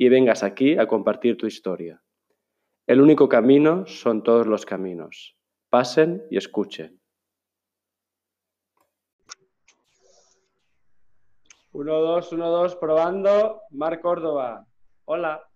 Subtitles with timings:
[0.00, 2.02] y vengas aquí a compartir tu historia.
[2.86, 5.36] El único camino son todos los caminos.
[5.68, 6.98] Pasen y escuchen.
[11.72, 13.60] Uno, dos, uno, dos, probando.
[13.72, 14.66] Mar Córdoba.
[15.04, 15.46] Hola.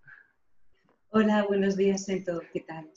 [1.09, 2.43] Hola, buenos días, Sento.
[2.53, 2.91] ¿Qué tal?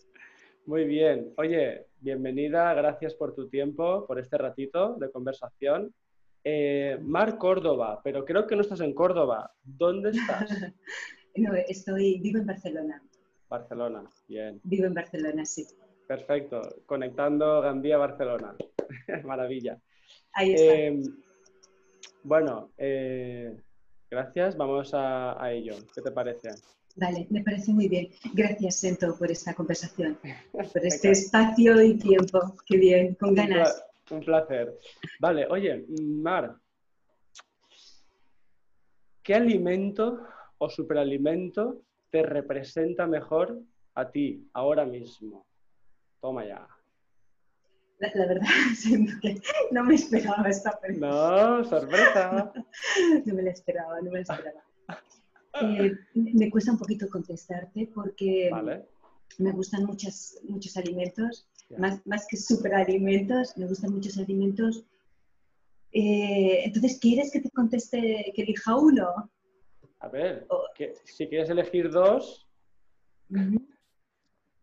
[0.66, 1.32] Muy bien.
[1.38, 5.94] Oye, bienvenida, gracias por tu tiempo, por este ratito de conversación.
[6.44, 9.54] Eh, Mar Córdoba, pero creo que no estás en Córdoba.
[9.64, 10.50] ¿Dónde estás?
[11.38, 13.02] no, estoy, vivo en Barcelona.
[13.50, 14.60] Barcelona, bien.
[14.64, 15.66] Vivo en Barcelona, sí.
[16.08, 16.62] Perfecto.
[16.86, 18.56] Conectando Gandía-Barcelona.
[19.26, 19.80] Maravilla.
[20.34, 20.74] Ahí está.
[20.74, 21.02] Eh,
[22.24, 23.56] bueno, eh,
[24.10, 24.58] gracias.
[24.58, 25.76] Vamos a, ello.
[25.94, 26.50] ¿Qué te parece?
[26.96, 28.10] Vale, me parece muy bien.
[28.34, 30.18] Gracias, Sento, por esta conversación,
[30.52, 32.56] por este espacio y tiempo.
[32.66, 33.84] Qué bien, con ganas.
[34.10, 34.78] Un placer.
[35.20, 36.56] Vale, oye, Mar,
[39.22, 40.26] ¿qué alimento
[40.58, 43.62] o superalimento te representa mejor
[43.96, 45.46] a ti ahora mismo?
[46.22, 46.68] Toma ya.
[48.00, 49.42] La, verdad, siento que
[49.72, 51.08] no me esperaba esta pregunta.
[51.08, 52.54] No, sorpresa.
[53.26, 54.64] no me la esperaba, no me la esperaba.
[55.62, 58.52] Eh, me cuesta un poquito contestarte porque
[59.40, 61.48] me gustan muchos, muchos alimentos,
[61.78, 64.86] más, más que superalimentos, me gustan muchos alimentos.
[65.92, 69.32] Eh, entonces, ¿quieres que te conteste que elija uno?
[70.00, 70.48] A ver,
[71.04, 72.48] si quieres elegir dos,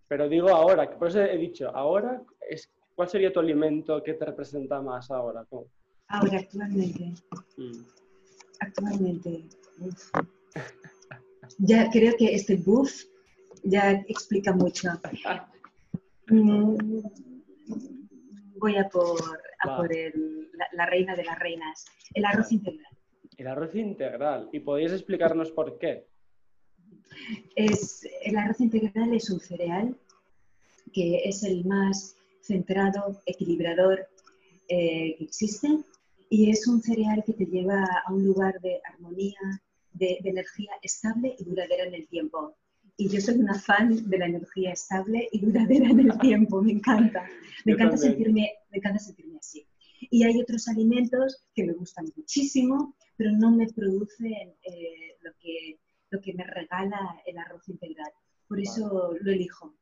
[0.08, 4.24] pero digo ahora, por eso he dicho, ahora es ¿Cuál sería tu alimento que te
[4.24, 5.44] representa más ahora?
[6.08, 7.12] Ahora, actualmente.
[7.56, 7.84] Mm.
[8.60, 9.44] Actualmente.
[11.58, 13.02] Ya creo que este buff
[13.64, 14.90] ya explica mucho.
[16.28, 16.76] Mm,
[18.56, 19.18] voy a por,
[20.72, 21.84] la, reina de las reinas,
[22.14, 22.96] el arroz integral.
[23.36, 24.48] El arroz integral.
[24.52, 26.06] ¿Y podéis explicarnos por qué?
[27.56, 29.96] Es, el arroz integral es un cereal
[30.92, 34.06] que es el más centrado, equilibrador
[34.68, 35.68] eh, que existe
[36.30, 39.38] y es un cereal que te lleva a un lugar de armonía,
[39.92, 42.56] de, energía estable y duradera en el tiempo.
[42.96, 46.72] Y yo soy una fan de la energía estable y duradera en el tiempo, me
[46.72, 47.28] encanta.
[47.64, 49.66] Me encanta, sentirme, me encanta sentirme así.
[50.10, 55.78] Y hay otros alimentos que me gustan muchísimo, pero no me producen eh, lo, que,
[56.10, 58.10] lo que me regala el arroz integral.
[58.48, 59.74] Por eso lo elijo.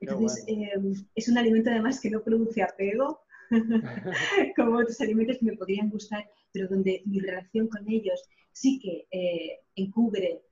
[0.00, 3.20] Entonces, em, es un alimento además que no produce apego,
[4.56, 9.06] como otros alimentos que me podrían gustar, pero donde mi relación con ellos sí que
[9.10, 10.42] eh, encubre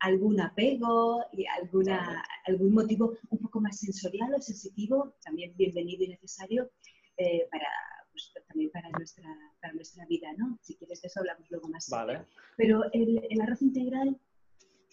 [0.00, 6.08] algún apego y alguna, algún motivo un poco más sensorial o sensitivo, también bienvenido y
[6.08, 6.70] necesario
[7.16, 7.66] eh, para,
[8.14, 9.28] pues, también para nuestra,
[9.60, 10.58] para nuestra vida, ¿no?
[10.62, 11.88] Si quieres de eso hablamos luego más.
[11.90, 12.24] Vale.
[12.56, 14.16] Pero el, el, arroz integral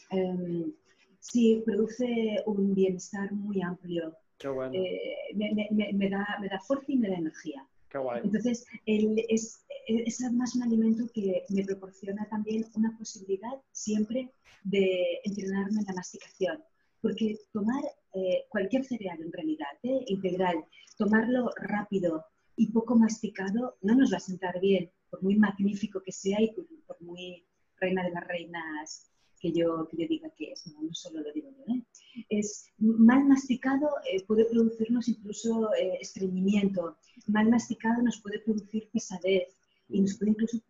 [0.10, 0.74] em,
[1.22, 4.18] Sí, produce un bienestar muy amplio.
[4.40, 4.74] Qué bueno.
[4.74, 7.66] Eh, me, da, me, da, fuerza y me da energía.
[7.90, 8.22] Qué guay.
[8.24, 14.32] Entonces, es, es además un alimento que me proporciona también una posibilidad siempre
[14.64, 16.64] de entrenarme en la masticación.
[17.02, 17.84] Porque tomar
[18.14, 20.66] eh, cualquier cereal en realidad, eh, integral,
[20.98, 22.26] tomarlo rápido
[22.56, 26.52] y poco masticado no nos va a sentar bien, por muy magnífico que sea y
[26.52, 27.46] por muy
[27.80, 31.50] reina de las reinas que yo, que yo diga que es, no, solo lo digo
[31.50, 31.74] yo.
[31.74, 31.84] ¿eh?
[32.30, 36.96] Es mal masticado eh, puede producirnos incluso eh, estreñimiento,
[37.28, 39.58] mal masticado nos puede producir pesadez
[39.90, 40.62] y nos puede incluso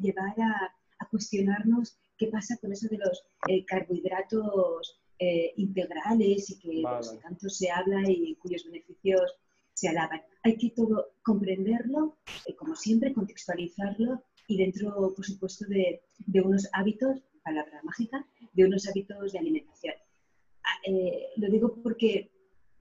[0.00, 3.24] llevar a, a cuestionarnos qué pasa con eso de los
[3.66, 4.98] carbohidratos
[5.56, 6.82] integrales y que
[7.22, 9.36] tanto se habla y cuyos beneficios
[9.82, 10.22] se alaban.
[10.44, 12.16] Hay que todo comprenderlo,
[12.56, 18.88] como siempre, contextualizarlo y dentro, por supuesto, de, de unos hábitos palabra mágica, de unos
[18.88, 19.94] hábitos de alimentación.
[20.62, 22.30] Ah, eh, lo digo porque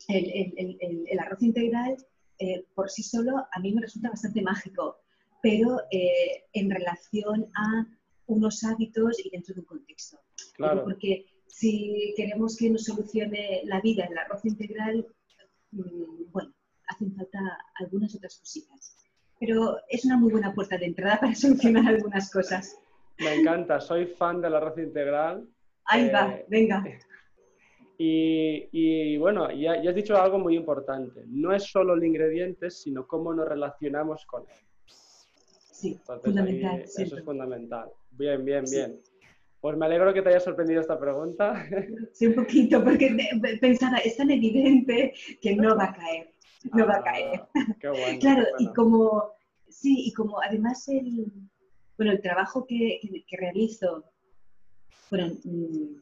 [0.07, 1.97] el, arroz integral
[2.37, 4.97] eh, por sí solo a mí me resulta bastante mágico,
[5.41, 7.87] pero eh, en relación a
[8.27, 10.19] unos hábitos y dentro de un contexto.
[10.53, 10.83] Claro.
[10.83, 15.07] Porque si queremos que nos solucione la vida el arroz integral,
[15.71, 16.53] mm, bueno,
[17.01, 17.39] hacen falta
[17.75, 18.95] algunas otras cositas.
[19.39, 22.77] Pero es una muy buena puerta de entrada para solucionar algunas cosas.
[23.19, 25.47] Me encanta, soy fan del arroz integral.
[25.85, 26.83] Ahí va, eh, venga.
[28.03, 31.23] Y, bueno, ya, has dicho algo muy importante.
[31.27, 34.57] No es solo el ingrediente, sino cómo nos relacionamos con él.
[35.71, 36.81] Sí, fundamental.
[36.81, 37.91] eso es fundamental.
[38.09, 38.99] Bien, bien, bien.
[39.61, 41.63] Pues me alegro que te haya sorprendido esta pregunta.
[42.13, 43.15] Sí, un poquito, porque
[43.61, 46.30] pensaba, es tan evidente que no va a caer.
[46.73, 47.41] No va a ah, caer.
[47.79, 49.31] Qué bueno, claro, y como,
[49.67, 51.25] sí, y como además el,
[51.97, 54.05] bueno, el trabajo que, que, realizo,
[55.09, 55.95] bueno, mm,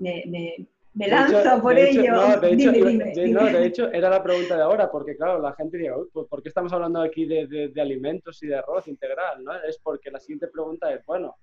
[0.00, 2.12] me, me lanzo por ello.
[2.12, 5.78] no, de hecho, no, de hecho, era la pregunta de ahora, porque claro, la gente
[5.78, 9.42] dice, pues, ¿por qué estamos hablando aquí de, de, alimentos y de arroz integral?
[9.42, 9.54] ¿no?
[9.62, 11.36] Es porque la siguiente pregunta es, bueno,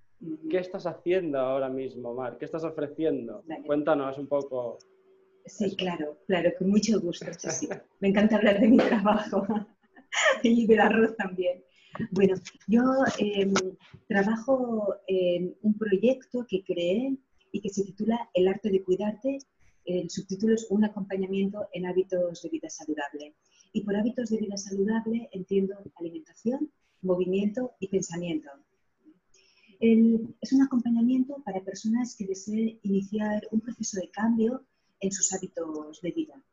[0.49, 2.37] ¿qué estás haciendo ahora mismo, Mar?
[2.37, 3.43] ¿Qué estás ofreciendo?
[3.65, 4.77] Cuéntanos un poco.
[5.45, 7.25] Sí, claro, claro, con mucho gusto.
[7.99, 9.47] Me encanta hablar de mi trabajo
[10.43, 11.63] y del arroz también.
[12.11, 12.35] Bueno,
[12.67, 12.81] yo
[13.17, 13.53] em,
[14.07, 17.17] trabajo en un proyecto que creé
[17.51, 19.39] y que se titula El arte de cuidarte.
[19.85, 23.35] El subtítulo es Un acompañamiento en hábitos de vida saludable.
[23.73, 26.71] Y por hábitos de vida saludable entiendo alimentación,
[27.01, 28.49] movimiento y pensamiento.
[29.79, 34.65] es un acompañamiento para personas que deseen iniciar un proceso de cambio
[34.99, 36.43] en sus hábitos de vida.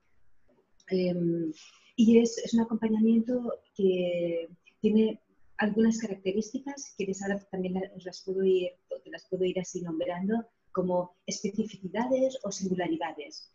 [0.89, 1.53] Em,
[1.97, 4.49] y es, es, un acompañamiento que
[4.81, 5.21] tiene
[5.59, 8.73] algunas características que ahora también las puedo ir,
[9.07, 13.51] las puedo ir así nombrando, como especificidades o singularidades.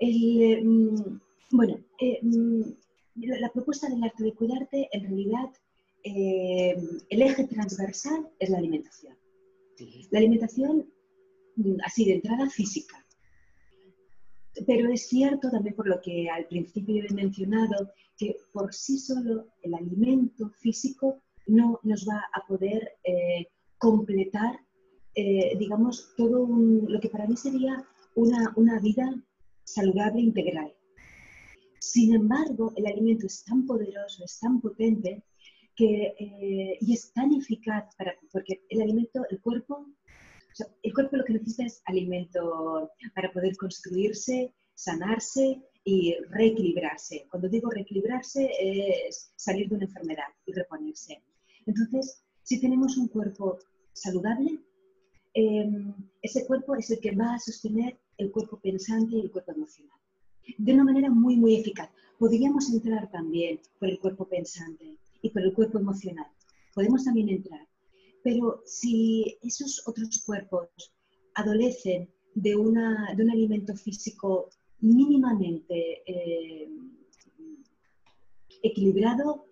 [0.00, 1.18] Mm,
[1.50, 2.62] bueno, eh, mm,
[3.16, 5.50] la, propuesta del arte de cuidarte, en realidad,
[6.04, 6.76] eh,
[7.10, 9.16] el eje transversal es la alimentación.
[10.10, 10.88] La alimentación,
[11.56, 13.03] mm, así de entrada, física.
[14.66, 19.48] Pero es cierto también por lo que al principio he mencionado, que por sí solo
[19.62, 23.48] el alimento físico no nos va a poder eh,
[23.78, 24.60] completar
[25.16, 27.84] eh, digamos, todo lo que para mí sería
[28.16, 29.14] una, vida
[29.62, 30.74] saludable integral.
[31.78, 35.22] Sin embargo, el alimento es tan poderoso, es tan potente
[35.76, 39.86] que, eh, y es tan eficaz para, porque el alimento, el cuerpo,
[40.82, 47.26] el cuerpo lo que necesita es alimento para poder construirse, sanarse y reequilibrarse.
[47.30, 51.22] Cuando digo reequilibrarse es salir de una enfermedad y reponerse.
[51.66, 53.58] Entonces, si tenemos un cuerpo
[53.92, 54.60] saludable,
[55.34, 55.92] Em,
[56.22, 59.98] ese cuerpo es el que va a sostener el cuerpo pensante y el cuerpo emocional.
[60.58, 61.90] De una manera muy, muy eficaz.
[62.18, 66.28] Podríamos entrar también por el cuerpo pensante y por el cuerpo emocional.
[66.72, 67.66] Podemos también entrar.
[68.24, 70.68] Pero si esos otros cuerpos
[71.34, 74.48] adolecen de, una, de un alimento físico
[74.80, 76.68] mínimamente eh,
[78.62, 79.46] equilibrado,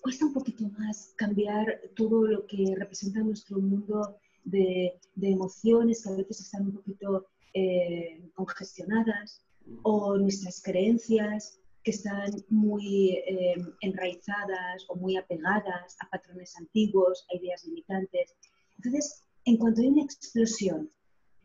[0.00, 6.16] cuesta un poquito más cambiar todo lo que representa nuestro mundo de, emociones que a
[6.16, 9.42] veces están un poquito eh, congestionadas
[9.82, 17.36] o nuestras creencias que están muy eh, enraizadas o muy apegadas a patrones antiguos, a
[17.36, 18.34] ideas limitantes.
[18.76, 20.90] Entonces, en cuanto hay una explosión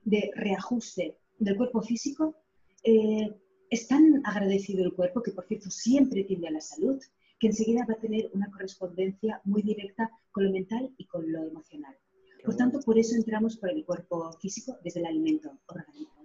[0.05, 2.35] de reajuste del cuerpo físico,
[2.83, 3.35] eh,
[3.69, 6.99] es tan agradecido el cuerpo, que por cierto siempre tiende a la salud,
[7.39, 11.43] que enseguida va a tener una correspondencia muy directa con lo mental y con lo
[11.43, 11.95] emocional.
[12.43, 16.15] Por tanto, por eso entramos por el cuerpo físico desde el alimento orgánico.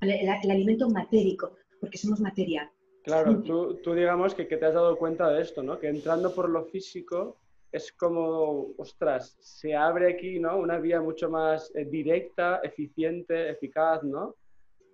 [0.00, 2.70] El, alimento matérico, porque somos materia.
[3.08, 3.42] Claro,
[3.82, 5.78] tú, digamos que, te has dado cuenta de esto, ¿no?
[5.78, 7.38] Que entrando por lo físico
[7.72, 10.58] es como, ostras, se abre aquí, ¿no?
[10.58, 14.36] Una vía mucho más eh, directa, eficiente, eficaz, ¿no?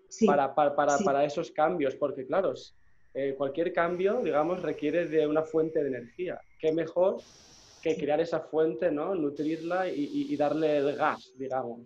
[0.08, 2.54] Sí, para, para, para, esos cambios, porque claro,
[3.14, 6.40] eh, cualquier cambio, digamos, requiere de una fuente de energía.
[6.60, 7.16] ¿Qué mejor
[7.82, 9.14] que crear esa fuente, ¿no?
[9.16, 11.80] Nutrirla y, darle el gas, digamos.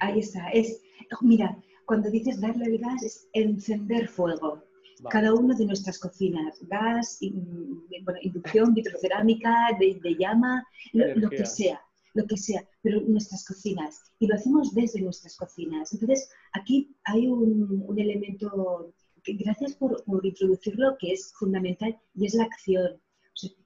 [0.00, 0.48] Ahí está.
[0.50, 0.82] Es,
[1.20, 4.69] mira, cuando dices darle el gas es encender fuego.
[5.08, 11.80] Cada una de nuestras cocinas, gas, inducción, vitrocerámica, de, llama, lo, que sea,
[12.14, 14.02] lo que sea, pero nuestras cocinas.
[14.18, 15.92] Y lo hacemos desde nuestras cocinas.
[15.92, 18.92] Entonces, aquí hay un, elemento,
[19.22, 23.00] que, gracias por, por introducirlo, que es fundamental, y es la acción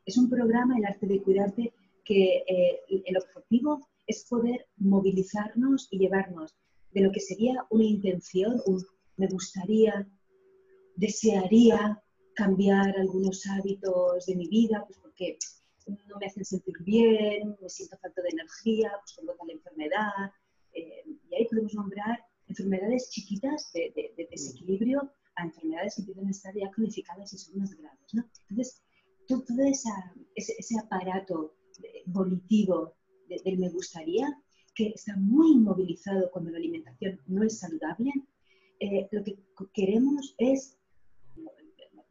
[0.04, 1.72] es un programa, el arte de cuidarte,
[2.04, 6.54] que eh, el objetivo es poder movilizarnos y llevarnos
[6.92, 8.84] de lo que sería una intención, un
[9.16, 10.06] me gustaría,
[10.96, 12.02] desearía
[12.34, 15.38] cambiar algunos hábitos de mi vida, pues porque
[15.86, 20.32] no me hacen sentir bien, me siento falta de energía, pues tengo tal enfermedad.
[20.72, 26.70] Eh, y ahí podemos nombrar enfermedades chiquitas de, desequilibrio a enfermedades que a estar ya
[26.70, 28.14] cronificadas y son más graves.
[28.14, 28.24] ¿no?
[28.48, 28.82] Entonces,
[29.26, 31.56] todo ese, aparato
[32.06, 32.94] volitivo
[33.28, 34.26] del me gustaría,
[34.74, 38.12] que está muy inmovilizado cuando la alimentación no es saludable,
[38.80, 39.38] eh, lo que
[39.72, 40.76] queremos es,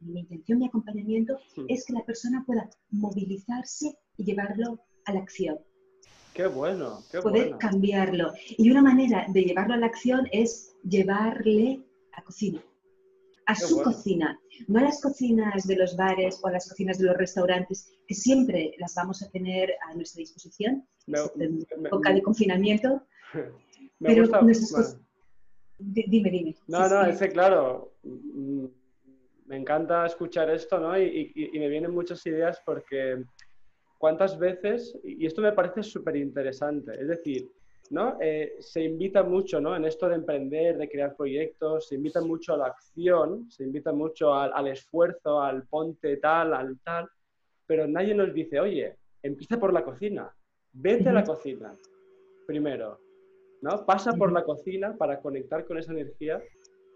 [0.04, 5.58] mi intención, mi acompañamiento, es que la persona pueda movilizarse y llevarlo a la acción.
[6.34, 8.32] Qué bueno, qué Poder cambiarlo.
[8.58, 11.80] Y una manera de llevarlo a la acción es llevarle
[12.12, 12.60] a cocina,
[13.46, 17.06] a su cocina, no a las cocinas de los bares o a las cocinas de
[17.06, 23.02] los restaurantes, que siempre las vamos a tener a nuestra disposición, en época de confinamiento.
[24.00, 24.40] Me pero gusta,
[25.78, 26.56] Dime, dime.
[26.68, 27.92] No, no, ese claro.
[29.46, 30.98] Me encanta escuchar esto, ¿no?
[30.98, 33.22] Y, y me vienen muchas ideas porque
[33.98, 37.50] cuántas veces, y esto me parece súper interesante, es decir,
[37.90, 38.16] ¿no?
[38.20, 39.76] Eh, se invita mucho ¿no?
[39.76, 43.92] en esto de emprender, de crear proyectos, se invita mucho a la acción, se invita
[43.92, 47.08] mucho al, esfuerzo, al ponte tal, al tal,
[47.66, 50.34] pero nadie nos dice, oye, empieza por la cocina,
[50.72, 51.72] vete a la cocina
[52.46, 53.00] primero,
[53.62, 53.86] ¿no?
[53.86, 56.42] Pasa por la cocina para conectar con esa energía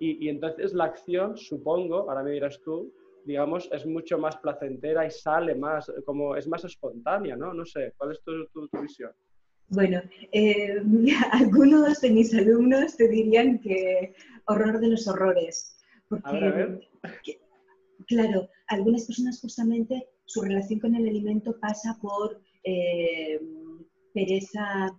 [0.01, 2.93] y, y entonces la acción, supongo, ahora me dirás tú,
[3.29, 7.53] digamos, es mucho más placentera y sale más, como es más espontánea, ¿no?
[7.53, 9.13] No sé, ¿cuál es tu, tu, visión?
[9.69, 10.01] Bueno,
[10.33, 10.77] eh,
[11.33, 14.15] algunos de mis alumnos te dirían que
[14.47, 15.77] horror de los horrores.
[16.09, 16.89] Porque, a ver, a ver.
[18.07, 23.39] claro, algunas personas justamente su relación con el alimento pasa por eh,
[24.15, 24.91] pereza,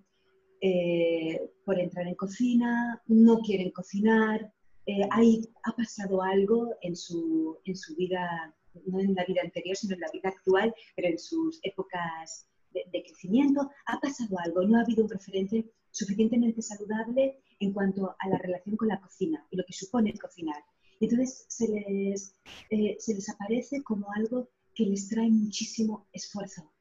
[0.61, 4.51] eh, por entrar en cocina, no quieren cocinar,
[4.89, 8.55] eh, ha pasado algo en su, en su vida,
[8.87, 13.03] no en la vida anterior, sino en la vida actual, pero en sus épocas de,
[13.03, 18.37] crecimiento, ha pasado algo, no ha habido un referente suficientemente saludable en cuanto a la
[18.37, 20.63] relación con la cocina y lo que supone cocinar.
[20.99, 22.35] Entonces se les,
[22.69, 26.71] eh, se les aparece como algo que les trae muchísimo esfuerzo.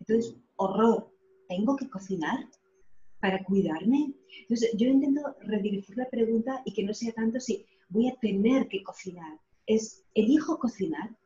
[0.00, 1.10] Entonces, horror,
[1.48, 2.48] ¿tengo que cocinar?
[3.20, 4.14] Para cuidarme?
[4.42, 8.68] Entonces, yo intento redirigir la pregunta y que no sea tanto si voy a tener
[8.68, 11.16] que cocinar, es elijo cocinar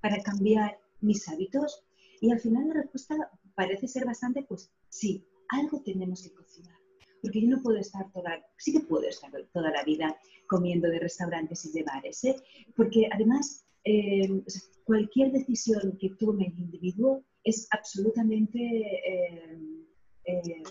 [0.00, 1.84] para cambiar mis hábitos
[2.20, 3.16] y al final la respuesta
[3.54, 6.76] parece ser bastante, pues sí, algo tenemos que cocinar.
[7.22, 10.16] Porque yo no puedo estar toda, sí que puedo estar toda la vida
[10.46, 12.36] comiendo de restaurantes y de bares, ¿eh?
[12.76, 14.42] porque además eh,
[14.84, 19.58] cualquier decisión que tome el individuo es absolutamente eh,
[20.26, 20.62] eh,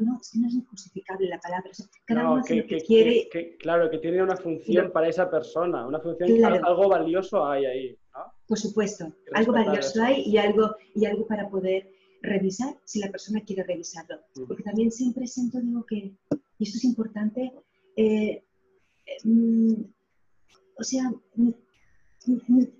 [0.00, 1.70] no, es que no es injustificable la palabra.
[2.04, 3.28] cada que, quiere.
[3.58, 7.98] claro, que tiene una función para esa persona, una función, algo valioso hay ahí.
[8.46, 11.90] Por supuesto, algo valioso hay y algo, y algo para poder
[12.22, 14.20] revisar si la persona quiere revisarlo.
[14.46, 16.14] Porque también siempre siento, digo que,
[16.58, 17.52] y esto es importante,
[17.96, 18.44] eh,
[19.24, 19.74] mm,
[20.78, 21.10] o sea,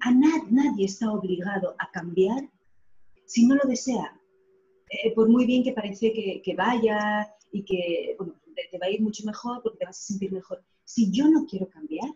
[0.01, 2.49] a nadie está obligado a cambiar
[3.27, 4.20] si no lo desea.
[4.91, 8.17] Eh, por muy bien que parece que, vaya y que
[8.71, 10.65] te, va a ir mucho mejor porque te vas a sentir mejor.
[10.85, 12.11] Si yo no quiero cambiar,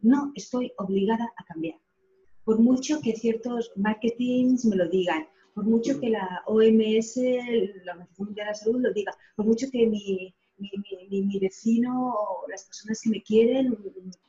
[0.00, 1.78] no estoy obligada a cambiar.
[2.44, 7.16] Por mucho que ciertos marketings me lo digan, por mucho que la OMS,
[7.84, 12.48] la Organización Mundial de la Salud, lo diga, por mucho que mi, mi, vecino o
[12.48, 13.76] las personas que me quieren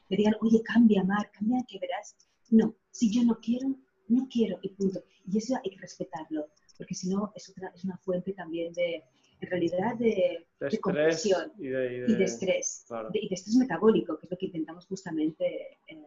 [0.10, 2.16] me digan, oye, cambia, Mar, cambia, que verás.
[2.50, 3.74] No, si yo no quiero,
[4.10, 5.02] no quiero y punto.
[5.32, 9.04] Y eso hay que respetarlo porque si no es, es una fuente también de,
[9.42, 14.38] en realidad, de, de, compresión y de, estrés, y de estrés metabólico, que es lo
[14.38, 16.04] que intentamos justamente eh,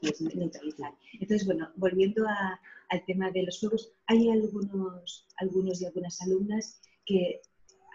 [0.00, 0.92] pues, neutralizar.
[1.14, 7.40] Entonces, bueno, volviendo al tema de los juegos, hay algunos, algunos y algunas alumnas que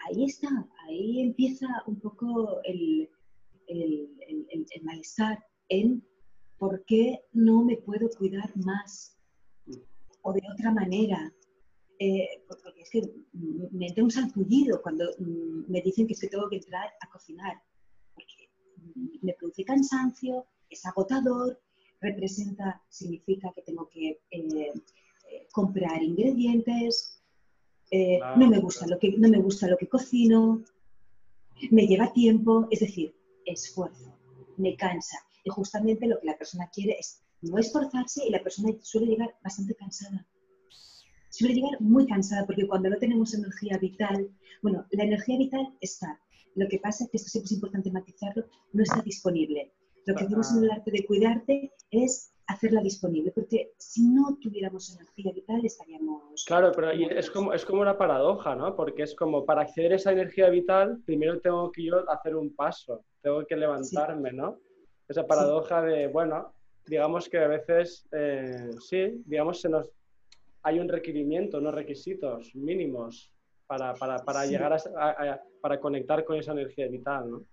[0.07, 0.49] ahí está,
[0.87, 3.09] ahí empieza un poco el,
[3.67, 4.09] el,
[4.49, 6.03] el malestar en
[6.57, 9.17] por qué no me puedo cuidar más
[9.65, 9.73] mm.
[10.21, 11.33] o de otra manera
[12.05, 13.01] eh, porque es que
[13.71, 17.09] me entra un salpullido cuando mm, me dicen que es que tengo que entrar a
[17.09, 17.55] cocinar,
[18.13, 21.61] porque mm, me produce cansancio, es agotador,
[22.01, 24.73] representa, significa que tengo que eh,
[25.31, 27.21] eh, comprar ingredientes,
[28.37, 30.63] no, me gusta lo que, no me gusta lo que cocino,
[31.69, 34.17] me lleva tiempo, es decir, esfuerzo,
[34.57, 35.19] me cansa.
[35.43, 39.35] Y justamente lo que la persona quiere es no esforzarse y la persona suele llegar
[39.43, 40.27] bastante cansada
[41.33, 44.29] suele llegar muy cansada porque cuando no tenemos energía vital,
[44.61, 46.19] bueno, la energía vital está.
[46.55, 49.73] Lo que pasa es que esto siempre es importante matizarlo, no está disponible.
[50.05, 54.95] Lo que hacemos en el arte de cuidarte es hacerla disponible, porque si no tuviéramos
[54.95, 56.45] energía vital estaríamos...
[56.45, 58.75] Claro, pero es como, es como una paradoja, ¿no?
[58.75, 62.53] Porque es como, para acceder a esa energía vital, primero tengo que yo hacer un
[62.53, 64.59] paso, tengo que levantarme, ¿no?
[65.07, 66.53] Esa paradoja de, bueno,
[66.85, 69.89] digamos que a veces, eh, sí, digamos, se nos,
[70.63, 73.31] hay un requerimiento, unos requisitos mínimos
[73.67, 77.45] para, para, para llegar a, para conectar con esa energía vital, ¿no?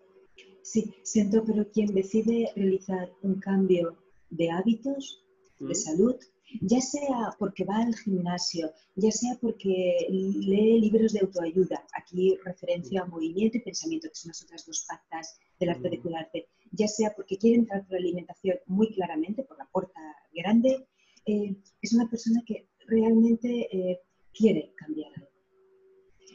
[0.63, 3.97] Sí, siento, pero quien decide realizar un cambio
[4.31, 5.25] de hábitos,
[5.59, 5.75] de Mm.
[5.75, 6.17] salud,
[6.63, 13.03] ya sea porque va al gimnasio, ya sea porque lee libros de autoayuda, aquí referencia
[13.03, 16.03] a movimiento y pensamiento, que son las otras dos patas del arte de Mm.
[16.03, 20.01] cuidarte, ya sea porque quiere entrar por la alimentación muy claramente, por la puerta
[20.35, 20.87] grande,
[21.27, 24.01] eh, es una persona que realmente eh,
[24.35, 25.29] quiere cambiar algo.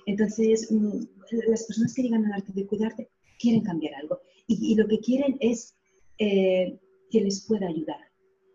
[0.06, 1.00] Entonces, mm,
[1.48, 3.10] las personas que llegan al arte de cuidarte
[3.40, 5.76] quieren cambiar algo y, y lo que quieren es
[6.20, 8.00] eh, que les pueda ayudar.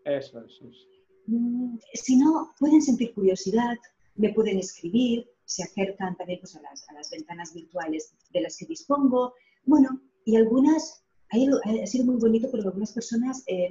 [0.05, 0.67] Eso, eso.
[0.67, 0.87] es.
[1.27, 3.77] Mm, Si no, pueden sentir curiosidad,
[4.15, 8.57] me pueden escribir, se acercan también pues, a, las, a las ventanas virtuales de las
[8.57, 9.33] que dispongo.
[9.65, 13.69] Bueno, y algunas, ha sido muy bonito porque algunas personas eh,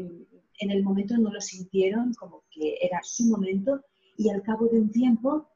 [0.61, 3.81] en el momento no lo sintieron como que era su momento
[4.21, 5.49] y al cabo de un tiempo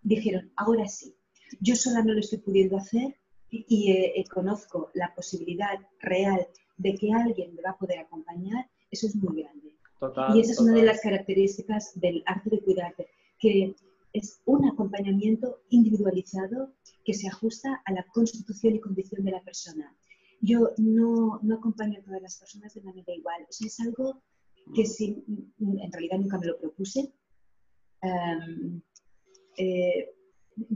[0.00, 1.14] dijeron, ahora sí,
[1.60, 3.14] yo sola no lo estoy pudiendo hacer
[3.50, 8.70] y, eh, eh, conozco la posibilidad real de que alguien me va a poder acompañar,
[8.90, 9.76] eso es muy grande.
[9.98, 10.34] Total.
[10.34, 13.06] Y esa es una de las características del arte de cuidarte,
[13.38, 13.76] que
[14.14, 16.72] es un acompañamiento individualizado
[17.04, 19.94] que se ajusta a la constitución y condición de la persona.
[20.40, 23.42] Yo no, no acompaño a todas las personas de manera igual.
[23.42, 24.22] O sea, es algo
[24.74, 25.22] que si,
[25.58, 27.12] en realidad nunca me lo propuse,
[28.02, 28.80] em,
[29.56, 30.10] eh,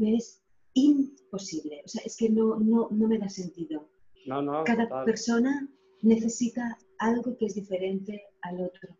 [0.03, 0.43] es
[0.75, 1.83] imposible.
[1.85, 3.89] O sea, es que no, no, no me da sentido.
[4.27, 5.05] No, no, Cada total.
[5.05, 5.69] persona
[6.03, 8.97] necesita algo que es diferente al otro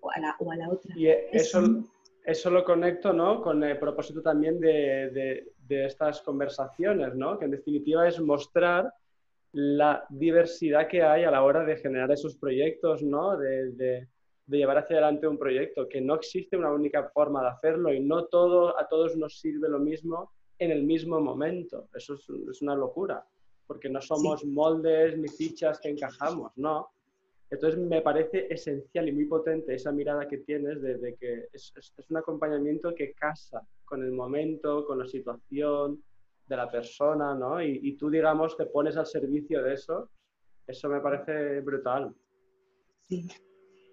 [0.00, 0.94] o a la, o a la otra.
[0.96, 1.88] Y eh, Es eso, un-
[2.24, 3.42] eso lo conecto ¿no?
[3.42, 7.38] con el propósito también de, de- de estas conversaciones, ¿no?
[7.38, 8.92] que en definitiva es mostrar
[9.52, 13.36] la diversidad que hay a la hora de generar esos proyectos, ¿no?
[13.38, 14.08] de,
[14.46, 18.00] de- llevar hacia adelante un proyecto, que no existe una única forma de hacerlo y
[18.00, 21.88] no todo, a todos nos sirve lo mismo en el mismo momento.
[21.94, 23.26] Eso es, es una locura,
[23.66, 26.90] porque no somos moldes ni fichas que encajamos, ¿no?
[27.50, 31.72] Entonces me parece esencial y muy potente esa mirada que tienes de, de que es,
[31.76, 36.02] es- es un acompañamiento que casa con el momento, con la situación
[36.46, 37.62] de la persona, ¿no?
[37.62, 40.10] Y, y tú, digamos, te pones al servicio de eso.
[40.66, 42.14] Eso me parece brutal.
[43.08, 43.26] Sí,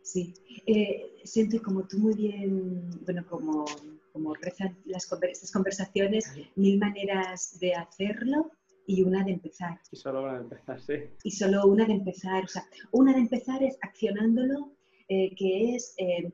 [0.03, 0.33] sí.
[0.65, 3.65] Eh, siento como tú muy bien, bueno, como,
[4.13, 8.51] como rezan las, estas conversaciones, mil maneras de hacerlo
[8.87, 9.79] y una de empezar.
[9.91, 10.93] Y solo para empezar, sí.
[11.23, 14.71] Y solo una de empezar, o sea, una de empezar es accionándolo,
[15.07, 16.31] eh, que es eh,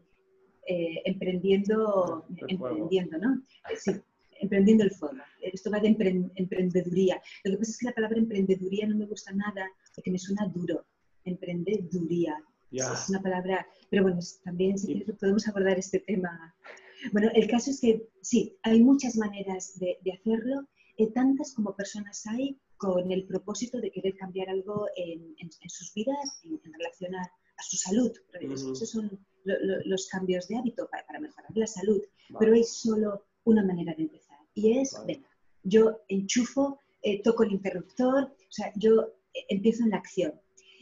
[0.67, 3.35] eh, emprendiendo, El emprendiendo, ¿no?
[3.69, 3.91] Eh, Sí,
[4.39, 5.15] emprendiendo el fuego.
[5.41, 7.21] Esto va de empre- emprendeduría.
[7.43, 10.45] Lo que pasa es que la palabra emprendeduría no me gusta nada porque me suena
[10.47, 10.85] duro.
[11.25, 12.35] Emprendeduría.
[12.71, 12.91] Ya.
[12.93, 16.53] Es una palabra, pero bueno, también si quieres podemos abordar este tema.
[17.13, 21.75] Bueno, el caso es que sí, hay muchas maneras de, de hacerlo, eh, tantas como
[21.75, 26.59] personas hay con el propósito de querer cambiar algo en, en- en sus vidas en,
[26.63, 28.11] en relación a, a su salud.
[28.41, 28.73] Es- Ujú.
[28.73, 32.37] Esos son lo- lo- los cambios de hábito para, para mejorar la salud, Vale.
[32.39, 35.13] pero hay solo una manera de empezar y es, Vale.
[35.13, 35.29] venga,
[35.63, 40.33] yo enchufo, eh, toco el interruptor, o sea, yo eh, empiezo en la acción.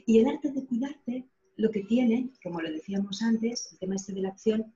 [0.07, 1.25] Y el arte de cuidarte
[1.57, 4.73] lo que tiene, como lo decíamos antes, el tema este de la acción,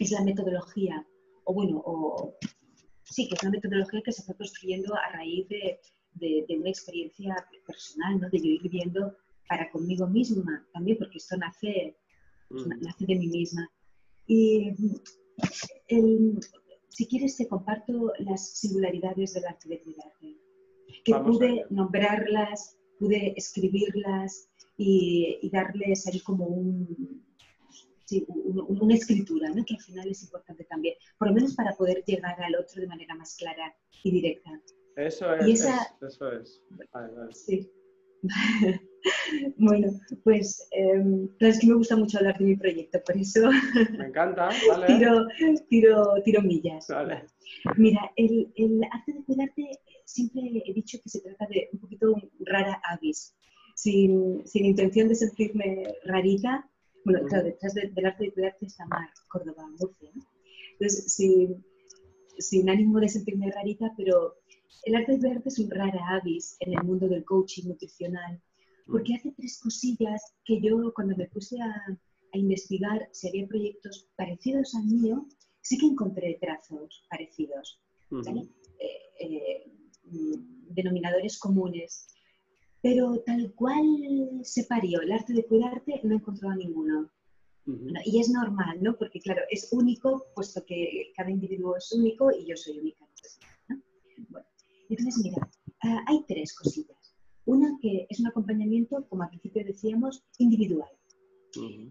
[0.00, 1.06] es la metodología,
[1.44, 2.34] o bueno, o
[3.04, 5.78] sí, que es una metodología que se fue construyendo a raíz de,
[6.14, 7.34] de- de una experiencia
[7.66, 8.30] personal, ¿no?
[8.30, 9.14] de yo ir viendo
[9.48, 11.96] para conmigo misma también, porque esto nace,
[12.48, 12.80] pues, na- Mm.
[12.82, 13.70] nace de mí misma.
[14.26, 14.70] Y
[15.88, 16.40] el-
[16.88, 20.36] si quieres te comparto las singularidades del arte de cuidarte,
[21.04, 27.24] que Vamos pude nombrarlas, pude escribirlas y, y darles ahí como un,
[28.04, 29.64] sí, un- un- una escritura, ¿no?
[29.64, 32.86] que al final es importante también, por lo menos para poder llegar al otro de
[32.88, 34.50] manera más clara y directa.
[34.96, 36.62] Eso es, Y esa- es- eso es.
[36.92, 37.32] Vale, vale.
[37.34, 37.68] Sí.
[39.58, 43.40] bueno, pues claro, es que me gusta mucho hablar de mi proyecto, por eso
[43.98, 44.86] Me encanta, vale.
[44.86, 45.26] tiro,
[45.68, 46.86] tiro, tiro millas.
[46.88, 47.24] Vale.
[47.76, 51.80] Mira, el, el arte de cuidarte, eh, siempre he dicho que se trata de un
[51.80, 52.14] poquito
[52.46, 53.36] rara avis,
[53.74, 56.68] sin, sin intención de sentirme rarita.
[57.04, 60.10] Bueno, claro, detrás de- del arte de cuidarte está Mar, Córdoba, Murcia.
[60.14, 60.22] ¿no?
[60.72, 61.64] Entonces, sin,
[62.38, 64.36] sin ánimo de sentirme rarita, pero
[64.84, 68.40] el arte de cuidarte es un rara avis en el mundo del coaching nutricional,
[68.86, 71.98] porque hace tres cosillas que yo cuando me puse a,
[72.32, 75.26] a investigar si había proyectos parecidos al mío,
[75.62, 78.40] sí que encontré trazos parecidos, ¿vale?
[78.40, 78.50] Ujú.
[78.78, 79.72] Eh, eh,
[80.04, 82.08] mm, denominadores comunes.
[82.84, 87.10] Pero tal cual se parió el arte de cuidarte, no he encontrado ninguno.
[87.66, 87.78] Ujú.
[87.82, 88.94] Bueno, y es normal, ¿no?
[88.98, 93.06] Porque claro, es único, puesto que cada individuo es único y yo soy única.
[93.68, 93.80] ¿no?
[94.28, 94.46] Bueno,
[94.90, 95.48] entonces mira,
[95.82, 97.16] ah, hay tres cosillas.
[97.46, 100.90] Una que es un acompañamiento, como al principio decíamos, individual.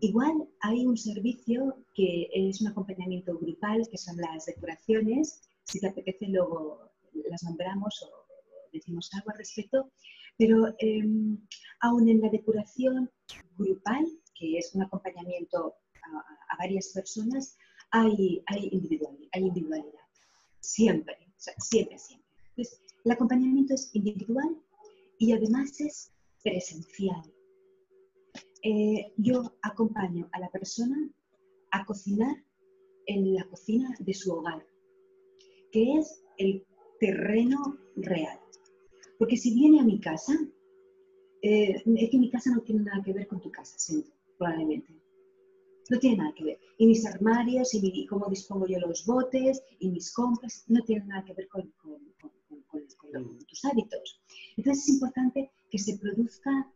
[0.02, 5.42] Igual hay un servicio que es un acompañamiento grupal, que son las decoraciones.
[5.64, 6.92] Si te apetece, luego
[7.32, 8.26] las nombramos o
[8.72, 9.90] decimos algo al respecto.
[10.38, 11.38] Pero em,
[11.82, 13.10] aún en la decoración
[13.58, 17.58] grupal, que es un acompañamiento a, varias personas,
[17.92, 20.06] hay, hay, individualidad, hay individualidad.
[20.60, 22.28] Siempre, siempre, siempre.
[22.50, 24.58] Entonces, el acompañamiento es individual
[25.18, 26.12] y además es
[26.44, 27.24] presencial.
[28.62, 31.10] Eh, yo acompaño a la persona
[31.72, 32.36] a cocinar
[33.08, 34.66] en la cocina de su hogar,
[35.72, 36.66] que es el
[37.00, 38.40] terreno real.
[39.24, 40.34] Porque si viene a mi casa,
[41.42, 44.94] eh, es que mi casa no tiene nada que ver con tu casa, siento, probablemente.
[45.90, 46.60] No tiene nada que ver.
[46.78, 51.24] Y mis armarios, y, cómo dispongo yo los botes, y mis compras, no tienen nada
[51.24, 51.72] que ver con,
[53.48, 54.22] tus hábitos.
[54.58, 56.70] Entonces es importante que se produzca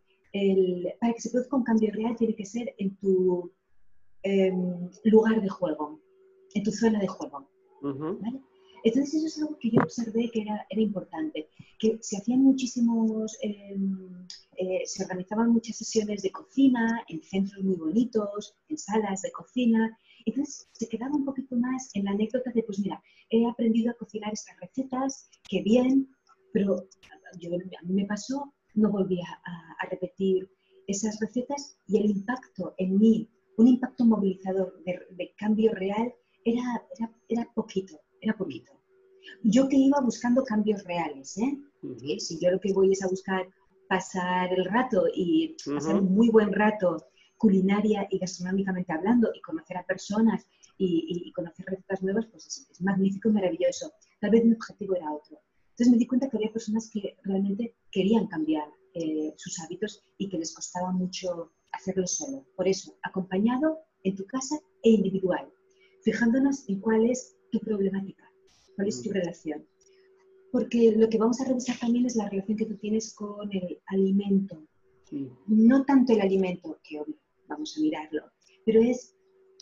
[1.01, 3.51] para que se produzca un cambio real tiene que ser en tu
[4.23, 5.99] em, lugar de juego,
[6.53, 7.45] en tu zona de juego.
[8.83, 13.37] Entonces eso es algo que yo observé que era, era importante, que se hacían muchísimos,
[13.41, 14.25] em,
[14.57, 19.97] eh, se organizaban muchas sesiones de cocina en centros muy bonitos, en salas de cocina,
[20.25, 23.95] entonces se quedaba un poquito más en la anécdota de, pues mira, he aprendido a
[23.95, 26.09] cocinar estas recetas, qué bien,
[26.53, 26.87] pero
[27.39, 30.49] yo, a mí me pasó no volví a, repetir
[30.87, 36.13] esas recetas y el impacto en mí, un impacto movilizador de, cambio real,
[36.45, 36.85] era,
[37.27, 38.73] era, poquito, era poquito.
[39.43, 41.57] Yo que iba buscando cambios reales, ¿eh?
[42.19, 43.47] Si yo lo que voy es a buscar
[43.87, 46.97] pasar el rato y pasar un muy buen rato
[47.37, 52.81] culinaria y gastronómicamente hablando y conocer a personas y, conocer recetas nuevas, pues es, es
[52.81, 53.91] magnífico y maravilloso.
[54.19, 55.39] Tal vez mi objetivo era otro.
[55.71, 60.27] Entonces me di cuenta que había personas que realmente querían cambiar eh, sus hábitos y
[60.27, 62.47] que les costaba mucho hacerlo solo.
[62.55, 65.47] Por eso, acompañado en tu casa e individual,
[66.01, 68.31] fijándonos en cuál es tu problemática,
[68.75, 69.65] cuál es tu relación.
[70.51, 73.79] Porque lo que vamos a revisar también es la relación que tú tienes con el
[73.87, 74.63] alimento.
[75.47, 77.15] No tanto el alimento, que obvio,
[77.47, 78.23] vamos a mirarlo,
[78.65, 79.17] pero es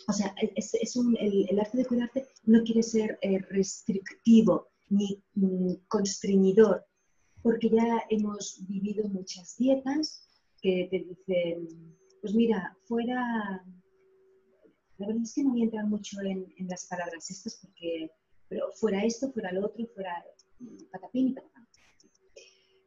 [0.08, 5.72] o sea, es, un, el, arte de cuidarte no quiere ser eh, restrictivo, ni mm,
[5.88, 6.84] constreñidor,
[7.42, 10.28] porque ya hemos vivido muchas dietas
[10.62, 13.64] que te dicen, pues mira, fuera,
[14.98, 18.10] la verdad es que no voy a entrar mucho en, las palabras estas porque,
[18.48, 20.24] pero fuera esto, fuera lo otro, fuera
[20.90, 21.66] patapín y patapán.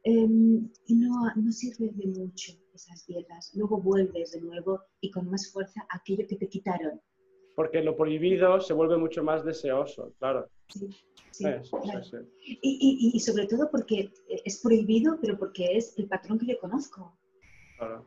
[0.02, 3.52] Em, y no, no sirve de mucho esas dietas.
[3.54, 7.00] Luego vuelves de nuevo y con más fuerza aquello que te quitaron
[7.60, 10.48] porque lo prohibido se vuelve mucho más deseoso, claro.
[10.68, 10.88] Sí,
[11.30, 11.44] sí,
[12.62, 14.10] Y, y, sobre todo porque
[14.46, 17.14] es prohibido, pero porque es el patrón que yo conozco.
[17.76, 18.06] Claro.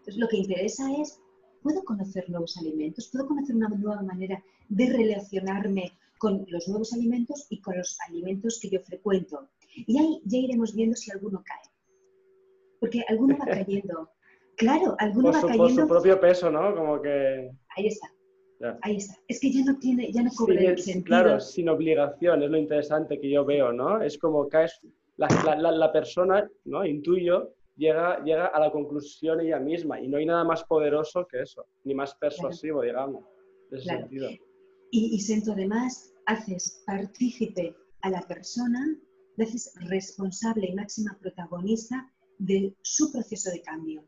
[0.00, 1.18] Entonces lo que interesa es,
[1.62, 3.08] ¿puedo conocer nuevos alimentos?
[3.12, 8.58] ¿Puedo conocer una nueva manera de relacionarme con los nuevos alimentos y con los alimentos
[8.60, 9.48] que yo frecuento?
[9.74, 11.72] Y ahí ya iremos viendo si alguno cae.
[12.80, 14.10] Porque alguno va cayendo.
[14.56, 15.58] Claro, alguno va cayendo.
[15.58, 16.74] Por su propio peso, ¿no?
[16.74, 17.50] Como que.
[17.76, 18.08] Ahí está.
[18.82, 19.14] Ahí está.
[19.26, 21.04] Es que ya no tiene, ya no cobra el sentido.
[21.04, 24.02] Claro, sin obligación, es lo interesante que yo veo, ¿no?
[24.02, 24.66] Es como que
[25.16, 26.84] la, la, la, persona, ¿no?
[26.84, 31.40] Intuyo, llega, llega a la conclusión ella misma y no hay nada más poderoso que
[31.40, 33.24] eso, ni más persuasivo, digamos,
[33.70, 34.28] en ese sentido.
[34.90, 38.80] Y, y siento además, haces partícipe a la persona,
[39.38, 44.04] haces responsable y máxima protagonista de su proceso de cambio.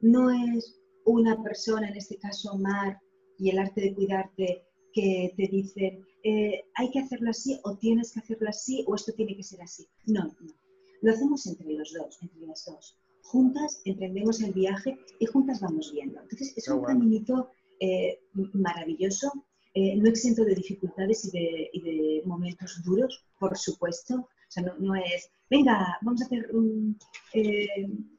[0.00, 2.98] No es una persona, en este caso Mar,
[3.38, 8.12] y el arte de cuidarte que te dicen eh, hay que hacerlo así o tienes
[8.12, 9.86] que hacerlo así o esto tiene que ser así.
[10.06, 10.65] No, no.
[11.02, 12.96] Lo hacemos entre los dos, entre las dos.
[13.22, 16.20] Juntas emprendemos el viaje y juntas vamos viendo.
[16.20, 18.20] Entonces es un caminito eh,
[18.54, 19.32] maravilloso,
[19.74, 21.30] eh, no exento de dificultades
[21.72, 24.14] y de, momentos duros, por supuesto.
[24.16, 26.48] O sea, no, es, venga, vamos a hacer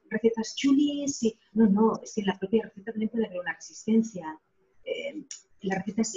[0.09, 1.23] recetas chulis.
[1.23, 1.37] Y...
[1.53, 4.39] No, no, es que en la propia receta también puede haber una resistencia
[4.87, 5.25] eh,
[5.61, 6.13] las recetas,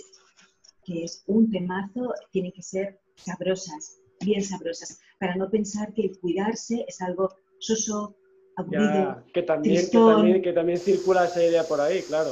[0.84, 6.18] que es un temazo, tienen que ser sabrosas, bien sabrosas, para no pensar que el
[6.18, 7.28] cuidarse es algo
[7.58, 8.16] soso,
[8.56, 9.22] aburrido.
[9.34, 12.30] que, también, que, también, circula esa idea por ahí, claro.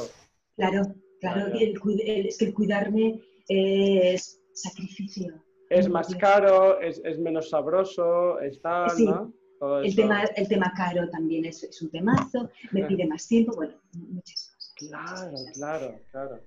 [0.57, 0.83] Claro,
[1.21, 5.35] claro, es que el cuidarme es sacrificio.
[5.69, 9.35] Es más caro, es, menos sabroso, está, ¿no?
[9.83, 13.75] el, tema, el tema caro también es, es un temazo, me pide más tiempo, bueno,
[13.93, 14.75] muchas cosas.
[14.77, 16.41] Claro, claro, claro.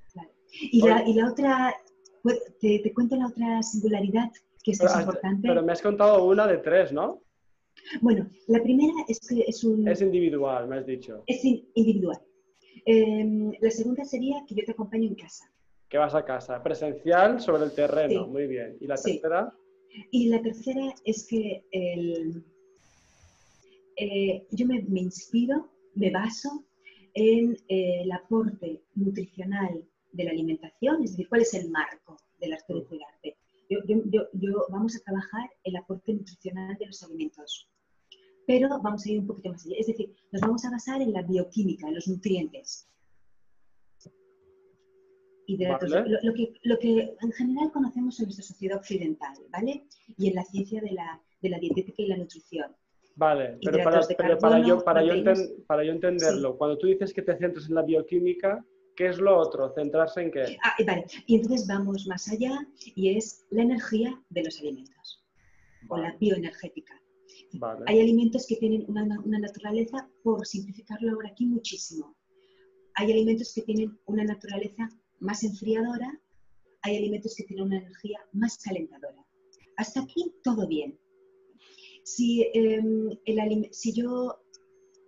[0.53, 1.75] Y, la, y, la, otra,
[2.23, 5.47] pues, te, te, cuento la otra singularidad que es, importante.
[5.47, 7.21] Pero me has contado una de tres, ¿no?
[8.01, 9.87] Bueno, la primera es que es un...
[9.87, 11.23] Es individual, me has dicho.
[11.25, 12.19] Es individual.
[12.85, 15.45] Em, la segunda sería que yo te acompaño en casa.
[15.89, 18.77] Que vas a casa, presencial sobre el terreno, muy bien.
[18.79, 19.53] ¿Y la tercera?
[20.09, 22.43] Y la tercera es que el,
[23.97, 26.65] eh, yo me, inspiro, me baso
[27.13, 32.53] en eh, el aporte nutricional de la alimentación, es decir, cuál es el marco del
[32.53, 32.73] arte
[33.71, 37.69] Yo, vamos a trabajar el aporte nutricional de los alimentos,
[38.45, 39.75] pero vamos a ir un poquito más allá.
[39.79, 42.89] Es decir, nos vamos a basar en la bioquímica, en los nutrientes.
[45.47, 49.85] lo, que, lo, que, en general conocemos en nuestra sociedad occidental, ¿vale?
[50.17, 52.75] Y en la ciencia de la, de la dietética y la nutrición.
[53.15, 54.01] Vale, pero, para,
[54.37, 55.23] para, yo, para, yo
[55.67, 58.65] para yo entenderlo, cuando tú dices que te centras en la bioquímica,
[59.01, 59.73] ¿qué es lo otro?
[59.73, 60.57] ¿Centrarse en qué?
[60.63, 65.23] Ah, vale, y entonces vamos más allá y es la energía de los alimentos,
[65.89, 66.93] o la bioenergética.
[67.87, 72.15] Hay alimentos que tienen una, una naturaleza, por simplificarlo ahora aquí muchísimo,
[72.93, 74.87] hay alimentos que tienen una naturaleza
[75.19, 76.19] más enfriadora,
[76.83, 79.25] hay alimentos que tienen una energía más calentadora.
[79.77, 80.99] Hasta aquí todo bien.
[82.03, 83.09] Si, em,
[83.71, 84.37] si yo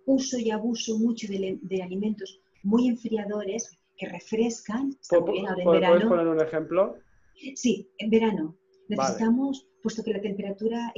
[0.06, 6.96] uso y abuso mucho de, alimentos muy enfriadores que refrescan, ¿Puedes poner un ejemplo?
[7.54, 8.56] Sí, en verano.
[8.88, 10.92] Necesitamos, puesto que la temperatura,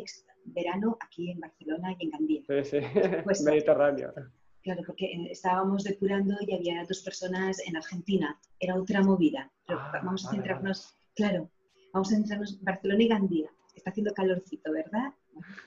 [0.44, 2.42] verano aquí en Barcelona y en Gandía.
[2.46, 2.78] Sí, sí,
[3.24, 4.12] pues, Mediterráneo.
[4.62, 8.40] Claro, porque eh, estábamos depurando y había dos personas en Argentina.
[8.58, 9.50] Era otra movida.
[9.66, 11.50] Pero ah, vamos a centrarnos, claro,
[11.92, 13.50] vamos a centrarnos Barcelona y Gandía.
[13.74, 15.12] Está haciendo calorcito, ¿verdad?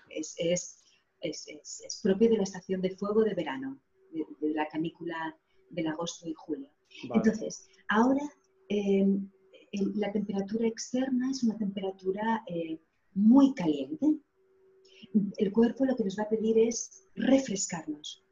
[0.10, 0.80] es, es,
[1.22, 3.80] es, propio de la estación de fuego de verano,
[4.12, 5.38] de, la canícula
[5.70, 6.70] del agosto y julio.
[7.14, 8.22] Entonces, ahora
[8.70, 9.30] em,
[9.96, 12.80] la temperatura externa es una temperatura eh,
[13.14, 14.20] muy caliente.
[15.38, 18.24] El cuerpo lo que nos va a pedir es refrescarnos.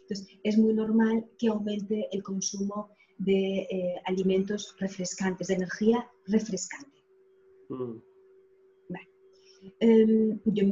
[0.00, 7.04] Entonces, es muy normal que aumente el consumo de eh, alimentos refrescantes, de energía refrescante.
[7.68, 8.08] Mm.
[9.80, 10.64] Em, yo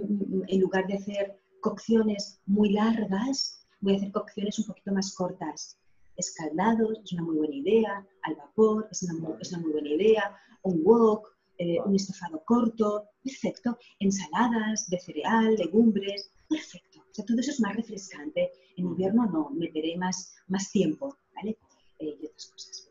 [0.48, 5.78] en lugar de hacer cocciones muy largas, voy a hacer cocciones un poquito más cortas.
[6.16, 11.28] Escaldados es una muy buena idea, al vapor es una muy, buena idea, un wok,
[11.58, 13.78] eh, un estofado corto, perfecto.
[13.98, 17.00] Ensaladas de cereal, legumbres, perfecto.
[17.00, 18.50] O sea, todo eso es más refrescante.
[18.76, 21.58] En invierno no, meteré más, más tiempo, ¿vale?
[21.98, 22.88] Eh, y otras cosas.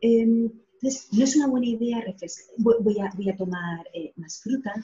[0.00, 2.54] Em, entonces, no es una buena idea refrescar.
[2.58, 4.74] Voy, a, voy a tomar eh, más fruta,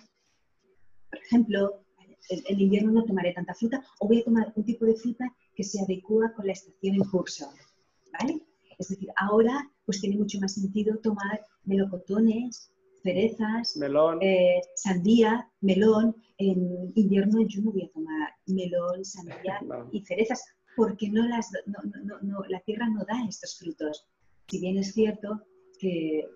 [1.11, 1.85] por ejemplo,
[2.31, 5.65] en invierno no tomaré tanta fruta o voy a tomar un tipo de fruta que
[5.65, 7.51] se adecua con la estación en curso.
[8.19, 8.41] ¿Vale?
[8.79, 14.19] Es decir, ahora pues tiene mucho más sentido tomar melocotones, cerezas, melón.
[14.23, 16.17] Eh, sandía, melón.
[16.39, 19.61] En invierno yo no voy a tomar melón, sandía
[19.93, 20.43] y cerezas
[20.77, 24.07] porque no las, no, la tierra no da estos frutos.
[24.49, 25.43] Si bien es cierto
[25.79, 26.27] que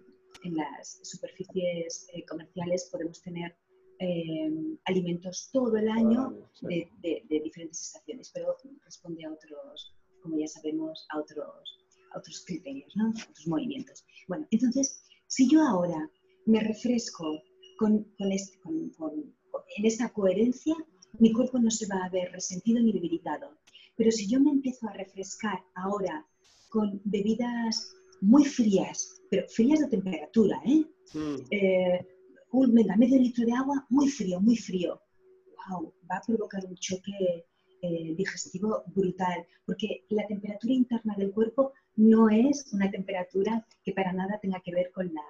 [0.44, 3.56] en las superficies eh, comerciales podemos tener
[4.00, 4.50] eh,
[4.84, 6.90] alimentos todo el año de,
[7.28, 9.93] diferentes estaciones, pero responde a otros,
[10.24, 11.78] como ya sabemos, a otros,
[12.16, 13.06] otros criterios, ¿no?
[13.06, 14.04] a otros movimientos.
[14.26, 16.10] Bueno, entonces, si yo ahora
[16.46, 17.42] me refresco
[17.78, 18.58] con, este,
[19.76, 20.74] en esta coherencia,
[21.18, 23.56] mi cuerpo no se va a ver resentido ni debilitado.
[23.96, 26.26] Pero si yo me empiezo a refrescar ahora
[26.70, 30.84] con bebidas muy frías, pero frías de temperatura, ¿eh?
[31.12, 31.37] Mm.
[31.50, 32.06] eh
[32.68, 35.00] venga, medio litro de agua, muy frío, muy frío.
[35.68, 35.92] ¡Wow!
[36.10, 37.46] Va a provocar un choque
[37.85, 44.11] eh, digestivo brutal, porque la temperatura interna del cuerpo no es una temperatura que para
[44.12, 45.23] nada tenga que ver con la,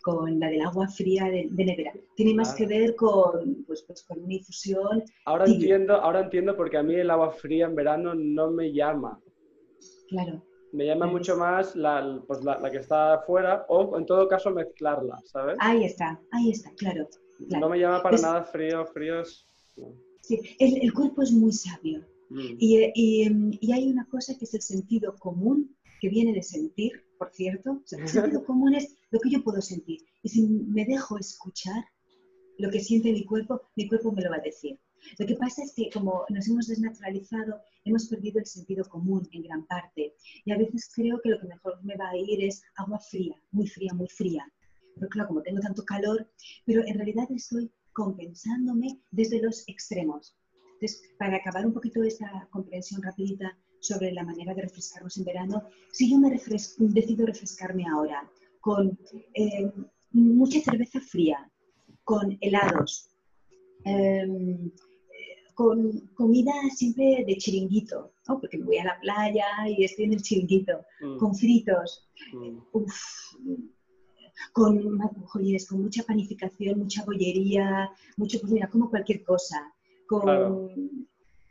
[0.00, 1.92] con la del agua fría de, nevera.
[2.16, 5.04] Tiene más que ver con, pues, pues, con una infusión.
[5.26, 9.20] Ahora entiendo, ahora entiendo porque a mí el agua fría en verano no me llama.
[10.08, 10.42] Claro.
[10.72, 15.20] Me llama mucho más la, pues la, que está afuera o en todo caso mezclarla,
[15.26, 15.56] ¿sabes?
[15.60, 17.06] Ahí está, ahí está, claro.
[17.38, 19.46] No me llama para nada frío, fríos.
[20.26, 22.00] Sí, el, cuerpo es muy sabio.
[22.30, 22.56] Mm.
[22.58, 22.90] Y,
[23.60, 27.82] y, hay una cosa que es el sentido común, que viene de sentir, por cierto.
[27.92, 30.00] el sentido común es lo que yo puedo sentir.
[30.22, 31.84] Y si me dejo escuchar
[32.56, 34.78] lo que siente mi cuerpo, mi cuerpo me lo va a decir.
[35.18, 39.42] Lo que pasa es que como nos hemos desnaturalizado, hemos perdido el sentido común en
[39.42, 40.14] gran parte.
[40.46, 43.36] Y a veces creo que lo que mejor me va a ir es agua fría,
[43.52, 44.50] muy fría, muy fría.
[44.94, 46.26] Pero claro, como tengo tanto calor,
[46.64, 50.36] pero en realidad estoy compensándome desde los extremos.
[50.74, 55.62] Entonces, para acabar un poquito esta comprensión rapidita sobre la manera de refrescarnos en verano,
[55.92, 58.28] si yo me decido refrescarme ahora
[58.60, 58.98] con
[59.34, 59.70] eh,
[60.10, 61.50] mucha cerveza fría,
[62.02, 63.10] con helados,
[63.84, 64.70] em,
[65.54, 68.40] con comida siempre de chiringuito, ¿no?
[68.40, 71.18] porque me voy a la playa y estoy en el chiringuito, Mm.
[71.18, 72.58] con fritos, Mm.
[72.72, 72.94] uf,
[74.52, 79.72] con, joyes, con mucha panificación, mucha bollería, mucho, pues mira, como cualquier cosa.
[80.06, 80.70] Con, Claro.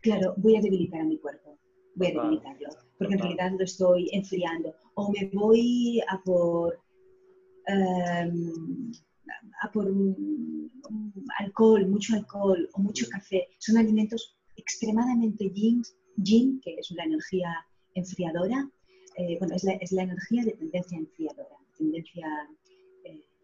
[0.02, 0.34] claro.
[0.38, 1.58] voy a debilitar a mi cuerpo,
[1.96, 4.74] voy a debilitarlo, porque en realidad lo estoy enfriando.
[4.96, 6.80] O me voy a por,
[7.68, 8.92] em,
[9.62, 13.48] a por un- un alcohol, mucho alcohol o mucho café.
[13.60, 15.82] Son alimentos extremadamente yin,
[16.18, 17.50] yin que es una energía
[17.96, 18.70] enfriadora.
[19.16, 22.28] eh, bueno, es la, es la energía de tendencia enfriadora, tendencia,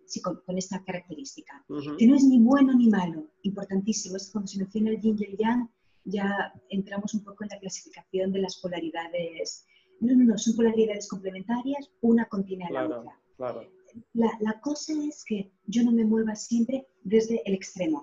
[0.09, 1.63] sí, con, con esta característica.
[1.97, 4.17] Que no es ni bueno ni malo, importantísimo.
[4.17, 5.69] Es cuando se menciona el yin y el yang,
[6.05, 9.65] ya entramos un poco en la clasificación de las polaridades.
[10.01, 13.19] No, no, no, son polaridades complementarias, una contiene a la Claro, otra.
[13.37, 13.71] claro.
[14.13, 18.01] La, la cosa es que yo no me mueva siempre desde el extremo.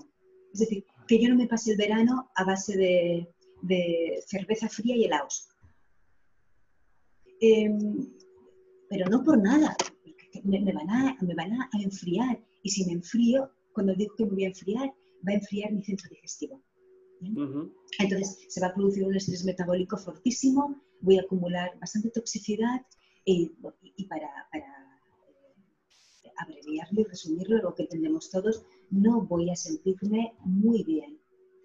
[0.53, 4.97] Es decir, que yo no me pase el verano a base de, de cerveza fría
[4.97, 5.49] y helados.
[7.40, 8.09] Em,
[8.88, 9.77] pero no por nada,
[10.46, 12.38] me, me van a, me van a enfriar.
[12.62, 14.88] Y si me enfrío, cuando digo que me voy a enfriar,
[15.26, 16.62] va a enfriar mi centro digestivo.
[17.20, 17.38] ¿bien?
[17.38, 17.72] Ujú.
[17.98, 22.85] Entonces se va a producir un estrés metabólico fortísimo, voy a acumular bastante toxicidad
[23.24, 23.52] y,
[23.96, 24.66] y para, para,
[26.24, 31.18] eh, abreviarlo y resumirlo, lo que entendemos todos, no voy a sentirme muy bien.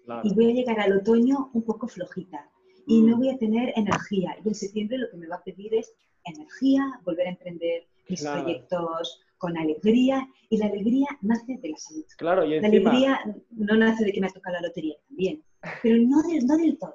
[0.04, 0.22] Claro.
[0.24, 2.50] Y voy a llegar al otoño un poco flojita
[2.86, 3.06] y Mm.
[3.06, 4.36] no voy a tener energía.
[4.44, 5.92] Y en septiembre lo que me va a pedir es
[6.24, 8.42] energía, volver a emprender mis Claro.
[8.42, 12.04] proyectos con alegría y la alegría nace de la salud.
[12.16, 12.90] Claro, y La encima...
[12.90, 15.42] alegría no nace de que me ha tocado la lotería también,
[15.82, 16.94] pero no del, no del todo.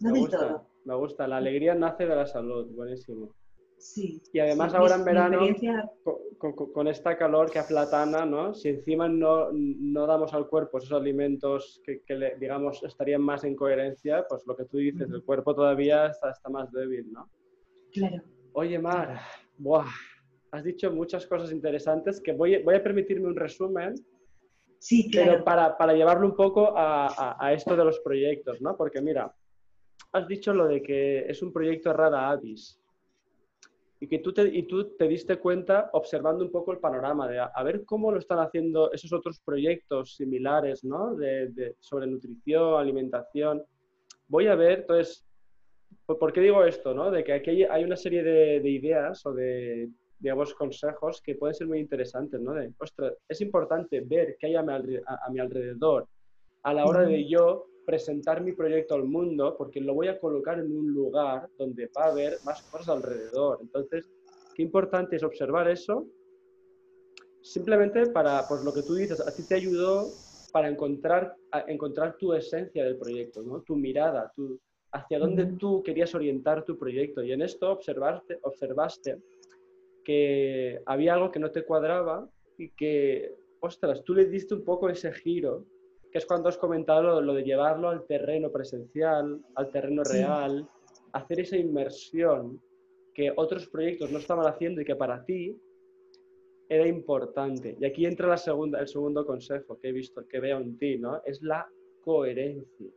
[0.00, 0.66] No me del gusta, todo.
[0.84, 1.26] me gusta.
[1.28, 3.30] La alegría nace de la salud, buenísimo.
[3.78, 4.20] Sí.
[4.32, 6.16] Y además Sí, ahora en verano, experiencia- con,
[6.54, 8.52] con- con esta calor que aplatana, ¿no?
[8.52, 13.44] Si encima no, no damos al cuerpo esos alimentos que, que le- digamos, estarían más
[13.44, 17.30] en coherencia, pues lo que tú dices, el cuerpo todavía está, está más débil, ¿no?
[17.92, 18.20] Claro.
[18.52, 19.20] Oye, Mar,
[19.58, 19.86] buah,
[20.52, 23.94] has dicho muchas cosas interesantes que voy, voy a permitirme un resumen,
[24.80, 25.44] Sí, pero claro.
[25.44, 28.76] para, para llevarlo un poco a, a- a esto de los proyectos, ¿no?
[28.76, 29.34] Porque mira,
[30.12, 32.80] has dicho lo de que es un proyecto Rada Avis
[34.00, 37.40] y que tú te, y tú te diste cuenta observando un poco el panorama de
[37.40, 41.16] a, a ver cómo lo están haciendo esos otros proyectos similares, ¿no?
[41.16, 43.64] De, de- sobre nutrición, alimentación.
[44.28, 45.26] Voy a ver, entonces,
[46.06, 47.10] ¿por, qué digo esto, no?
[47.10, 51.34] De que aquí hay, hay una serie de, de ideas o de, digamos, consejos que
[51.36, 52.52] pueden ser muy interesantes, ¿no?
[52.54, 56.06] De, ostras, es importante ver qué hay a mi, alre- a- a mi alrededor
[56.64, 60.58] a la hora de yo presentar mi proyecto al mundo, porque lo voy a colocar
[60.58, 63.58] en un lugar donde va a haber más cosas alrededor.
[63.62, 64.04] Entonces,
[64.54, 66.06] qué importante es observar eso,
[67.40, 70.14] simplemente para, pues lo que tú dices, a ti te ayudó
[70.52, 73.62] para encontrar, a encontrar tu esencia del proyecto, ¿no?
[73.62, 74.58] tu mirada, tu,
[74.92, 77.22] hacia dónde tú querías orientar tu proyecto.
[77.22, 79.18] Y en esto observaste, observaste
[80.08, 84.88] que había algo que no te cuadraba y que, ostras, tú le diste un poco
[84.88, 85.66] ese giro,
[86.10, 90.12] que es cuando has comentado lo, lo de llevarlo al terreno presencial, al terreno Sí.
[90.14, 90.66] real,
[91.12, 92.58] hacer esa inmersión
[93.12, 95.54] que otros proyectos no estaban haciendo y que para ti
[96.70, 97.76] era importante.
[97.78, 100.96] Y aquí entra la segunda, el segundo consejo que he visto, que veo en ti,
[100.96, 101.20] ¿no?
[101.26, 101.68] Es la
[102.00, 102.90] coherencia.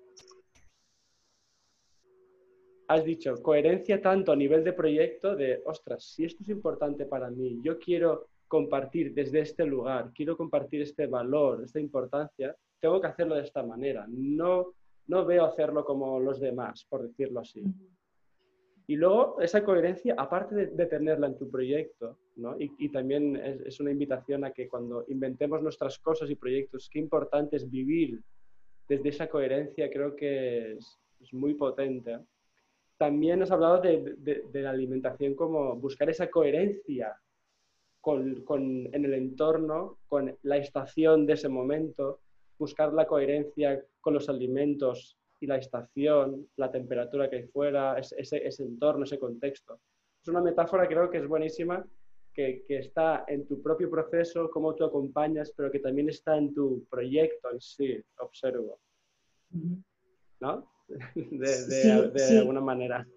[2.91, 7.29] Has dicho coherencia tanto a nivel de proyecto de, ostras, si esto es importante para
[7.29, 13.07] mí, yo quiero compartir desde este lugar, quiero compartir este valor, esta importancia, tengo que
[13.07, 14.05] hacerlo de esta manera.
[14.09, 14.73] No,
[15.07, 17.63] no veo hacerlo como los demás, por decirlo así.
[18.87, 22.59] Y luego esa coherencia, aparte de, de tenerla en tu proyecto, ¿no?
[22.59, 26.89] y, y también es, es, una invitación a que cuando inventemos nuestras cosas y proyectos,
[26.91, 28.19] qué importante es vivir
[28.89, 32.19] desde esa coherencia, creo que es, es muy potente.
[33.01, 37.19] También has hablado de, de, de, la alimentación como buscar esa coherencia
[37.99, 38.61] con, con,
[38.93, 42.19] en el entorno, con la estación de ese momento,
[42.59, 48.45] buscar la coherencia con los alimentos y la estación, la temperatura que hay fuera, ese,
[48.45, 49.79] ese entorno, ese contexto.
[50.21, 51.83] Es una metáfora creo que es buenísima,
[52.31, 56.53] que, que, está en tu propio proceso, cómo tú acompañas, pero que también está en
[56.53, 58.79] tu proyecto en sí, observo.
[60.39, 60.69] ¿No?
[61.15, 62.37] De, de, sí, de sí.
[62.37, 63.07] alguna manera.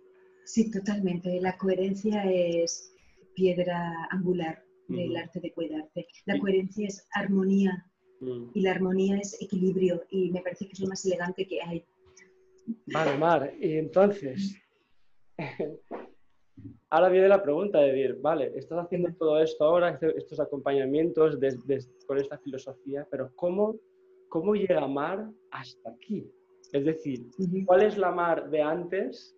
[0.44, 1.40] Sí, totalmente.
[1.40, 2.94] La coherencia es
[3.34, 5.22] piedra angular del uh -huh.
[5.22, 6.06] arte de cuidarte.
[6.26, 7.84] La coherencia es armonía
[8.20, 8.50] uh -huh.
[8.54, 11.84] y la armonía es equilibrio y me parece que es lo más elegante que hay.
[12.86, 14.56] Vale, Mar, y entonces,
[16.90, 21.38] ahora viene la pregunta de decir, vale, estás haciendo todo esto ahora, este, estos acompañamientos
[21.40, 23.76] de, de, con esta filosofía, pero ¿cómo,
[24.30, 26.30] ¿cómo llega Mar hasta aquí?
[26.72, 27.26] Es decir,
[27.66, 29.36] ¿cuál es la Mar de antes?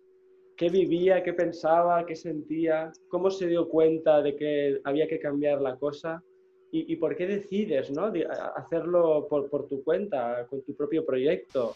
[0.55, 2.91] ¿Qué vivía, qué pensaba, qué sentía?
[3.09, 6.23] ¿Cómo se dio cuenta de que había que cambiar la cosa?
[6.71, 8.11] ¿Y, por qué decides ¿no?
[8.55, 11.75] hacerlo por, por tu cuenta, con tu propio proyecto?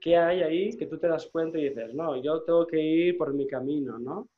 [0.00, 3.16] ¿Qué hay ahí que tú te das cuenta y dices, no, yo tengo que ir
[3.16, 4.28] por mi camino, ¿no?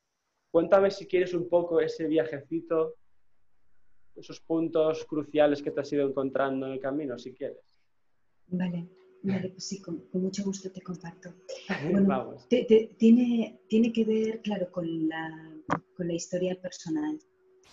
[0.50, 2.94] Cuéntame si quieres un poco ese viajecito,
[4.14, 7.58] esos puntos cruciales que te has ido encontrando en el camino, si quieres.
[8.46, 8.88] Vale,
[9.22, 11.34] vale, pues sí, con, mucho gusto te comparto.
[11.90, 15.54] Bueno, tiene, tiene que ver, claro, con la,
[15.96, 17.18] con la historia personal.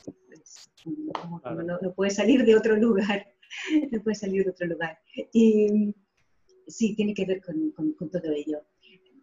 [0.04, 3.26] Pues, no, puede salir de otro lugar,
[3.91, 5.00] no puede salir de otro lugar.
[5.34, 5.93] Y
[6.68, 8.62] sí, tiene que ver con, con, todo ello.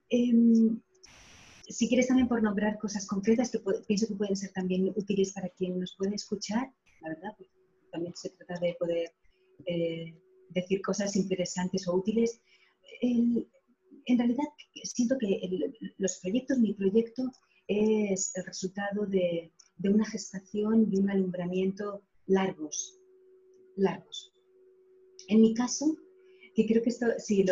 [0.08, 0.80] Em,
[1.68, 5.48] si quieres también por nombrar cosas concretas que pienso que pueden ser también útiles para
[5.50, 6.70] quien nos puede escuchar,
[7.00, 7.52] la verdad, porque
[7.90, 9.12] también se trata de poder
[9.66, 10.14] eh,
[10.52, 12.40] decir cosas interesantes o útiles.
[13.00, 14.44] en realidad
[14.84, 15.40] siento que
[15.98, 17.30] los proyectos, mi proyecto
[17.68, 22.98] es el resultado de, de una gestación y un alumbramiento largos,
[23.76, 24.32] largos.
[25.28, 25.96] En mi caso,
[26.54, 27.44] que creo que esto, sí,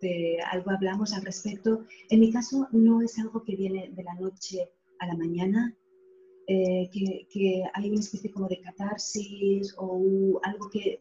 [0.00, 4.14] de algo hablamos al respecto, en mi caso no es algo que viene de la
[4.14, 5.76] noche a la mañana,
[6.46, 11.00] eh, que, hay una especie como de catarsis o algo que,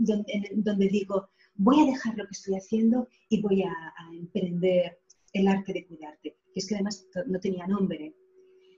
[0.00, 3.74] donde, digo, voy a dejar lo que estoy haciendo y voy a,
[4.12, 4.98] emprender
[5.32, 8.14] el arte de cuidarte, que es que además no tenía nombre,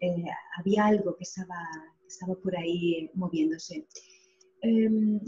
[0.00, 0.24] eh,
[0.58, 1.68] había algo que estaba,
[2.06, 3.86] estaba por ahí moviéndose.
[4.62, 5.20] Em,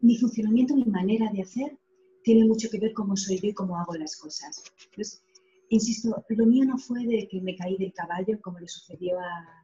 [0.00, 1.78] mi funcionamiento, mi manera de hacer
[2.24, 4.64] tiene mucho que ver cómo soy yo y cómo hago las cosas.
[4.90, 5.22] Entonces,
[5.68, 9.62] insisto, lo mío no fue de que me caí del caballo como le sucedió a,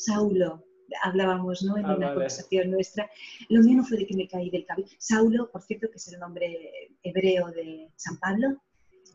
[0.00, 0.64] Saulo,
[1.02, 1.76] hablábamos ¿no?
[1.76, 3.10] en ah, una conversación nuestra,
[3.48, 4.88] lo mío no fue de que me caí del caballo.
[4.98, 8.56] Saulo, por cierto, que es el nombre hebreo de San Pablo,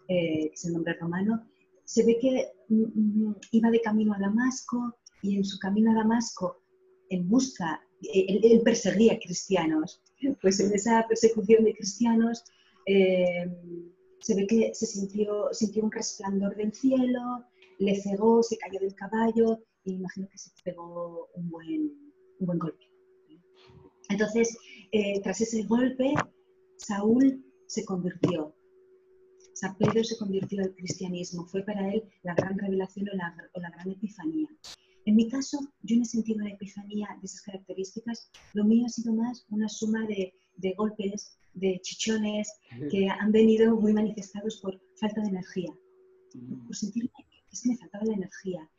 [0.08, 1.48] eh, que es el nombre romano,
[1.84, 5.96] se ve que mm, mm, iba de camino a Damasco y en su camino a
[5.96, 6.62] Damasco,
[7.10, 10.02] en busca, él, él perseguía cristianos
[10.42, 12.44] pues en esa persecución de cristianos
[12.86, 13.48] eh,
[14.20, 17.46] se ve que se sintió, sintió un resplandor del cielo,
[17.78, 21.82] le cegó, se cayó del caballo y imagino que se pegó un buen,
[22.40, 22.86] un buen golpe.
[24.10, 24.58] Entonces,
[24.92, 26.14] eh, tras ese golpe,
[26.78, 28.56] Saúl se convirtió.
[29.54, 31.46] San Pedro se convirtió al cristianismo.
[31.46, 34.50] Fue para él la gran revelación o la, o la gran epifanía.
[35.06, 38.30] En mi caso, yo no he sentido una epifanía de esas características.
[38.54, 40.34] Lo mío ha sido más una suma de,
[40.76, 42.52] golpes, de chichones
[42.90, 45.72] que han venido muy manifestados por falta de energía.
[46.66, 47.12] Por sentirme
[47.56, 48.70] que es que me faltaba la energía.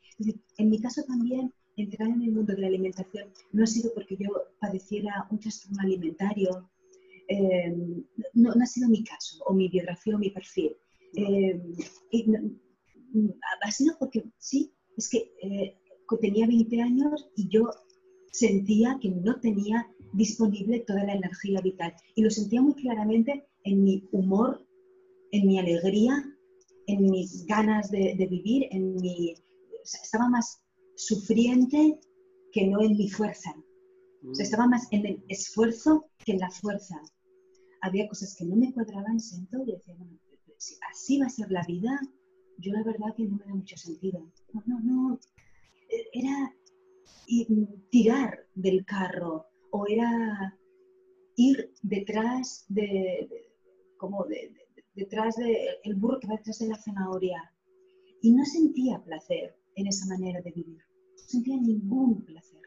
[0.57, 4.17] en mi caso también, entrar en el mundo de la alimentación no ha sido porque
[4.17, 6.69] yo padeciera un trastorno alimentario.
[7.29, 7.75] Eh,
[8.33, 10.75] no, ha sido mi caso, o mi biografía, o mi perfil.
[11.15, 11.61] Eh,
[13.61, 15.77] ha sido porque sí, es que eh,
[16.21, 17.69] tenía 20 años y yo
[18.31, 21.93] sentía que no tenía disponible toda la energía vital.
[22.15, 24.65] Y lo sentía muy claramente en mi humor,
[25.31, 26.36] en mi alegría,
[26.87, 29.35] en mis ganas de, vivir, en mi...
[29.83, 30.61] estaba más
[30.95, 31.99] sufriente
[32.51, 33.53] que no en mi fuerza.
[34.39, 36.99] estaba más en el esfuerzo que en la fuerza.
[37.81, 40.17] Había cosas que no me cuadraban, sento y decía, bueno,
[40.57, 41.99] si así va a ser la vida,
[42.59, 44.19] yo la verdad que no me da mucho sentido.
[44.53, 45.19] No, no, no,
[46.13, 46.55] era
[47.91, 50.57] tirar del carro o era
[51.35, 53.29] ir detrás de,
[53.97, 54.25] como
[54.97, 57.51] detrás del burro que va detrás de la zanahoria.
[58.21, 60.77] Y no sentía placer en esa manera de vivir.
[60.77, 62.61] No sentía ningún placer.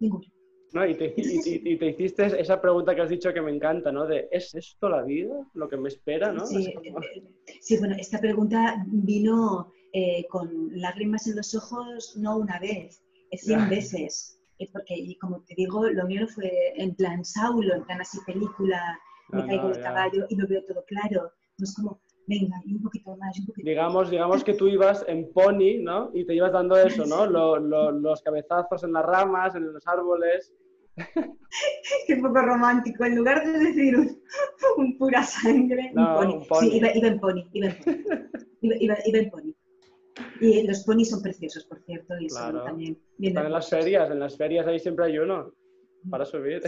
[0.00, 0.26] Ninguno.
[0.72, 4.06] No, y, te, y, te, hiciste esa pregunta que has dicho que me encanta, ¿no?
[4.06, 5.34] De, ¿es esto la vida?
[5.54, 6.44] ¿Lo que me espera, no?
[6.44, 6.74] Sí,
[7.60, 13.68] sí bueno, esta pregunta vino eh, con lágrimas en los ojos no una vez, cien
[13.70, 14.38] veces.
[14.72, 18.98] porque, como te digo, lo mío fue en plan Saulo, en plan así película,
[19.30, 21.32] me caigo del caballo y lo veo todo claro.
[21.58, 24.10] No es como, venga, y un poquito más, un poquito digamos, más.
[24.10, 26.10] Digamos que tú ibas en pony, ¿no?
[26.14, 27.26] Y te ibas dando eso, ¿no?
[27.26, 30.52] los cabezazos en las ramas, en los árboles.
[32.06, 33.04] Qué poco romántico.
[33.04, 33.96] En lugar de decir
[34.76, 36.60] un, pura sangre, un pony.
[36.60, 37.98] Sí, iba, en pony, iba en pony.
[38.80, 39.54] iba en pony.
[40.40, 44.18] Y los ponis son preciosos, por cierto, y son también Están en las ferias, en
[44.18, 45.52] las ferias ahí siempre hay uno
[46.10, 46.62] para subir.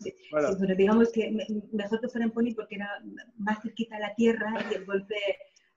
[0.00, 0.48] Sí, bueno.
[0.76, 1.30] digamos que
[1.72, 2.88] mejor que fuera en pony porque era
[3.36, 5.16] más cerquita a la tierra y el golpe,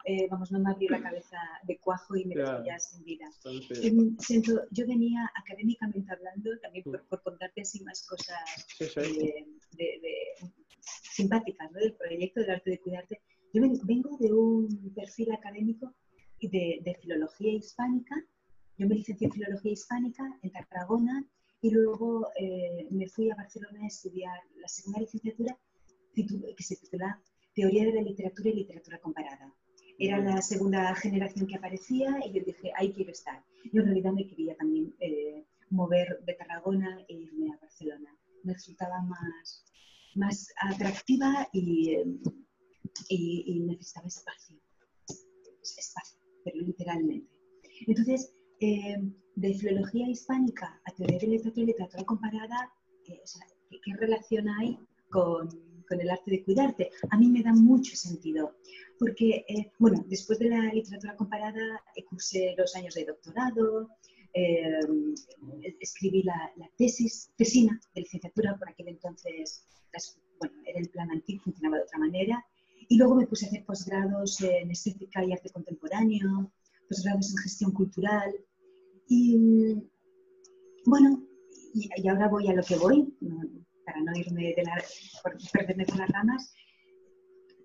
[0.05, 3.29] eh, vamos, no me abrió la cabeza de cuajo y me ya sin vida.
[3.81, 8.39] Em, siento, yo venía académicamente hablando, también por, por contarte así más cosas
[8.79, 10.01] eh, de,
[11.13, 11.79] simpáticas ¿no?
[11.79, 13.21] del proyecto del arte de cuidarte,
[13.53, 15.93] Yo vengo de un perfil académico
[16.41, 18.15] de, de filología hispánica.
[18.77, 21.23] Yo me licencié en filología hispánica en Tarragona
[21.61, 25.57] y luego eh, me fui a Barcelona a estudiar la segunda licenciatura
[26.13, 27.21] que se titula
[27.53, 29.53] Teoría de la Literatura y Literatura Comparada.
[29.99, 33.43] Era la segunda generación que aparecía y yo dije, ahí quiero estar.
[33.71, 38.17] Yo en realidad me quería también eh, mover de Tarragona e irme a Barcelona.
[38.43, 39.63] Me resultaba más,
[40.15, 41.97] más atractiva y,
[43.09, 44.57] y, necesitaba espacio.
[45.61, 47.29] Espacio, pero literalmente.
[47.85, 48.97] Entonces, eh,
[49.35, 52.73] de filología hispánica a teoría de literatura y literatura comparada,
[53.07, 53.21] eh,
[53.69, 54.79] ¿qué, relación hay
[55.09, 55.49] con,
[55.87, 56.89] con, el arte de cuidarte?
[57.09, 58.55] A mí me da mucho sentido,
[58.99, 63.89] porque, eh, bueno, después de la literatura comparada, cursé los años de doctorado,
[64.33, 64.79] eh,
[65.79, 69.65] escribí la, la, tesis, tesina de licenciatura, por aquel entonces,
[70.39, 72.45] bueno, era el plan antiguo, funcionaba de otra manera,
[72.87, 76.51] y luego me puse a hacer posgrados en estética y arte contemporáneo,
[76.89, 78.33] posgrados en gestión cultural,
[79.13, 79.75] y
[80.85, 81.21] bueno,
[81.73, 83.13] y, ahora voy a lo que voy,
[83.85, 84.81] para no irme de la,
[85.51, 86.53] perderme por las ramas.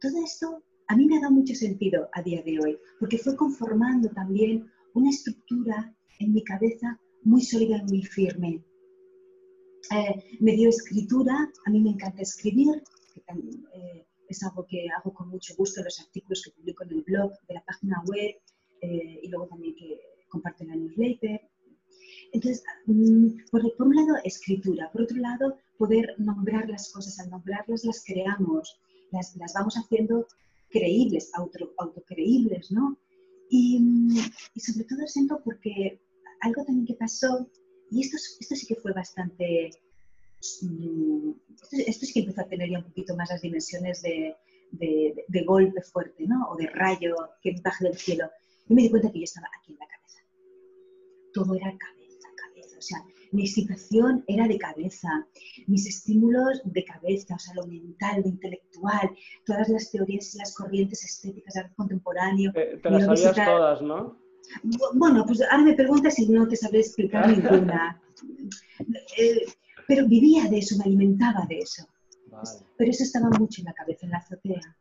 [0.01, 3.36] Todo esto a mí me ha dado mucho sentido a día de hoy, porque fue
[3.36, 8.64] conformando también una estructura en mi cabeza muy sólida y muy firme.
[9.94, 12.82] Eh, me dio escritura, a mí me encanta escribir,
[13.14, 17.30] eh, es algo que hago con mucho gusto, los artículos que publico en el blog
[17.47, 18.34] de la página web
[18.80, 21.41] eh, y luego también que comparto la newsletter.
[22.33, 27.85] Entonces, mm, por, un lado, escritura, por otro lado, poder nombrar las cosas, al nombrarlas
[27.85, 28.79] las creamos,
[29.12, 30.27] las, las vamos haciendo
[30.70, 32.97] creíbles, auto, autocreíbles, ¿no?
[33.51, 34.18] Y, mm,
[34.55, 36.01] y, sobre todo siento porque
[36.41, 37.49] algo también que pasó,
[37.91, 39.70] y esto, esto sí que fue bastante,
[40.62, 41.31] mm,
[41.62, 44.35] esto, esto, sí que empezó a tener ya un poquito más las dimensiones de,
[44.72, 46.49] de, de golpe fuerte, ¿no?
[46.51, 48.29] O de rayo que baja del cielo.
[48.68, 50.15] Y me di cuenta que yo estaba aquí en la cabeza
[51.37, 52.78] todo era cabeza, cabeza.
[52.78, 55.11] O sea, mi situación era de cabeza,
[55.66, 59.11] mis estímulos de cabeza, o sea, lo mental, lo intelectual,
[59.45, 62.53] todas las teorías y las corrientes estéticas de arte contemporáneo.
[62.55, 64.16] Eh, te las sabías todas, ¿no?
[64.95, 68.01] Bueno, pues ahora me preguntas si no te sabré explicar ninguna.
[69.18, 69.45] Eh,
[69.87, 71.87] pero vivía de eso, me alimentaba de eso.
[72.76, 74.76] Pero eso estaba mucho en la cabeza, en la azotea.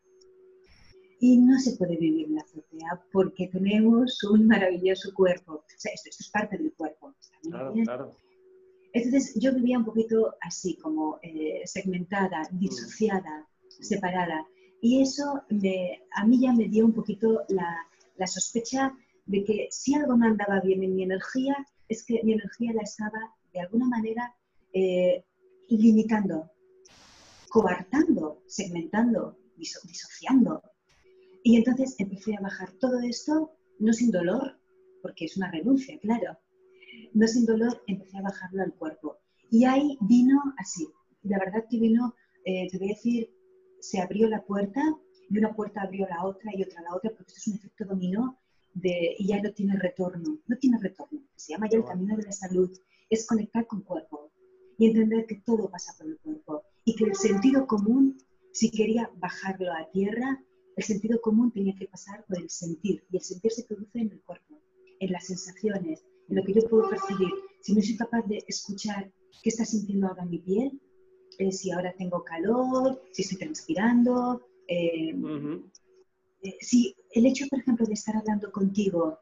[1.20, 5.54] Y no se puede vivir en la azotea porque tenemos un maravilloso cuerpo.
[5.54, 7.16] O sea, esto, es parte del cuerpo.
[7.44, 8.16] claro, claro.
[8.96, 12.60] Entonces yo vivía un poquito así, como eh, segmentada, mm.
[12.60, 14.48] disociada, separada.
[14.82, 17.76] Y eso me, a mí ya me dio un poquito la,
[18.16, 18.94] la, sospecha
[19.26, 21.58] de que si algo no andaba bien en mi energía,
[21.90, 24.34] es que mi energía la estaba de alguna manera
[24.72, 25.26] eh,
[25.68, 26.50] limitando,
[27.50, 30.62] coartando, segmentando, disociando.
[31.46, 34.60] Y entonces empecé a bajar todo esto, no sin dolor,
[35.04, 36.40] porque es una renuncia, claro.
[37.14, 39.20] No sin dolor, empecé a bajarlo al cuerpo.
[39.52, 40.88] Y ahí vino así.
[41.22, 42.16] La verdad que vino,
[42.46, 43.30] eh, te voy a decir,
[43.80, 44.82] se abrió la puerta
[45.30, 47.86] y una puerta abrió la otra y otra la otra, porque esto es un efecto
[47.86, 48.40] dominó
[48.74, 50.40] de, y ya no tiene retorno.
[50.48, 51.22] No tiene retorno.
[51.36, 52.72] Se llama ya el camino de la salud.
[53.08, 54.32] Es conectar con cuerpo
[54.80, 58.18] y entender que todo pasa por el cuerpo y que el sentido común,
[58.52, 60.42] si quería bajarlo a tierra,
[60.76, 64.12] el sentido común tenía que pasar por el sentir y el sentir se produce en
[64.12, 64.60] el cuerpo,
[65.00, 67.30] en las sensaciones, en lo que yo puedo percibir.
[67.62, 69.12] Si no soy capaz de escuchar
[69.42, 70.80] qué está sintiendo ahora mi piel,
[71.38, 75.16] eh, si ahora tengo calor, si estoy transpirando, eh,
[76.42, 79.20] eh, si el hecho, por ejemplo, de estar hablando contigo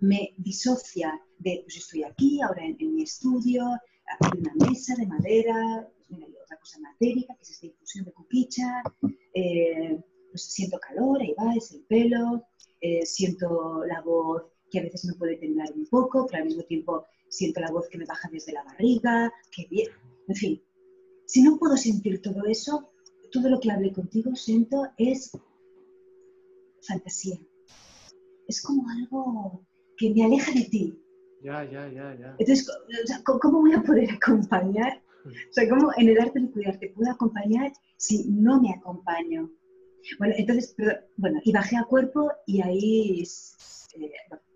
[0.00, 3.64] me disocia de, pues estoy aquí, ahora en, mi estudio,
[4.20, 8.12] hay una mesa de madera, pues hay otra cosa matérica, que es esta infusión de
[8.12, 8.82] cupicha,
[10.36, 12.42] pues siento calor, ahí va, es el pelo,
[12.82, 16.62] eh, siento la voz que a veces me puede temblar un poco, pero al mismo
[16.64, 19.88] tiempo siento la voz que me baja desde la barriga, que bien,
[20.28, 20.62] en fin.
[21.24, 22.92] Si no puedo sentir todo eso,
[23.32, 25.32] todo lo que hablé contigo siento es
[26.86, 27.38] fantasía.
[28.46, 29.66] Es como algo
[29.96, 31.02] que me aleja de ti.
[31.42, 32.36] Ya, ya, ya, ya.
[32.38, 32.68] Entonces,
[33.24, 35.02] ¿cómo voy a poder acompañar?
[35.24, 39.50] O sea, ¿cómo en el arte de cuidarte puedo acompañar si no me acompaño?
[40.18, 40.74] Bueno, entonces,
[41.16, 43.22] bueno, y bajé a cuerpo y ahí,
[43.94, 44.12] eh,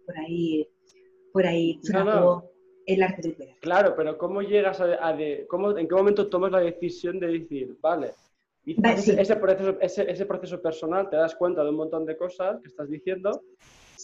[0.06, 0.68] por ahí,
[1.32, 1.80] por ahí
[2.86, 3.56] el arte del cuidar.
[3.60, 5.16] Claro, pero ¿cómo llegas a,
[5.48, 8.12] cómo, en qué momento tomas la decisión de decir, vale,
[8.64, 12.88] ese, proceso, ese, proceso personal, te das cuenta de un montón de cosas que estás
[12.88, 13.42] diciendo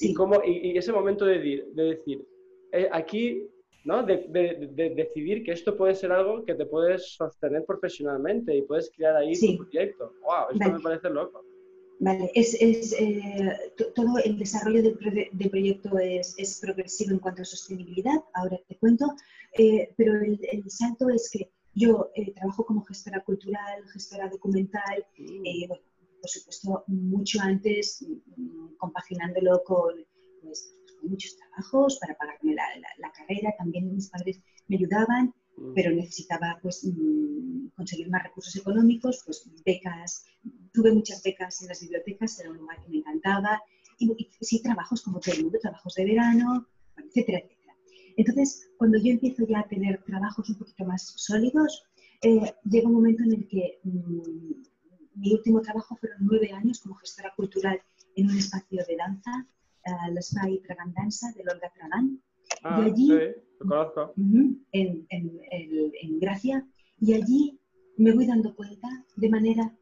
[0.01, 2.27] y, cómo, y, ese momento de, de decir,
[2.73, 3.49] eh, aquí
[3.87, 4.03] ¿no?
[4.03, 8.91] De, de, decidir que esto puede ser algo que te puedes sostener profesionalmente y puedes
[8.91, 10.13] crear ahí tu proyecto.
[10.23, 10.53] ¡Wow!
[10.53, 11.45] Esto me parece loco.
[12.01, 13.57] Vale, es, es eh,
[13.95, 14.99] todo el desarrollo del,
[15.51, 19.07] proyecto es, es, progresivo en cuanto a sostenibilidad, ahora te cuento,
[19.57, 25.07] eh, pero el, el, salto es que yo eh, trabajo como gestora cultural, gestora documental,
[25.17, 25.69] mm.
[25.69, 25.85] bueno,
[26.21, 28.05] por supuesto, mucho antes,
[28.37, 29.95] mm, compaginándolo con,
[30.43, 32.65] pues, con, muchos trabajos para pagarme la,
[32.99, 35.75] la, carrera, también mis padres me ayudaban, mm.
[35.75, 36.87] pero necesitaba pues,
[37.75, 40.27] conseguir más recursos económicos, pues becas,
[40.73, 43.63] tuve muchas becas en las bibliotecas, era un lugar que me encantaba,
[43.99, 47.75] y, sí, trabajos como todo el mundo, trabajos de verano, etcétera, etcétera.
[48.17, 51.85] Entonces, cuando yo empiezo ya a tener trabajos un poquito más sólidos,
[52.23, 54.53] eh, llega un momento en el que mm,
[55.17, 57.81] mi último trabajo fueron nueve años como gestora cultural
[58.17, 59.47] en un espacio de danza,
[59.87, 62.21] uh, l'Espai Tragan Danza de Olga Tragan.
[62.63, 64.13] Ah, y allí, sí, lo conozco.
[64.17, 66.67] en, en, en Gracia,
[67.01, 67.59] y allí
[67.97, 69.73] me voy dando cuenta de manera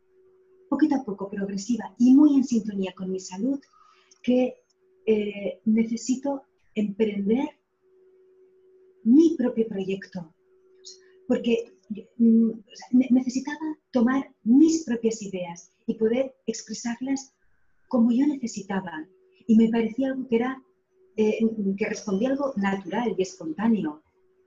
[0.69, 3.61] poquito a poco, progresiva y muy en sintonía con mi salud,
[4.23, 4.57] que
[5.07, 6.43] eh, necesito
[6.75, 7.49] emprender
[9.05, 10.35] mi propio proyecto.
[11.29, 11.73] Porque
[12.19, 12.51] mm,
[13.11, 17.35] necesitaba tomar mis propias ideas y poder expresarlas
[17.89, 19.07] como yo necesitaba.
[19.47, 20.63] Y me parecía algo que era,
[21.17, 21.39] eh,
[21.77, 24.03] que respondía algo natural y espontáneo.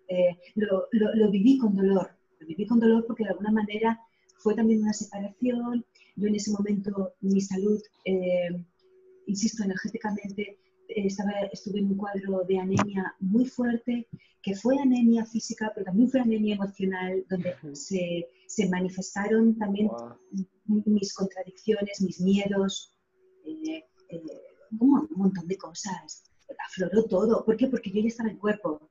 [0.09, 2.11] Eh, lo, lo viví con dolor.
[2.39, 3.99] Lo viví con dolor porque de alguna manera
[4.39, 5.85] fue también una separación,
[6.15, 8.65] yo en ese momento mi salud, eh,
[9.27, 14.07] insisto, energéticamente, estaba, estuve en un cuadro de anemia muy fuerte,
[14.41, 19.89] que fue anemia física, pero también fue anemia emocional, donde se, se manifestaron también
[20.85, 22.95] mis contradicciones, mis miedos,
[23.45, 24.21] eh, eh,
[24.79, 26.23] un, montón de cosas.
[26.67, 27.45] Afloró todo.
[27.45, 27.67] ¿Por qué?
[27.67, 28.89] Porque yo ya estaba en cuerpo.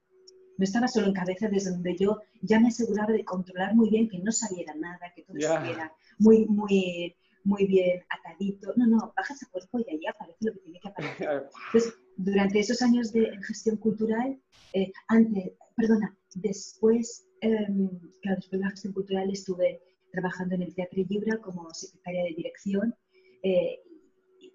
[0.59, 4.09] No estaba solo en cabeza, desde donde yo ya me aseguraba de controlar muy bien
[4.09, 7.14] que no saliera nada, que todo estuviera muy, muy,
[7.45, 8.72] muy bien atadito.
[8.77, 11.29] No, no, bajas a cuerpo y ahí aparece lo que tiene que aparecer.
[11.66, 14.41] Entonces, durante esos años de gestión cultural,
[14.72, 17.91] eh, antes, perdona, después, em,
[18.22, 22.35] claro, después de la gestión cultural estuve trabajando en el Teatro Libra como secretaria de
[22.35, 22.95] dirección
[23.43, 23.81] eh,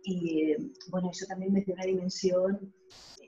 [0.03, 0.55] y,
[0.89, 2.73] bueno, eso también me dio una dimensión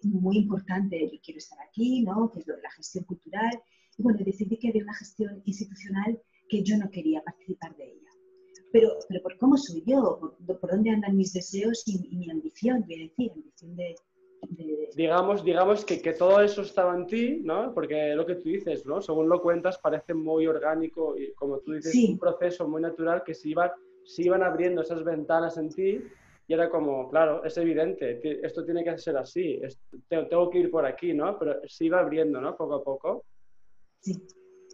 [0.03, 0.99] muy importante.
[1.11, 2.31] Yo quiero estar aquí, ¿no?
[2.31, 3.61] Que es la gestión cultural.
[3.97, 8.03] Y bueno, decidí que había una gestión institucional que yo no quería participar de ella
[8.73, 10.19] pero, pero por cómo soy yo,
[10.59, 13.95] por, dónde andan mis deseos y, mi ambición, voy a decir, ambición de...
[14.95, 17.73] Digamos, digamos que, que, todo eso estaba en ti, ¿no?
[17.73, 18.99] Porque lo que tú dices, ¿no?
[18.99, 23.33] Según lo cuentas, parece muy orgánico y, como tú dices, un proceso muy natural que
[23.35, 23.69] se iban,
[24.03, 25.99] se iban abriendo esas ventanas en ti
[26.47, 29.59] y era como, claro, es evidente, esto tiene que ser así,
[30.09, 31.37] tengo que ir por aquí, ¿no?
[31.39, 32.55] Pero se iba abriendo, ¿no?
[32.57, 33.25] Poco a poco.
[34.01, 34.21] Sí.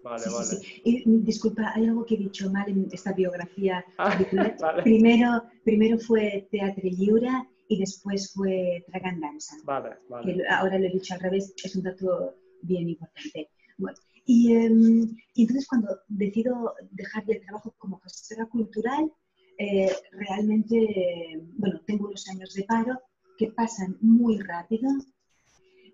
[0.03, 0.61] Vale, vale.
[0.85, 3.83] Y, disculpa, hay algo que he dicho mal en esta biografía.
[3.97, 4.17] Ah,
[4.83, 9.57] primero, primero fue Teatro Lliura y después fue Tragandanza.
[9.65, 10.43] Vale, vale.
[10.49, 13.49] ahora lo he dicho al revés, es un dato bien importante.
[13.77, 19.11] Bueno, y, em, y, entonces cuando decido dejar el trabajo como gestora cultural,
[19.59, 22.99] eh, realmente, bueno, tengo unos años de paro
[23.37, 24.89] que pasan muy rápido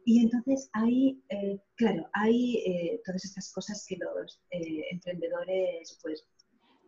[0.06, 6.24] y entonces hay, eh, claro, hay eh, todas estas cosas que los eh, emprendedores pues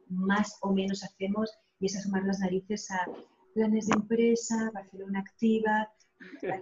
[0.08, 3.08] más o menos hacemos y es asomar las narices a
[3.56, 5.92] planes de empresa, Barcelona Activa,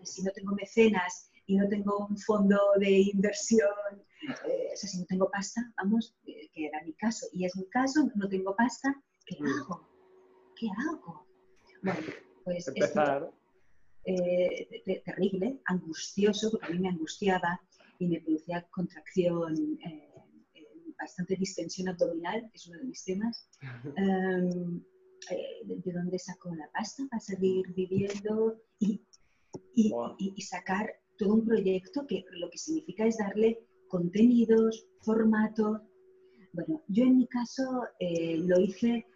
[0.03, 5.05] si no tengo mecenas y no tengo un fondo de inversión, o sea, si no
[5.05, 8.95] tengo pasta, vamos, que era mi caso, y es mi caso, no tengo pasta,
[9.26, 9.45] ¿qué mm.
[9.45, 9.95] hago?
[10.56, 11.26] ¿Qué hago?
[11.82, 11.99] Bueno,
[12.43, 12.68] pues...
[12.68, 13.32] Empezar.
[14.08, 17.60] Eh, terrible, angustioso, porque a mí me angustiaba
[17.97, 20.12] y me producía contracción, eh,
[20.53, 20.68] eh,
[20.99, 23.49] bastante distensión abdominal, que es uno de mis temas.
[23.97, 24.84] Em,
[25.84, 29.01] de, dónde saco la pasta para seguir viviendo y,
[29.74, 30.88] y, sacar
[31.18, 35.82] todo un proyecto que lo que significa es darle contenidos, formato.
[36.53, 37.64] Bueno, yo en mi caso
[37.99, 39.08] lo hice,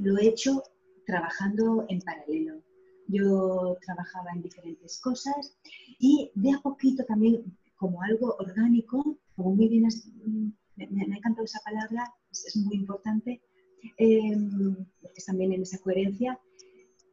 [0.00, 0.60] lo he hecho
[1.06, 2.62] trabajando en paralelo.
[3.08, 5.56] Yo trabajaba en diferentes cosas
[5.98, 9.88] y de a poquito también como algo orgánico, como muy bien,
[10.76, 13.42] me, ha encantado esa palabra, es, muy importante,
[15.00, 16.38] porque es también en esa coherencia,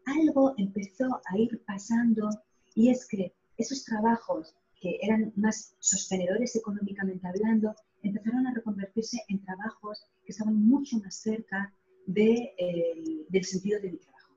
[0.06, 2.30] algo empezó a ir pasando
[2.74, 9.44] y es que esos trabajos que eran más sostenedores económicamente hablando, empezaron a reconvertirse en
[9.44, 11.72] trabajos que estaban mucho más cerca
[12.06, 14.36] de, eh, del sentido de mi trabajo.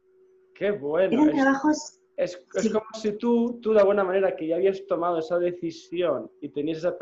[0.55, 1.27] Qué bueno.
[1.27, 2.01] es, trabajos...
[2.17, 2.39] Es,
[2.73, 6.79] como si tú, tú, de alguna manera, que ya habías tomado esa decisión y tenías
[6.79, 6.97] esa,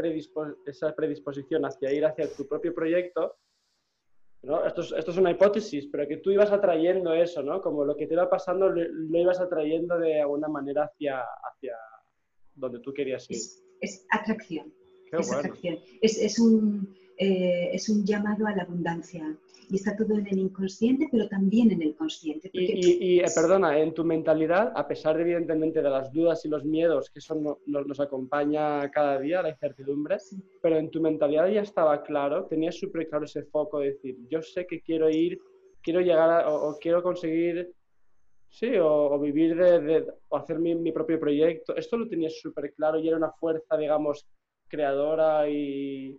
[0.67, 3.37] esa predisposición hacia ir hacia tu propio proyecto,
[4.43, 4.65] ¿no?
[4.65, 7.61] Esto, es, esto es una hipótesis, pero que tú ibas atrayendo eso, ¿no?
[7.61, 11.77] Como lo que te iba pasando lo, ibas atrayendo de alguna manera hacia, hacia
[12.55, 13.37] donde tú querías ir.
[13.81, 14.73] Es, atracción.
[15.13, 15.79] es atracción.
[16.01, 19.37] Es, es, un, eh, es un llamado a la abundancia
[19.71, 22.51] y está todo en el inconsciente, pero también en el consciente.
[22.53, 26.65] Y, eh, perdona, en tu mentalidad, a pesar de, evidentemente de las dudas y los
[26.65, 30.17] miedos que eso nos acompaña cada día, la incertidumbre,
[30.61, 34.43] pero en tu mentalidad ya estaba claro, tenías súper claro ese foco de decir, yo
[34.43, 35.41] sé que quiero ir,
[35.81, 37.73] quiero llegar o, quiero conseguir,
[38.49, 41.77] sí, o, vivir de, o hacer mi, mi propio proyecto.
[41.77, 44.27] Esto lo tenías súper claro y era una fuerza, digamos,
[44.67, 46.19] creadora y...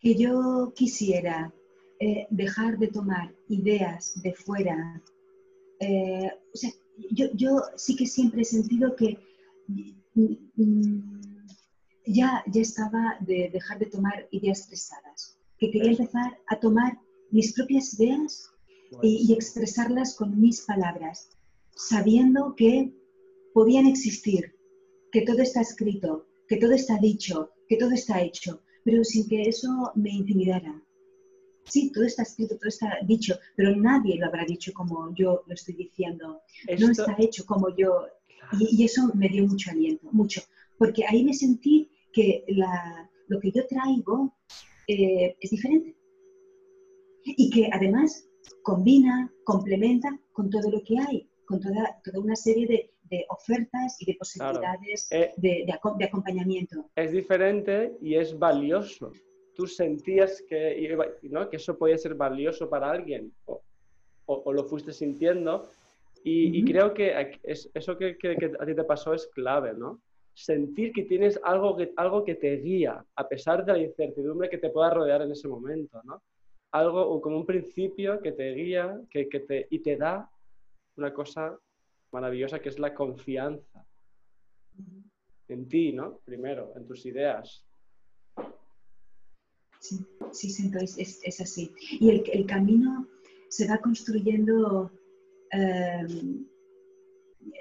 [0.00, 1.52] Que yo quisiera
[2.02, 5.02] eh, dejar de tomar ideas de fuera.
[5.80, 6.70] Eh, o sea,
[7.10, 9.18] yo, yo, sí que siempre he sentido que
[10.14, 11.20] mm,
[12.06, 16.98] ya, ya estaba de dejar de tomar ideas expresadas, que quería empezar a tomar
[17.30, 18.50] mis propias ideas
[19.02, 21.28] y, y expresarlas con mis palabras,
[21.74, 22.94] sabiendo que
[23.52, 24.54] podían existir,
[25.12, 29.42] que todo está escrito, que todo está dicho, que todo está hecho, pero sin que
[29.42, 30.74] eso me intimidara
[31.70, 35.54] sí, todo está escrito, todo está dicho, pero nadie lo habrá dicho como yo lo
[35.54, 36.40] estoy diciendo.
[36.78, 38.06] No está hecho como yo.
[38.58, 40.40] Y, eso me dio mucho aliento, mucho.
[40.78, 42.44] Porque ahí me sentí que
[43.28, 44.36] lo que yo traigo
[44.88, 45.96] eh, es diferente.
[47.24, 48.26] Y que además
[48.62, 52.90] combina, complementa con todo lo que hay, con toda, toda una serie de,
[53.28, 56.90] ofertas y de posibilidades eh, de, de acompañamiento.
[56.94, 59.12] Es diferente y es valioso
[59.60, 61.50] tú sentías que, ¿no?
[61.50, 63.62] que eso podía ser valioso para alguien o,
[64.24, 65.68] o, lo fuiste sintiendo.
[66.24, 70.00] Y, creo que es, eso que, que, a ti te pasó es clave, ¿no?
[70.34, 74.58] Sentir que tienes algo que, algo que te guía, a pesar de la incertidumbre que
[74.58, 76.22] te pueda rodear en ese momento, ¿no?
[76.72, 80.30] Algo como un principio que te guía que, que te, y te da
[80.96, 81.58] una cosa
[82.12, 83.86] maravillosa que es la confianza
[85.48, 86.20] en ti, ¿no?
[86.24, 87.66] Primero, en tus ideas,
[89.80, 89.98] Sí,
[90.32, 91.72] sí, es, es, así.
[91.98, 93.08] Y el, el, camino
[93.48, 94.92] se va construyendo,
[95.50, 96.46] em,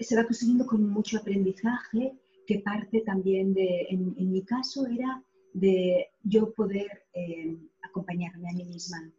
[0.01, 2.13] se va construyendo con mucho aprendizaje
[2.45, 5.23] que parte también de, en, mi caso era
[5.53, 9.13] de yo poder em, acompañarme a mí misma.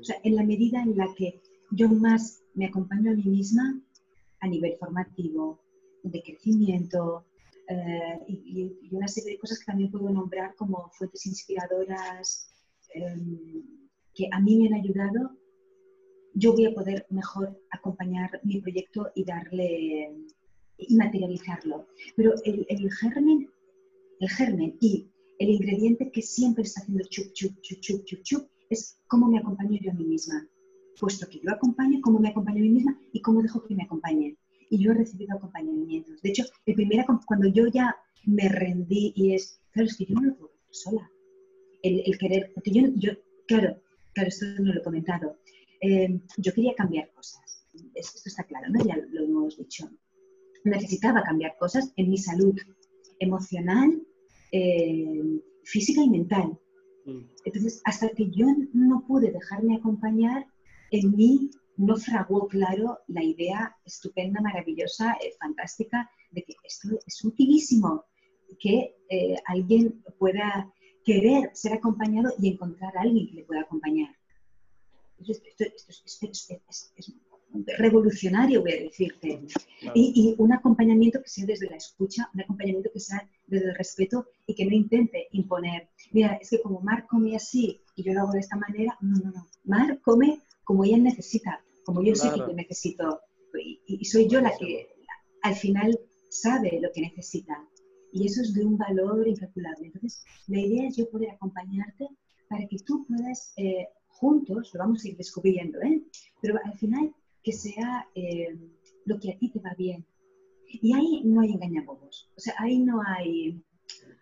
[0.00, 1.42] O sea, en la medida en la que
[1.72, 3.80] yo más me acompaño a mí misma
[4.44, 5.60] a nivel formativo,
[6.02, 7.26] de crecimiento,
[7.68, 12.48] eh, y, una serie de cosas que también puedo nombrar como fuentes inspiradoras
[12.92, 13.62] em,
[14.14, 15.30] que a mí me han ayudado,
[16.34, 20.14] yo voy a poder mejor acompañar mi proyecto y darle
[20.76, 21.86] y materializarlo.
[22.16, 23.50] Pero el, germen,
[24.20, 28.48] el germen y el ingrediente que siempre está haciendo chup, chup, chup, chup, chup, chup,
[28.70, 30.46] es cómo me acompaño yo a mí misma.
[31.00, 33.82] Puesto que yo acompaño, cómo me acompaño a mí misma y cómo dejo que me
[33.82, 34.36] acompañen
[34.70, 36.20] y yo he recibido acompañamientos.
[36.22, 40.14] De hecho, el primero, cuando yo ya me rendí y es, claro, es que yo
[40.14, 41.10] no lo puedo hacer sola.
[41.82, 43.12] El, el querer, porque yo, yo,
[43.46, 43.80] claro,
[44.14, 45.38] claro, esto no lo he comentado.
[45.80, 47.68] Eh, yo quería cambiar cosas.
[47.94, 48.84] Esto está claro, ¿no?
[48.84, 49.88] Ya lo, hemos dicho.
[50.64, 52.58] Necesitaba cambiar cosas en mi salud
[53.20, 54.02] emocional,
[54.50, 56.58] eh, física y mental.
[57.04, 57.20] Mm.
[57.44, 60.46] Entonces, hasta que yo no pude dejarme acompañar,
[60.98, 67.24] en mí no fraguó claro la idea estupenda, maravillosa, eh, fantástica de que esto es
[67.24, 68.04] utilísimo,
[68.60, 70.72] que eh, alguien pueda
[71.04, 74.14] querer ser acompañado y encontrar a alguien que le pueda acompañar.
[75.26, 77.14] Esto, es,
[77.78, 79.40] revolucionario, voy a decirte.
[79.94, 84.26] Y, un acompañamiento que sea desde la escucha, un acompañamiento que sea desde el respeto
[84.46, 88.22] y que no intente imponer, mira, es que como Mar come así y yo lo
[88.22, 89.46] hago de esta manera, no, no, no.
[89.64, 93.20] Mar come como ella necesita, como yo sé que yo necesito.
[93.86, 94.88] Y, soy yo la que
[95.42, 95.98] al final
[96.28, 97.56] sabe lo que necesita.
[98.12, 99.86] Y eso es de un valor incalculable.
[99.86, 102.08] Entonces, la idea es yo poder acompañarte
[102.48, 106.02] para que tú puedas, eh, juntos, lo vamos a ir descubriendo, ¿eh?
[106.40, 107.12] pero al final
[107.42, 108.56] que sea eh,
[109.04, 110.06] lo que a ti te va bien.
[110.68, 112.30] Y ahí no hay engañabobos.
[112.36, 113.62] O sea, ahí no hay,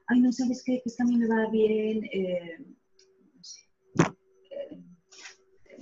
[0.07, 2.09] ay, no sabes qué, que a mí me va bien,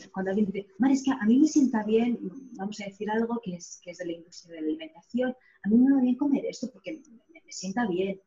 [0.09, 2.19] cuando alguien dice, Mar, es que a mí me sienta bien,
[2.57, 5.69] vamos a decir algo que es, que es de la industria de la alimentación, a
[5.69, 8.21] mí me va bien comer esto porque me, sienta bien.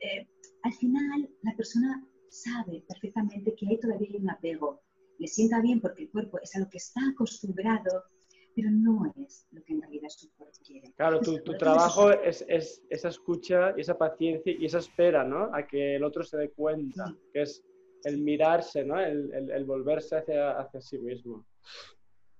[0.00, 0.26] Eh,
[0.62, 4.80] al final, la persona sabe perfectamente que hay todavía un apego.
[5.18, 8.04] Le sienta bien porque el cuerpo es a lo que está acostumbrado,
[8.54, 10.92] pero no es lo que en realidad su cuerpo quiere.
[10.96, 15.54] Claro, tu, tu trabajo es, es, esa escucha y esa paciencia y esa espera, ¿no?
[15.54, 17.62] A que el otro se dé cuenta, que es
[18.04, 18.98] el mirarse, ¿no?
[18.98, 21.46] El, volverse hacia, hacia sí mismo.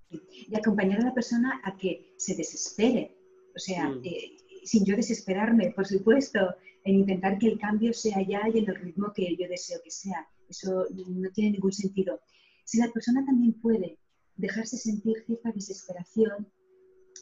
[0.09, 3.17] Y acompañar a la persona a que se desespere.
[3.55, 4.01] O sea, mm.
[4.03, 6.39] eh, sin yo desesperarme, por supuesto,
[6.85, 9.91] en intentar que el cambio sea ya y en el ritmo que yo deseo que
[9.91, 10.27] sea.
[10.49, 12.19] Eso no tiene ningún sentido.
[12.65, 13.97] Si la persona también puede
[14.35, 16.51] dejarse sentir cierta desesperación,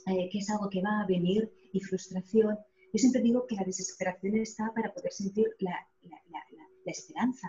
[0.07, 2.57] eh, que es algo que va a venir, y frustración,
[2.93, 5.87] yo siempre digo que la desesperación está para poder sentir la,
[6.85, 7.47] esperanza.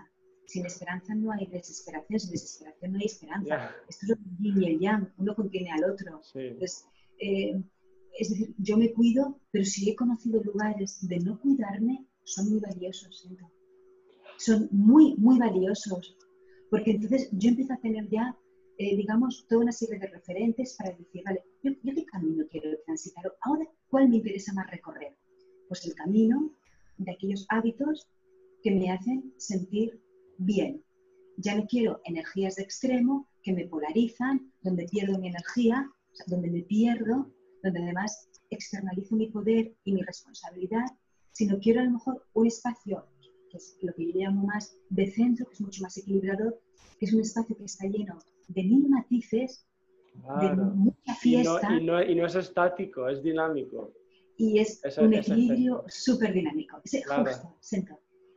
[0.52, 3.74] Sin esperanza no hay desesperación, sin desesperación no hay esperanza.
[3.88, 6.20] Esto es lo yin y el yang, uno contiene al otro.
[6.34, 7.62] Eh,
[8.18, 12.60] es decir, yo me cuido, pero si he conocido lugares de no cuidarme, son muy
[12.60, 13.26] valiosos.
[14.36, 16.18] Son muy, muy valiosos.
[16.68, 18.36] Porque entonces yo empiezo a tener ya,
[18.76, 22.76] eh, digamos, toda una serie de referentes para decir, vale, yo, yo qué camino quiero
[22.84, 23.24] transitar.
[23.40, 25.16] Ahora, ¿cuál me interesa más recorrer?
[25.68, 26.52] Pues el camino
[26.98, 28.06] de aquellos hábitos
[28.62, 30.01] que me hacen sentir
[30.38, 30.84] bien.
[31.36, 35.90] Ya no quiero energías de extremo que me polarizan, donde pierdo mi energía,
[36.26, 40.84] donde me pierdo, donde además externalizo mi poder y mi responsabilidad,
[41.32, 43.06] sino quiero a lo mejor un espacio,
[43.50, 46.58] que es lo que yo llamo más de centro, que es mucho más equilibrado,
[46.98, 48.18] que es un espacio que está lleno
[48.48, 49.66] de mil matices,
[50.40, 51.76] de mucha fiesta.
[51.76, 53.92] Y no, y no, es estático, es dinámico.
[54.36, 56.80] Y es un equilibrio súper dinámico.
[56.84, 57.02] Es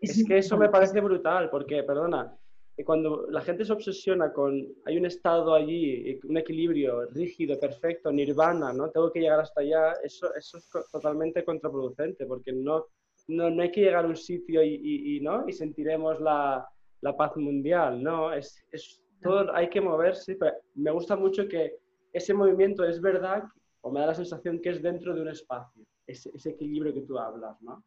[0.01, 2.37] Es, que eso me parece brutal, porque, perdona,
[2.83, 8.73] cuando la gente se obsesiona con, hay un estado allí, un equilibrio rígido, perfecto, nirvana,
[8.73, 8.89] ¿no?
[8.89, 12.87] Tengo que llegar hasta allá, eso, eso es totalmente contraproducente, porque no,
[13.27, 15.47] no, no hay que llegar a un sitio y, y, ¿no?
[15.47, 16.67] y sentiremos la,
[17.01, 18.33] la, paz mundial, ¿no?
[18.33, 21.77] Es, es, todo, hay que moverse, pero me gusta mucho que
[22.11, 23.43] ese movimiento es verdad,
[23.81, 27.01] o me da la sensación que es dentro de un espacio, ese, ese equilibrio que
[27.01, 27.83] tú hablas, ¿no?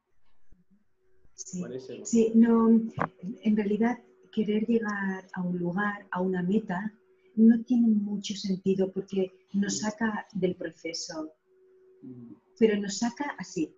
[1.39, 1.63] Sí,
[2.05, 3.99] sí, no, en realidad
[4.33, 6.93] querer llegar a un lugar, a una meta,
[7.37, 11.33] no tiene mucho sentido porque nos saca del proceso,
[12.59, 13.73] pero nos saca así.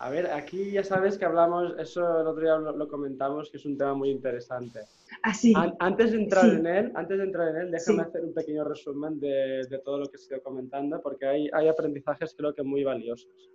[0.00, 3.64] A ver, aquí ya sabes que hablamos, eso el otro día lo, comentamos, que es
[3.64, 4.80] un tema muy interesante.
[5.22, 5.54] Así.
[5.78, 9.20] antes de entrar en él, antes de entrar en él, déjame hacer un pequeño resumen
[9.20, 12.82] de, de, todo lo que he ido comentando, porque hay, hay aprendizajes creo que muy
[12.82, 13.52] valiosos.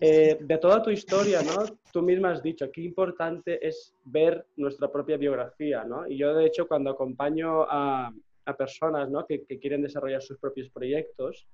[0.00, 1.64] Eh, de toda tu historia, ¿no?
[1.92, 6.06] Tú misma has dicho qué importante es ver nuestra propia biografía, ¿no?
[6.06, 8.12] Y yo, de hecho, cuando acompaño a,
[8.46, 9.26] a personas, ¿no?
[9.26, 11.46] Que, que, quieren desarrollar sus propios proyectos,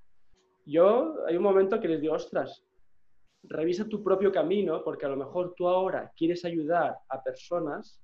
[0.66, 2.62] yo hay un momento que les digo, ostras,
[3.44, 8.00] revisa tu propio camino, porque a lo mejor tú ahora quieres ayudar a personas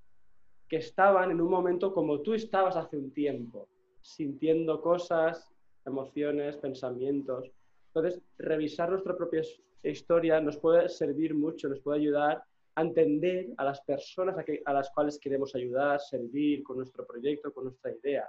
[0.69, 3.69] que estaban en un momento como tú estabas hace un tiempo,
[4.01, 5.53] sintiendo cosas,
[5.85, 7.51] emociones, pensamientos.
[7.89, 9.43] Entonces, revisar nuestra propia
[9.83, 12.43] historia nos puede servir mucho, nos puede ayudar
[12.75, 17.65] a entender a las personas a, las cuales queremos ayudar, servir con nuestro proyecto, con
[17.65, 18.29] nuestra idea.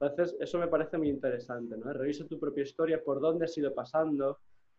[0.00, 1.92] Entonces, eso me parece muy interesante, ¿no?
[1.92, 4.38] Revisa tu propia historia, por dónde has ido pasando,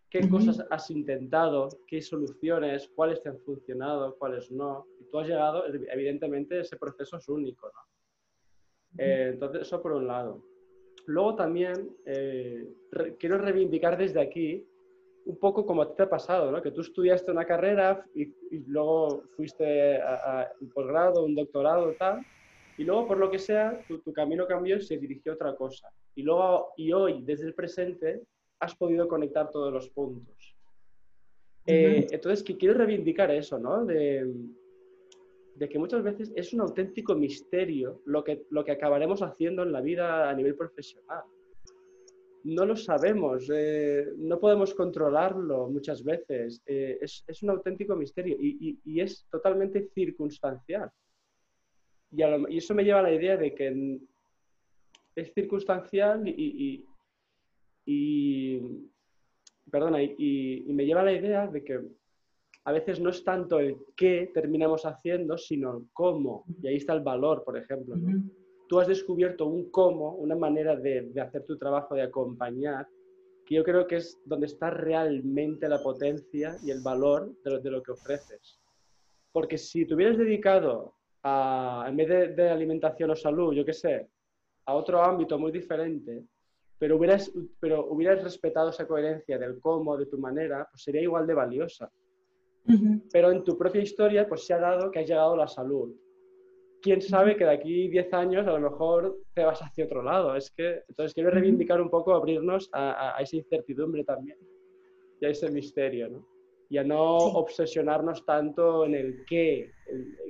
[0.10, 4.86] qué cosas has intentado, qué soluciones, cuáles te han funcionado, cuáles no.
[5.00, 9.02] Y tú has llegado, evidentemente, ese proceso es único, ¿no?
[9.04, 10.44] Eh, entonces, eso por un lado.
[11.06, 12.68] Luego también eh,
[13.20, 14.68] quiero reivindicar desde aquí
[15.26, 16.62] un poco como a ti te ha pasado, ¿no?
[16.62, 18.34] que tú estudiaste una carrera y,
[18.68, 22.26] luego fuiste a, un posgrado, un doctorado y tal,
[22.78, 25.90] y luego por lo que sea tu, camino cambió y se dirigió a otra cosa.
[26.14, 28.22] Y luego, y hoy, desde el presente,
[28.60, 30.56] has podido conectar todos los puntos.
[31.66, 33.86] Eh, entonces, que quiero reivindicar eso, ¿no?
[33.86, 34.32] De,
[35.56, 39.72] de, que muchas veces es un auténtico misterio lo que, lo que acabaremos haciendo en
[39.72, 41.24] la vida a nivel profesional
[42.46, 46.62] no lo sabemos, eh, no podemos controlarlo muchas veces.
[46.66, 50.92] Eh, es, un auténtico misterio y, es totalmente circunstancial.
[52.12, 54.00] Y, eso me lleva a la idea de que
[55.16, 56.86] es circunstancial y,
[59.72, 61.80] perdona, y, me lleva a la idea de que
[62.64, 66.46] a veces no es tanto el qué terminamos haciendo, sino el cómo.
[66.62, 67.96] Y ahí está el valor, por ejemplo
[68.68, 72.88] tú has descubierto un cómo, una manera de, hacer tu trabajo, de acompañar,
[73.46, 77.84] que yo creo que es donde está realmente la potencia y el valor de lo,
[77.84, 78.60] que ofreces.
[79.32, 84.10] Porque si te hubieras dedicado a, en vez de, alimentación o salud, yo qué sé,
[84.66, 86.26] a otro ámbito muy diferente,
[86.80, 91.28] pero hubieras, pero hubieras respetado esa coherencia del cómo, de tu manera, pues sería igual
[91.28, 91.92] de valiosa.
[93.12, 95.96] Pero en tu propia historia, pues se ha dado que has llegado a la salud
[96.86, 100.36] quién sabe que de aquí 10 años a lo mejor te vas hacia otro lado.
[100.36, 104.38] Es que, entonces quiero reivindicar un poco, abrirnos a, esa incertidumbre también
[105.20, 106.28] y a ese misterio, ¿no?
[106.70, 109.72] y a no obsesionarnos tanto en el qué,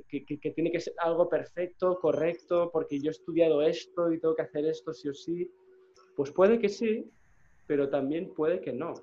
[0.08, 4.42] que, tiene que ser algo perfecto, correcto, porque yo he estudiado esto y tengo que
[4.42, 5.50] hacer esto sí o sí.
[6.14, 7.04] Pues puede que sí,
[7.66, 8.94] pero también puede que no.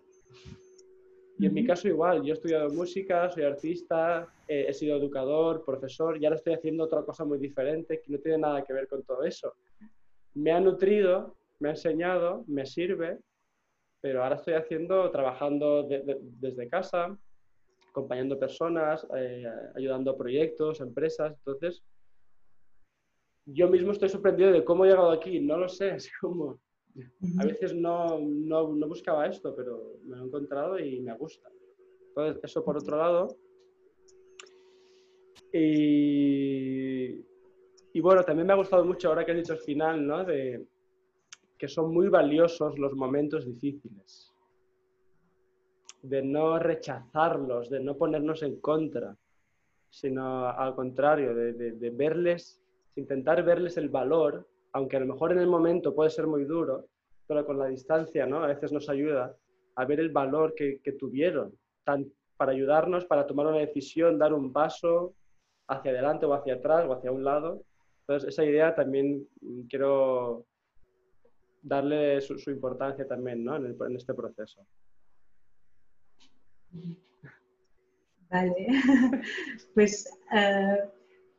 [1.40, 6.18] Y en mi caso igual, yo he estudiado música, soy artista, he sido educador, profesor,
[6.18, 9.04] y ahora estoy haciendo otra cosa muy diferente que no tiene nada que ver con
[9.04, 9.54] todo eso.
[10.36, 13.20] Me ha nutrido, me ha enseñado, me sirve,
[14.00, 17.18] pero ahora estoy haciendo, trabajando desde casa,
[17.90, 21.34] acompañando personas, eh, ayudando a proyectos, empresas.
[21.38, 21.84] Entonces,
[23.46, 25.40] yo mismo estoy sorprendido de cómo he llegado aquí.
[25.40, 26.60] No lo sé, es como...
[27.40, 31.50] A veces no, no, no buscaba esto, pero me lo he encontrado y me gusta.
[32.10, 33.38] Entonces, eso por otro lado.
[35.52, 37.26] Y,
[37.94, 40.24] y, bueno, también me ha gustado mucho ahora que has dicho al final, ¿no?
[40.24, 40.66] De,
[41.64, 44.34] que son muy valiosos los momentos difíciles,
[46.02, 49.16] de no rechazarlos, de no ponernos en contra,
[49.90, 52.62] sino al contrario, de, verles,
[52.98, 56.88] intentar verles el valor, aunque a lo mejor en el momento puede ser muy duro,
[57.28, 58.44] pero con la distancia ¿no?
[58.44, 59.36] a veces nos ayuda
[59.76, 61.58] a ver el valor que, tuvieron,
[62.38, 65.16] para ayudarnos, para tomar una decisión, dar un paso
[65.68, 67.64] hacia adelante o hacia atrás o hacia un lado.
[68.02, 69.28] Entonces, esa idea también
[69.70, 70.46] quiero
[71.62, 73.56] darle su, importancia también ¿no?
[73.56, 74.66] en, este proceso.
[78.30, 78.68] Vale,
[79.74, 80.90] pues uh,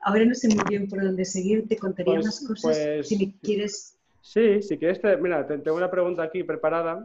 [0.05, 3.19] ahora no sé muy bien por dónde seguir, te contaría pues, unas cosas pues, si
[3.19, 3.99] me quieres.
[4.21, 7.05] Sí, si quieres, mira, tengo una pregunta aquí preparada.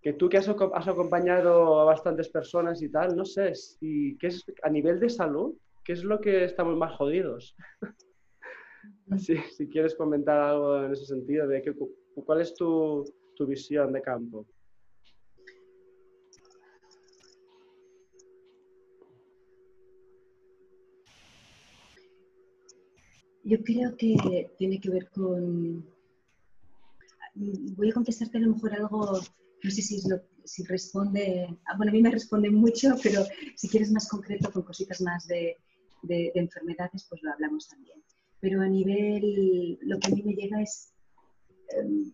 [0.00, 4.28] Que tú que has, has, acompañado a bastantes personas y tal, no sé, si, ¿qué
[4.28, 7.56] es, a nivel de salud, ¿qué es lo que estamos más jodidos?
[9.16, 11.74] si quieres comentar algo en ese sentido, de que,
[12.24, 13.04] ¿cuál es tu,
[13.40, 14.46] visión de campo?
[23.48, 25.82] Yo creo que tiene que ver con...
[27.34, 29.20] Voy a contestarte a lo mejor algo,
[29.62, 30.02] no sé si,
[30.44, 31.48] si responde...
[31.64, 33.24] Ah, bueno, a mí me responde mucho, pero
[33.56, 35.56] si quieres más concreto, con cositas más de
[36.34, 38.02] enfermedades, pues lo hablamos también.
[38.40, 40.92] Pero a nivel, lo que a mí me llega es,
[41.70, 42.12] em,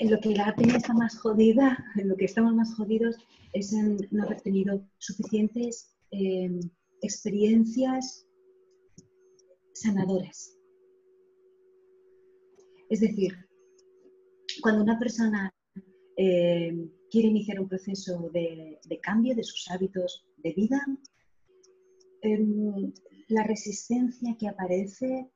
[0.00, 3.16] en lo que la peña está más jodida, en lo que estamos más jodidos,
[3.54, 6.60] es en no haber tenido suficientes em,
[7.00, 8.26] experiencias
[9.72, 10.56] sanadoras.
[12.88, 13.32] Es decir,
[14.60, 15.54] cuando una persona
[16.16, 20.86] em, quiere iniciar un proceso de, de, cambio de sus hábitos de vida,
[23.28, 25.30] la resistencia que aparece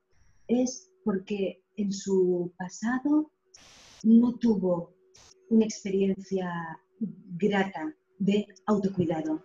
[0.47, 3.31] es porque en su pasado
[4.03, 4.93] no tuvo
[5.49, 6.49] una experiencia
[6.99, 9.43] grata de autocuidado.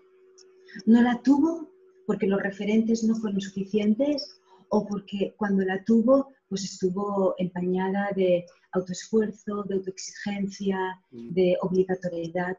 [0.86, 1.70] No la tuvo
[2.06, 4.41] porque los referentes no fueron suficientes
[4.74, 10.76] o porque cuando la tuvo pues estuvo empañada de autoesfuerzo, de autoexigencia,
[11.10, 11.32] mm.
[11.32, 12.58] de obligatoriedad.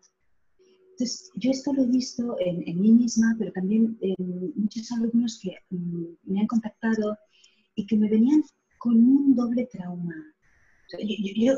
[0.92, 4.16] Entonces, yo esto lo he visto en, mí misma, pero también en
[4.56, 7.18] muchos alumnos que mm, me han contactado
[7.76, 8.44] y que me venían
[8.80, 10.16] con un doble trauma.
[11.38, 11.54] yo,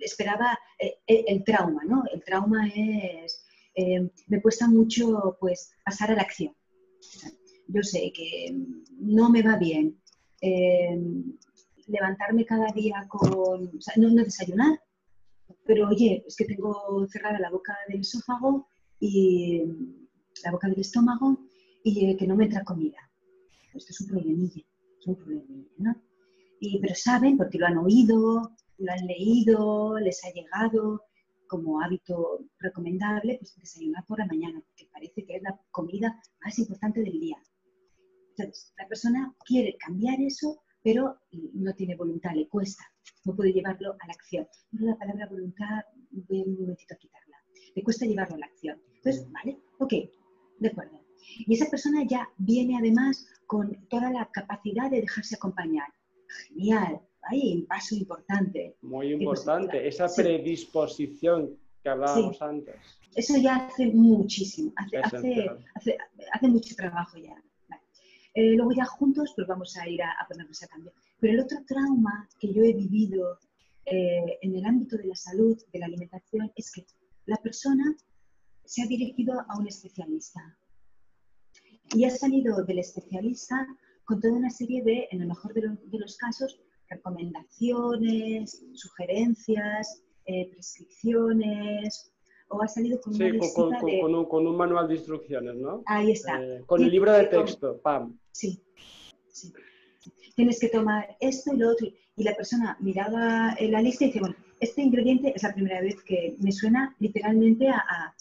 [0.00, 2.04] esperaba eh, eh, el, trauma, ¿no?
[2.12, 6.54] El trauma es, eh, me cuesta mucho pues pasar a la acción.
[7.72, 8.54] Yo sé que
[8.98, 9.96] no me va bien
[11.90, 14.80] levantarme cada día con, no desayunar,
[15.64, 18.68] pero oye, es que tengo cerrada la boca del esófago
[18.98, 19.62] y
[20.44, 21.38] la boca del estómago
[21.82, 22.98] y eh, que no me entra comida.
[23.74, 24.62] Esto es un problemilla,
[24.98, 25.94] es un problemilla, ¿no?
[26.60, 31.02] Y, pero saben, porque lo han oído, lo han leído, les ha llegado
[31.46, 36.58] como hábito recomendable, pues desayunar por la mañana, porque parece que es la comida más
[36.58, 37.36] importante del día.
[38.42, 41.18] Entonces, la persona quiere cambiar eso, pero
[41.54, 42.84] no tiene voluntad, le cuesta
[43.24, 44.46] no puede llevarlo a la acción.
[44.72, 45.80] la palabra voluntad,
[46.10, 47.36] voy un momentito a quitarla.
[47.74, 48.80] Le cuesta llevarlo a la acción.
[48.96, 49.92] Entonces, vale, ok,
[50.58, 51.00] de acuerdo.
[51.38, 55.86] Y esa persona ya viene además con toda la capacidad de dejarse acompañar.
[56.48, 58.76] Genial, ahí un paso importante.
[58.82, 62.76] Muy importante, esa predisposición que hablábamos antes.
[63.14, 65.50] Eso ya hace muchísimo, hace,
[66.32, 67.34] hace, mucho trabajo ya.
[68.40, 70.92] Eh, luego ya juntos pues vamos a ir a, a ponernos a cambio.
[71.20, 73.38] Pero el otro trauma que yo he vivido
[73.84, 76.86] eh, en el ámbito de la salud, de la alimentación, es que
[77.26, 77.84] la persona
[78.64, 80.40] se ha dirigido a un especialista
[81.94, 83.66] y ha salido del especialista
[84.06, 92.10] con toda una serie de, en el mejor de, los casos, recomendaciones, sugerencias, eh, prescripciones,
[92.48, 94.00] o ha salido con sí, una con, con- de...
[94.00, 95.82] con un, con un manual de instrucciones, ¿no?
[95.84, 96.42] Ahí está.
[96.42, 98.18] Eh, con el libro de texto, pam.
[98.32, 98.62] Sí,
[99.32, 99.52] sí.
[100.36, 101.88] Tienes que tomar esto y lo otro.
[102.16, 105.80] Y la persona miraba en la lista y dice, bueno, este ingrediente es la primera
[105.80, 108.14] vez que me suena literalmente a, a-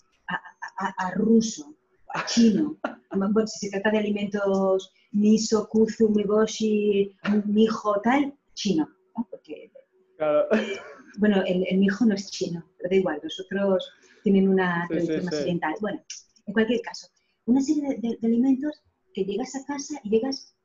[0.78, 1.76] a- a- ruso,
[2.14, 2.78] a chino.
[3.12, 8.88] Bueno, si se trata de alimentos miso, kuzu, miboshi, mijo, tal, chino.
[9.18, 9.28] ¿no?
[9.30, 9.72] Porque,
[10.18, 10.48] Claro.
[11.18, 13.90] bueno, el, el mijo no es chino, pero da igual, los otros
[14.24, 15.42] tienen una Sí, tradición sí, más sí.
[15.44, 15.74] oriental.
[15.82, 16.04] Bueno,
[16.46, 17.08] en cualquier caso,
[17.46, 18.82] una serie de, de- de alimentos
[19.20, 20.56] que llegas a casa y llegas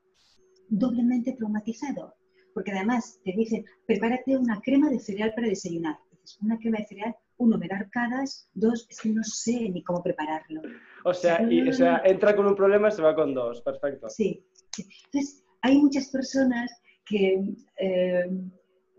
[0.68, 2.14] doblemente traumatizado.
[2.54, 5.98] Porque además te dicen, prepárate una crema de cereal para desayunar.
[6.12, 9.82] Dices, una crema de cereal, uno, me da arcadas, dos, es que no sé ni
[9.82, 10.62] cómo prepararlo.
[11.04, 13.60] O sea, y, o sea, entra con un problema se va con dos.
[13.62, 14.08] Perfecto.
[14.08, 14.46] Sí.
[14.70, 14.86] sí.
[15.06, 16.70] Entonces, hay muchas personas
[17.04, 18.30] que, eh,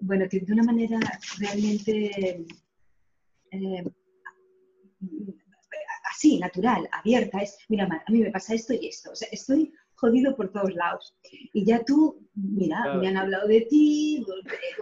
[0.01, 0.99] bueno, que de una manera
[1.39, 2.45] realmente
[3.51, 3.83] eh,
[6.15, 9.11] así, natural, abierta, es, mira, Mar, a mí me pasa esto y esto.
[9.11, 11.15] O sea, estoy jodido por todos lados.
[11.53, 12.99] Y ya tú, mira, Claro.
[13.01, 14.25] me han hablado de ti,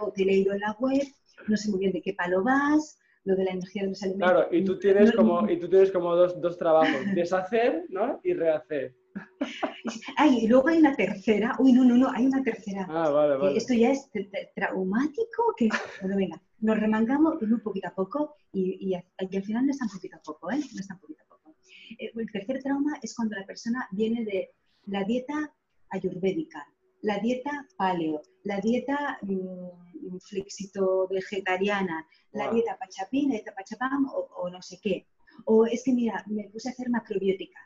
[0.00, 1.02] o te, he leído en la web,
[1.48, 4.30] no sé muy bien de qué palo vas, lo de la energía de los alimentos.
[4.30, 8.20] Claro, y tú tienes No- como, y tú tienes como dos, dos trabajos, deshacer ¿no?
[8.22, 8.94] y rehacer.
[10.16, 12.86] Ay, y luego hay una tercera, uy, no, no, no, hay una tercera.
[12.88, 13.56] Ah, vale, Eh, vale.
[13.56, 15.54] Esto ya es tra- tra- traumático.
[15.56, 15.68] Que...
[16.00, 18.18] Bueno, venga, nos remangamos un poquito a poco
[18.52, 20.60] y, y, a- y al final no es tan poquito a poco, ¿eh?
[20.74, 21.54] No es tan poquito a poco.
[21.98, 24.50] Eh, el tercer trauma es cuando la persona viene de
[24.86, 25.52] la dieta
[25.90, 26.66] ayurvédica,
[27.02, 32.54] la dieta paleo, la dieta mm, flexito-vegetariana, la Guau.
[32.54, 35.06] dieta pachapín, la dieta pachapam o, o no sé qué.
[35.46, 37.58] O es que, mira, me puse a hacer macrobiótica.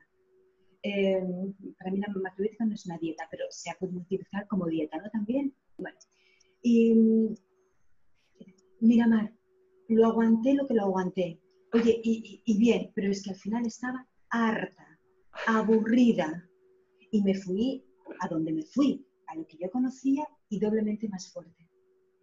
[0.83, 1.23] Eh,
[1.79, 5.09] para mí la macrobiótica no es una dieta, pero se puede utilizar como dieta, ¿no?
[5.11, 5.99] También, bueno.
[6.63, 6.95] Y
[8.81, 9.33] mira, Mar,
[9.89, 11.41] lo aguanté lo que lo aguanté.
[11.73, 14.99] Oye, y, y- y bien, pero es que al final estaba harta,
[15.47, 16.49] aburrida.
[17.11, 17.85] Y me fui
[18.21, 21.67] a donde me fui, a lo que yo conocía y doblemente más fuerte.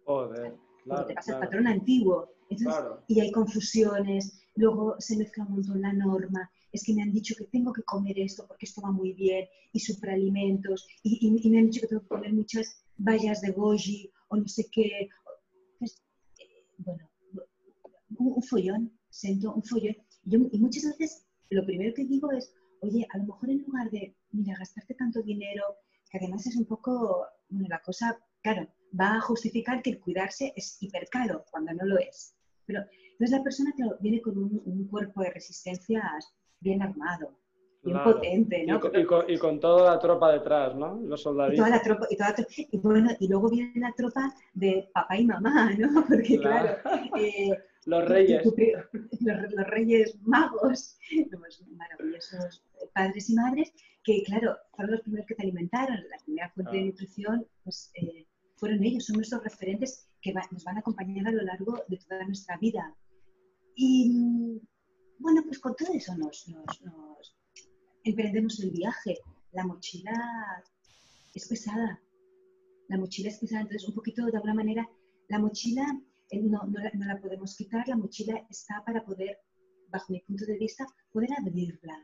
[0.04, 0.54] Joder,
[0.84, 2.28] claro, te pasa el patrón antiguo.
[2.48, 3.02] Entonces, claro.
[3.08, 7.34] y hay confusiones, luego se mezcla un montón la norma, es que me han dicho
[7.36, 11.50] que tengo que comer esto porque esto va muy bien, y superalimentos, y, y- y
[11.50, 15.08] me han dicho que tengo que comer muchas bayas de goji o no sé qué.
[16.78, 17.08] Bueno,
[18.18, 19.96] un, follón, siento un follón.
[20.24, 23.62] Y, yo- y muchas veces lo primero que digo es, oye, a lo mejor en
[23.62, 25.64] lugar de, mira, gastarte tanto dinero,
[26.10, 28.68] que además es un poco, bueno, la cosa, claro,
[28.98, 32.34] va a justificar que el cuidarse es hipercaro cuando no lo es.
[32.66, 32.80] Pero
[33.12, 37.38] entonces la persona claro, viene con un, cuerpo de resistencias bien armado,
[37.86, 38.12] bien Claro.
[38.14, 38.80] potente, Y ¿no?
[38.80, 41.00] con, y con- y con toda la tropa detrás, ¿no?
[41.04, 41.64] Los Y soldaditos.
[41.64, 44.88] toda la tropa, y, toda la tro- y bueno, y luego viene la tropa de
[44.92, 45.88] papá y mamá, ¿no?
[46.08, 46.76] Porque claro,
[47.18, 47.50] eh,
[47.86, 48.42] Los reyes.
[48.42, 48.52] tu
[49.20, 50.98] los, los reyes magos,
[51.30, 53.72] los maravillosos padres y madres,
[54.02, 58.26] que claro, fueron los primeros que te alimentaron, la primera fuente de nutrición, pues eh,
[58.56, 61.96] fueron ellos, son nuestros referentes que va- nos van a acompañar a lo largo de
[61.98, 62.92] toda nuestra vida.
[63.76, 64.58] Y mm,
[65.20, 67.35] bueno, pues con todo eso nos, nos- nos
[68.06, 69.18] emprendemos el viaje.
[69.52, 70.62] La mochila
[71.34, 72.00] es pesada.
[72.88, 74.88] La mochila es pesada, entonces un poquito de alguna manera,
[75.28, 75.84] la mochila
[76.30, 79.38] eh, no, no la, podemos quitar, la mochila está para poder,
[79.90, 82.00] bajo mi punto de vista, poder abrirla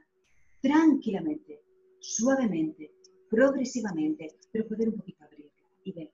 [0.61, 1.61] tranquilamente,
[2.01, 2.91] suavemente,
[3.31, 5.53] progresivamente, pero poder un poquito abrirla
[5.85, 6.11] y ver,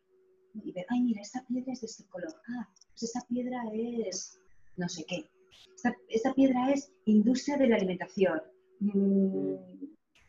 [0.64, 4.38] y ver, ay, mira, esta piedra es de este color, ah, pues esta piedra es
[4.76, 5.30] no sé qué,
[5.74, 8.40] esta, esta piedra es industria de la alimentación,
[8.80, 9.77] mm,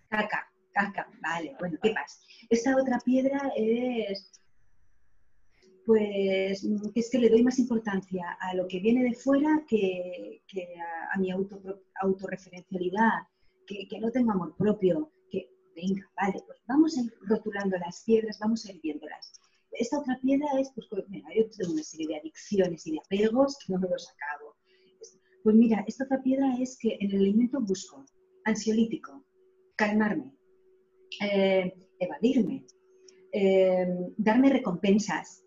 [0.10, 2.20] caca, caca, vale, bueno, ¿qué pasa?
[2.50, 4.40] Esta otra piedra es
[5.86, 6.64] pues
[6.94, 10.44] es que le doy más importancia a lo que viene de fuera que,
[11.12, 11.60] a, mi auto,
[12.04, 13.24] autorreferencialidad,
[13.66, 18.04] que, que no tengo amor propio, que venga, vale, pues vamos a ir rotulando las
[18.04, 19.40] piedras, vamos a ir viéndolas.
[19.72, 23.58] Esta otra piedra es, pues, mira, yo tengo una serie de adicciones y de apegos
[23.58, 24.56] que no me los acabo.
[25.44, 28.06] Pues mira, esta otra piedra es que en el alimento busco
[28.46, 29.26] ansiolítico,
[29.80, 30.34] calmarme,
[31.22, 32.66] eh, evadirme,
[33.32, 33.88] eh,
[34.18, 35.46] darme recompensas,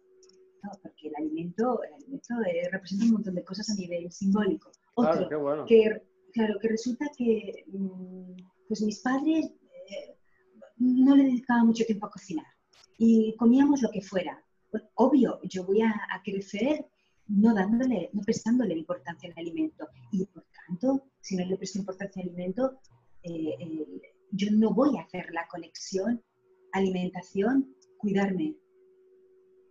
[0.63, 0.71] ¿no?
[0.83, 4.71] porque el alimento, el alimento eh, representa un montón de cosas a nivel simbólico.
[4.95, 5.67] Otro, Claro, qué bueno.
[5.67, 6.03] que,
[6.33, 8.37] claro, que resulta que mm,
[8.69, 9.53] pues mis padres
[10.79, 12.47] no le dedicaban mucho tiempo a cocinar
[12.97, 14.43] y comíamos lo que fuera.
[14.95, 16.87] Obvio, yo voy a, a crecer
[17.29, 22.23] no dándole, no prestándole importancia al alimento y por tanto, si no le presto importancia
[22.23, 22.81] al alimento,
[23.23, 23.57] eh,
[24.33, 26.23] yo no voy a hacer la conexión
[26.73, 28.57] alimentación, cuidarme.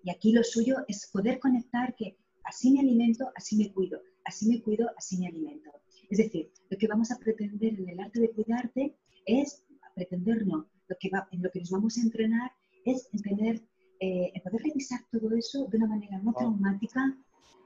[0.04, 4.48] Y aquí lo suyo es poder conectar que así me alimento, así me cuido, así
[4.48, 5.70] me cuido, así me alimento.
[6.10, 9.64] Es decir, lo que vamos a pretender en el arte de cuidarte es,
[9.96, 12.52] pretender no, lo que, va, en lo que nos vamos a entrenar
[12.86, 13.62] es en tener,
[14.00, 17.18] eh, poder revisar todo eso de una manera no traumática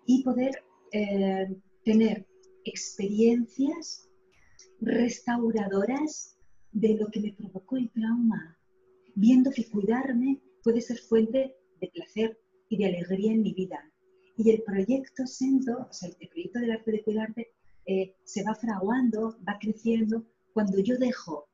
[0.06, 2.28] y poder eh, tener
[2.66, 4.10] experiencias
[4.82, 6.35] restauradoras
[6.76, 8.58] de lo que me provocó el trauma,
[9.16, 12.38] viendo que cuidarme puede ser fuente de placer
[12.70, 13.80] y de alegría en mi vida.
[14.38, 17.54] Y el proyecto Sendo, o sea, el proyecto del arte de cuidarte,
[17.86, 21.48] eh, se va fraguando, va creciendo cuando yo dejo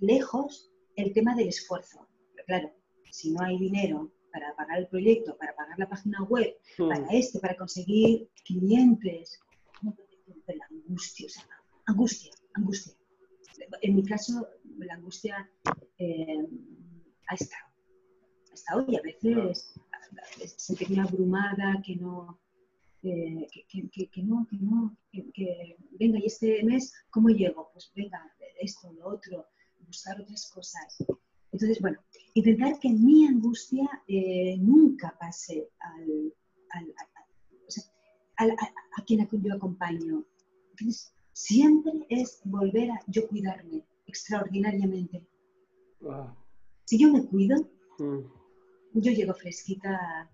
[0.00, 2.08] lejos el tema del esfuerzo.
[2.34, 2.72] Pero claro,
[3.12, 6.88] si no hay dinero para pagar el proyecto, para pagar la página web, hmm.
[6.88, 9.38] para esto, para conseguir clientes,
[9.82, 11.46] la angustia, o sea,
[11.86, 12.92] angustia, angustia.
[13.80, 14.48] En mi caso,
[14.78, 15.50] la angustia
[15.98, 16.46] eh,
[17.28, 17.66] ha estado.
[18.50, 19.74] Ha estado y a veces
[20.56, 22.40] sentirme abrumada, que no,
[23.02, 27.70] eh, que, no, que no, que, venga, y este mes, ¿cómo llego?
[27.72, 28.20] Pues venga,
[28.60, 29.46] esto, lo otro,
[29.86, 30.98] buscar otras cosas.
[31.50, 31.98] Entonces, bueno,
[32.34, 36.32] intentar que mi angustia eh, nunca pase al,
[38.38, 40.24] a, quien yo acompaño.
[40.70, 45.26] Entonces, siempre es volver a yo cuidarme extraordinariamente.
[46.84, 47.56] Si yo me cuido,
[47.98, 48.20] mm.
[48.94, 50.30] yo llego fresquita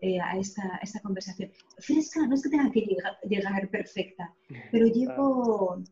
[0.00, 1.50] eh, a, esta, esta, conversación.
[1.78, 2.86] Fresca, no es que tenga que
[3.28, 4.34] llegar, perfecta,
[4.70, 5.82] pero llego,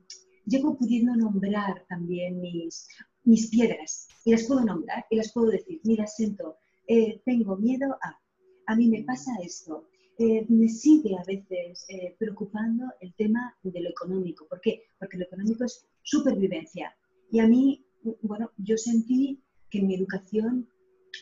[0.44, 2.88] llego pudiendo nombrar también mis,
[3.24, 6.56] mis piedras y las puedo nombrar y las puedo decir, mira, siento,
[6.88, 8.18] eh, tengo miedo a,
[8.66, 13.80] a mí me pasa esto, eh, me sigue a veces eh, preocupando el tema de
[13.80, 14.46] lo económico.
[14.48, 14.82] ¿Por qué?
[14.98, 16.94] Porque lo económico es supervivencia.
[17.30, 17.84] Y a mí,
[18.22, 20.68] bueno, yo sentí que en mi educación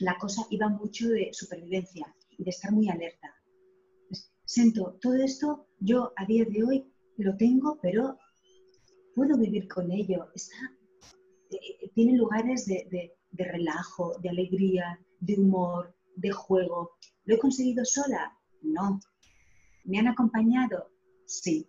[0.00, 3.34] la cosa iba mucho de supervivencia y de estar muy alerta.
[4.08, 8.18] Pues, siento, todo esto yo a día de hoy lo tengo, pero
[9.14, 10.28] puedo vivir con ello.
[10.34, 10.56] Está
[11.50, 16.92] eh, tienen lugares de, relajo, de alegría, de humor, de juego.
[17.24, 18.36] ¿Lo he conseguido sola?
[18.62, 19.01] No.
[19.85, 20.91] ¿Me han acompañado?
[21.27, 21.69] Sí.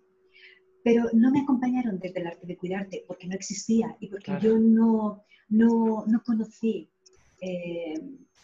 [0.84, 4.58] Pero no me acompañaron desde el arte de cuidarte porque no existía y porque yo
[4.58, 6.90] no, no, conocí
[7.40, 7.94] eh,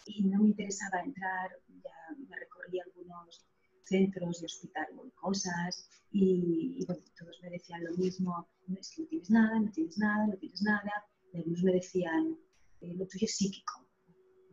[0.06, 3.44] y no me interesaba entrar, ya me recorrí algunos
[3.84, 8.48] centros de hospital y cosas y, todos me decían lo mismo,
[8.78, 10.92] es que no tienes nada, no tienes nada, no tienes nada
[11.34, 12.38] algunos me decían,
[12.80, 13.86] eh, lo tuyo es psíquico.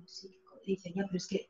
[0.05, 0.59] psíquico.
[0.63, 1.49] Y dice, ya, pero es que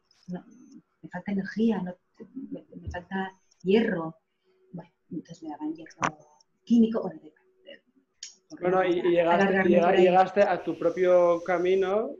[1.06, 3.32] me falta energía, me, falta
[3.64, 4.16] hierro.
[4.72, 6.18] Bueno, entonces me daban hierro
[6.64, 7.12] químico.
[8.60, 9.02] Bueno, bueno y,
[10.02, 12.12] llegaste, a tu propio camino.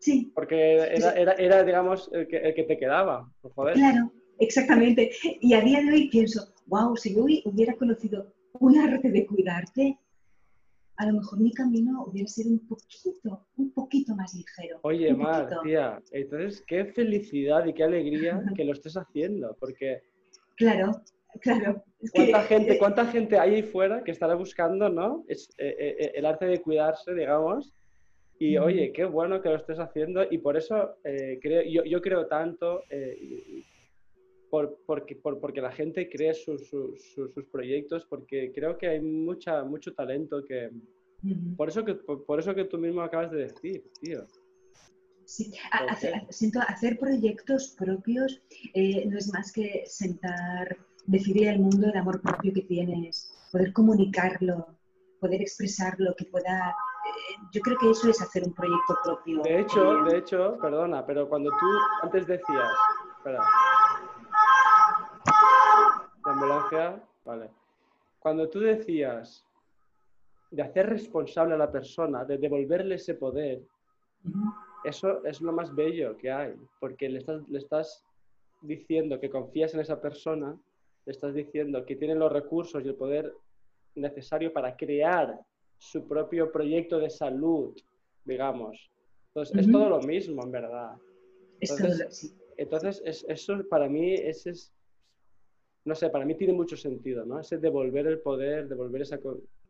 [0.00, 0.30] Sí.
[0.34, 3.32] Porque era, era, era digamos, el que, el que, te quedaba.
[3.54, 3.74] Joder.
[3.74, 5.10] Claro, exactamente.
[5.40, 9.98] Y a día de hoy pienso, wow, si yo hubiera conocido un arte de cuidarte,
[10.96, 14.78] a lo mejor mi camino hubiera sido un poquito, un poquito más ligero.
[14.82, 20.02] Oye, Mar, tía, entonces qué felicidad y qué alegría que lo estés haciendo, porque...
[20.56, 20.92] Claro,
[21.40, 21.82] claro.
[22.12, 25.24] ¿Cuánta, gente, ¿Cuánta gente hay ahí fuera que estará buscando, ¿no?
[25.26, 27.72] Es, eh, eh, eh, el arte de cuidarse, digamos.
[28.38, 30.96] Y oye, qué bueno que lo estés haciendo y por eso
[31.40, 32.82] creo, yo, yo, creo tanto
[34.54, 39.64] por, porque, por, porque la gente cree sus, sus, proyectos, porque creo que hay mucha,
[39.64, 40.70] mucho talento que...
[41.56, 44.24] por, eso que por, eso que tú mismo acabas de decir, tío.
[45.24, 48.40] Sí, hacer, siento, hacer proyectos propios
[48.74, 53.72] eh, no es más que sentar, decidir el mundo el amor propio que tienes, poder
[53.72, 54.68] comunicarlo,
[55.18, 56.68] poder expresarlo, que pueda...
[56.70, 59.42] Eh, yo creo que eso es hacer un proyecto propio.
[59.42, 61.66] De hecho, de hecho, perdona, pero cuando tú
[62.04, 62.70] antes decías...
[63.18, 63.42] Espera,
[66.34, 67.50] ambulancia, vale.
[68.18, 69.44] Cuando tú decías
[70.50, 73.62] de hacer responsable a la persona, de devolverle ese poder,
[74.84, 78.04] eso es lo más bello que hay, porque le estás, le estás
[78.62, 80.56] diciendo que confías en esa persona,
[81.06, 83.34] le estás diciendo que tiene los recursos y el poder
[83.94, 85.38] necesario para crear
[85.78, 87.76] su propio proyecto de salud,
[88.24, 88.90] digamos.
[89.28, 90.96] Entonces, es todo lo mismo, en verdad.
[91.60, 94.72] Entonces, entonces eso para mí ese es
[95.84, 97.40] no sé, para mí tiene mucho sentido, ¿no?
[97.40, 99.20] Ese devolver el poder, devolver esa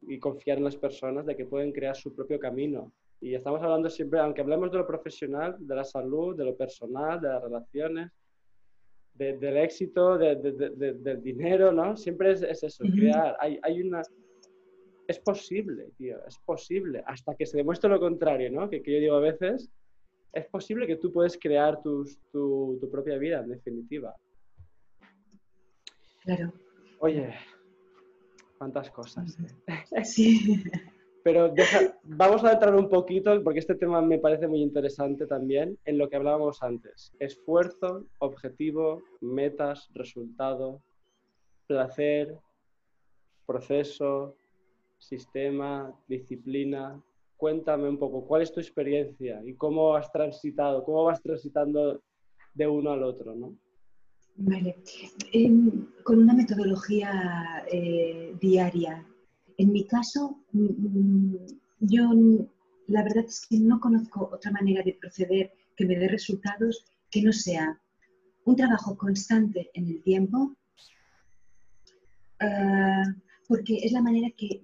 [0.03, 2.93] y confiar en las personas de que pueden crear su propio camino.
[3.21, 7.21] Y estamos hablando siempre, aunque hablemos de lo profesional, de la salud, de lo personal,
[7.21, 8.13] de las relaciones,
[9.15, 11.97] del éxito, del dinero, ¿no?
[11.97, 13.37] Siempre es, eso, crear.
[13.41, 14.03] Hay, hay, una...
[15.07, 18.71] Es posible, tío, es posible, hasta que se demuestre lo contrario, ¿no?
[18.71, 19.71] Que, que yo digo a veces,
[20.33, 24.15] es posible que tú puedes crear tu, tu propia vida, en definitiva.
[26.25, 26.53] Claro.
[27.01, 27.35] Oye,
[28.59, 29.37] Cuántas cosas.
[29.41, 30.05] ¿eh?
[30.05, 30.63] Sí.
[31.23, 31.55] Pero
[32.03, 36.09] vamos a entrar un poquito, porque este tema me parece muy interesante también, en lo
[36.09, 37.13] que hablábamos antes.
[37.19, 40.83] Esfuerzo, objetivo, metas, resultado,
[41.67, 42.39] placer,
[43.47, 44.37] proceso,
[44.99, 47.03] sistema, disciplina.
[47.39, 52.03] Cuéntame un poco, ¿cuál es tu experiencia y cómo has transitado, cómo vas transitando
[52.53, 53.35] de uno al otro?
[53.35, 53.57] ¿no?
[54.37, 54.77] Vale.
[55.33, 59.07] Em, con una metodología eh, diaria.
[59.57, 61.37] En mi caso, mm, mm,
[61.81, 62.11] yo
[62.89, 67.23] la verdad es que no conozco otra manera de proceder que me dé resultados que
[67.23, 67.81] no sea
[68.45, 70.55] un trabajo constante en el tiempo,
[72.41, 73.05] ah,
[73.49, 74.63] porque es la manera que,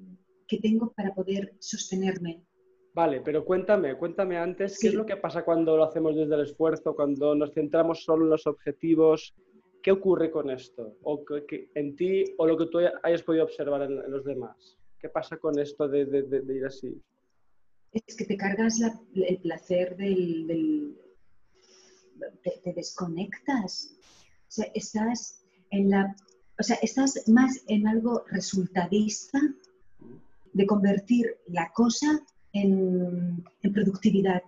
[0.61, 2.43] tengo para poder sostenerme.
[2.93, 6.41] Vale, pero cuéntame, cuéntame antes, ¿qué es lo que pasa cuando lo hacemos desde el
[6.41, 9.33] esfuerzo, cuando nos centramos solo en los objetivos?
[9.83, 10.97] ¿Qué ocurre con esto?
[11.03, 14.79] O que, en ti o lo que tú hayas podido observar en, los demás.
[14.99, 16.05] ¿Qué pasa con esto de,
[16.49, 17.01] ir así?
[17.93, 18.79] Es que te cargas
[19.15, 20.97] el placer del...
[22.43, 23.97] te, desconectas.
[24.49, 24.67] O sea,
[26.83, 29.41] estás más en algo resultadista
[30.53, 32.21] de convertir la cosa
[32.53, 33.43] en
[33.73, 34.43] productividad.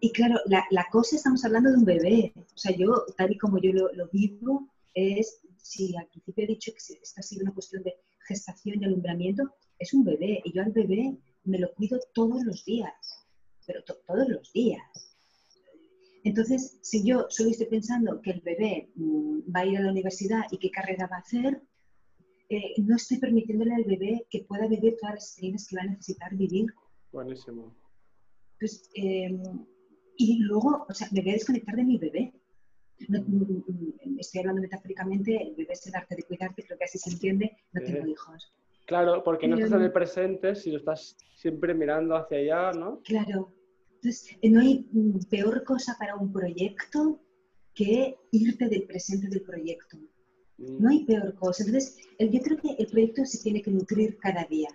[0.00, 2.32] Y claro, la, la, cosa estamos hablando de un bebé.
[2.36, 6.48] O sea, yo, tal y como yo lo, lo vivo, es, si al principio he
[6.48, 7.94] dicho que esta ha sido una cuestión de
[8.26, 10.40] gestación y alumbramiento, es un bebé.
[10.44, 12.92] Y yo al bebé me lo cuido todos los días,
[13.66, 14.82] pero todos los días.
[16.24, 19.90] Entonces, si yo solo estoy pensando que el bebé mm, va a ir a la
[19.90, 21.62] universidad y qué carrera va a hacer,
[22.50, 25.86] eh, no estoy permitiéndole al bebé que pueda vivir todas las experiencias que va a
[25.86, 26.66] necesitar vivir.
[27.12, 27.74] Buenísimo.
[28.58, 29.42] Pues, em,
[30.16, 32.32] y luego, o sea, me voy a desconectar de mi bebé.
[33.08, 36.84] No, mm, mm, estoy hablando metafóricamente, el bebé es el arte de cuidarte, creo que
[36.84, 38.52] así se entiende, no tengo hijos.
[38.86, 43.00] Claro, porque no estás en el presente si lo estás siempre mirando hacia allá, ¿no?
[43.02, 43.52] Claro.
[43.94, 47.20] Entonces, eh, no hay mm, peor cosa para un proyecto
[47.74, 49.98] que irte del presente del proyecto.
[50.56, 51.62] No hay peor cosa.
[51.62, 54.68] Entonces, yo creo que el proyecto se tiene que nutrir cada día.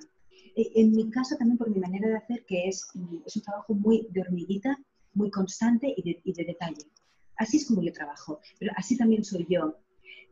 [0.56, 2.88] Eh, en mi caso también por mi manera de hacer, que es,
[3.26, 4.80] es un trabajo muy de hormiguita,
[5.14, 6.86] muy constante y de, detalle.
[7.38, 9.78] Así es como yo trabajo, pero así también soy yo,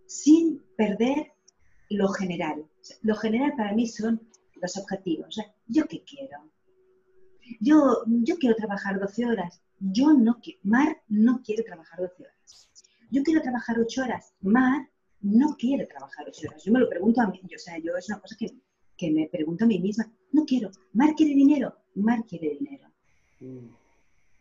[0.05, 1.31] sin perder
[1.89, 2.65] lo general.
[3.01, 4.21] Lo general para mí son
[4.61, 5.37] los objetivos.
[5.67, 6.51] ¿Yo qué quiero?
[7.59, 9.61] Yo, yo quiero trabajar 12 horas.
[9.79, 10.59] Yo no quiero.
[10.63, 12.69] Mar no quiere trabajar 12 horas.
[13.09, 14.33] Yo quiero trabajar 8 horas.
[14.41, 14.87] Mar
[15.21, 16.63] no quiere trabajar 8 horas.
[16.63, 17.41] Yo me lo pregunto a mí.
[17.43, 18.51] O sea, yo es una cosa que
[19.01, 22.87] que me pregunto a mí misma, no quiero, Mar quiere dinero, Mar quiere dinero.
[23.39, 23.67] Mm.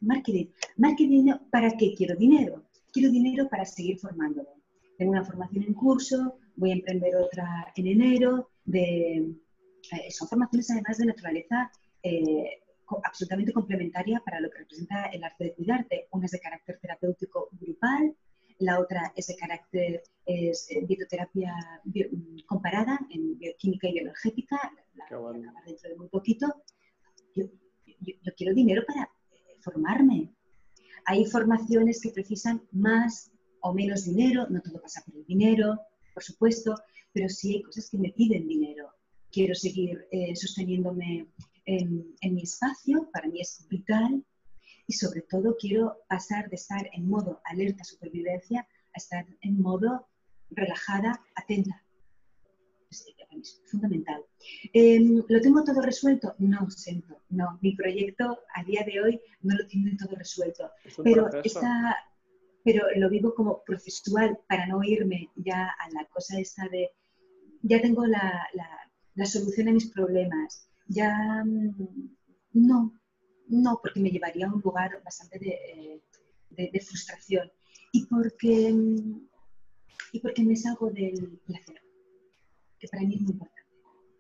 [0.02, 2.62] Mar quiere, Mar quiere dinero, ¿para qué quiero dinero?
[2.92, 4.50] Quiero dinero para seguir formándome.
[4.98, 9.32] Tengo una formación en curso, voy a emprender otra en enero, de,
[9.92, 11.72] eh, son formaciones además de naturaleza
[12.02, 12.60] eh,
[13.02, 16.08] absolutamente complementaria para lo que representa el arte de cuidarte.
[16.10, 18.14] Una es de carácter terapéutico grupal,
[18.60, 21.54] la otra es de carácter, es eh, bioterapia
[21.84, 24.58] mm, comparada en bioquímica y bioenergética,
[24.94, 26.46] la voy a acabar dentro de muy poquito.
[27.34, 27.46] Yo,
[28.36, 30.32] quiero dinero para eh, formarme.
[31.06, 35.80] Hay formaciones que precisan más o menos dinero, no todo pasa por el dinero,
[36.12, 36.74] por supuesto,
[37.12, 38.90] pero sí hay cosas que me piden dinero.
[39.32, 41.28] Quiero seguir eh, sosteniéndome
[41.64, 44.24] en, en mi espacio, para mí es vital
[44.90, 50.08] y sobre todo quiero pasar de estar en modo alerta supervivencia a estar en modo
[50.50, 51.80] relajada, atenta.
[52.90, 54.20] Es, fundamental.
[54.72, 56.34] Em, ¿Lo tengo todo resuelto?
[56.38, 57.56] No, siento, no.
[57.62, 60.68] Mi proyecto a día de hoy no lo tiene todo resuelto.
[61.04, 61.96] Pero, está,
[62.64, 66.90] pero lo vivo como procesual para no irme ya a la cosa esa de,
[67.62, 68.68] ya tengo la, la,
[69.14, 72.16] la solución a mis problemas, ya mm,
[72.54, 72.99] no,
[73.50, 76.00] no, porque me llevaría a un lugar bastante de,
[76.56, 77.50] eh, frustración.
[77.92, 78.74] Y porque,
[80.12, 81.82] y porque me salgo del placer,
[82.78, 83.60] que para mí es muy importante.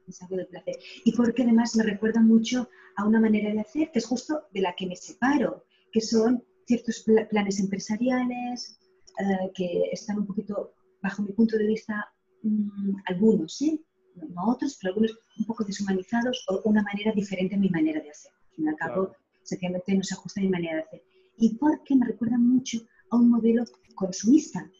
[0.06, 0.76] Me salgo del placer.
[1.04, 4.60] Y porque además me recuerda mucho a una manera de hacer que es justo de
[4.60, 8.78] la que me separo, que son ciertos planes empresariales
[9.18, 12.12] eh, que están un poquito, bajo mi punto de vista,
[12.42, 13.84] mm, algunos, ¿sí?
[14.16, 18.10] no otros, pero algunos un poco deshumanizados o una manera diferente a mi manera de
[18.10, 18.32] hacer
[18.68, 21.02] al cabo, sencillamente no se ajusta a mi manera de hacer.
[21.36, 22.78] Y porque me recuerda mucho
[23.10, 23.64] a un modelo
[23.94, 24.70] consumista.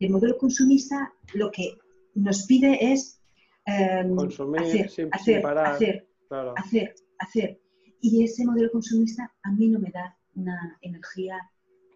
[0.00, 1.76] el modelo consumista lo que
[2.14, 3.20] nos pide es
[3.66, 6.08] em, hacer, hacer, hacer,
[6.56, 7.60] hacer, hacer.
[8.00, 11.38] Y ese modelo consumista a mí no me da una energía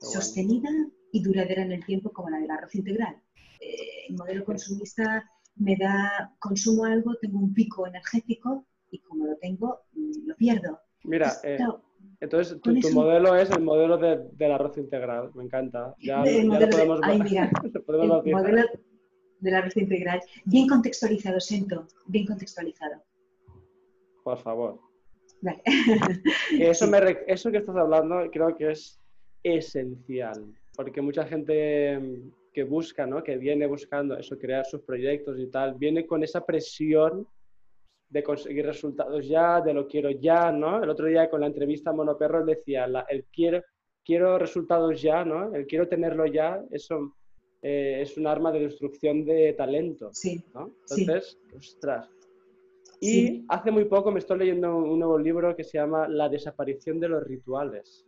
[0.01, 0.70] sostenida
[1.12, 3.20] y duradera en el tiempo como la del arroz integral.
[3.60, 9.36] Eh, el modelo consumista me da, consumo algo, tengo un pico energético y como lo
[9.36, 10.80] tengo, lo pierdo.
[11.05, 11.59] Mira, eh,
[12.20, 15.95] entonces tu, modelo es el modelo del arroz integral, me encanta.
[16.01, 16.70] Ya, el modelo,
[17.86, 18.62] podemos, el modelo
[19.40, 23.03] del arroz integral, bien contextualizado, siento, bien contextualizado.
[24.24, 24.81] Por favor.
[25.40, 25.62] Vale.
[26.59, 26.86] Eso,
[27.27, 29.01] eso que estás hablando creo que es
[29.45, 33.23] esencial, porque mucha gente que busca, ¿no?
[33.23, 37.27] que viene buscando eso, crear sus proyectos y tal, viene con esa presión
[38.09, 40.82] de conseguir resultados ya, de lo quiero ya, ¿no?
[40.82, 43.62] El otro día con la entrevista a Monoperro decía, el quiero,
[44.05, 45.55] quiero resultados ya, ¿no?
[45.55, 47.14] El quiero tenerlo ya, eso
[47.62, 50.74] eh, es un arma de destrucción de talento, sí, ¿no?
[50.89, 52.09] Entonces, ostras.
[53.01, 56.98] Y hace muy poco me estoy leyendo un nuevo libro que se llama La desaparición
[56.98, 58.05] de los rituales,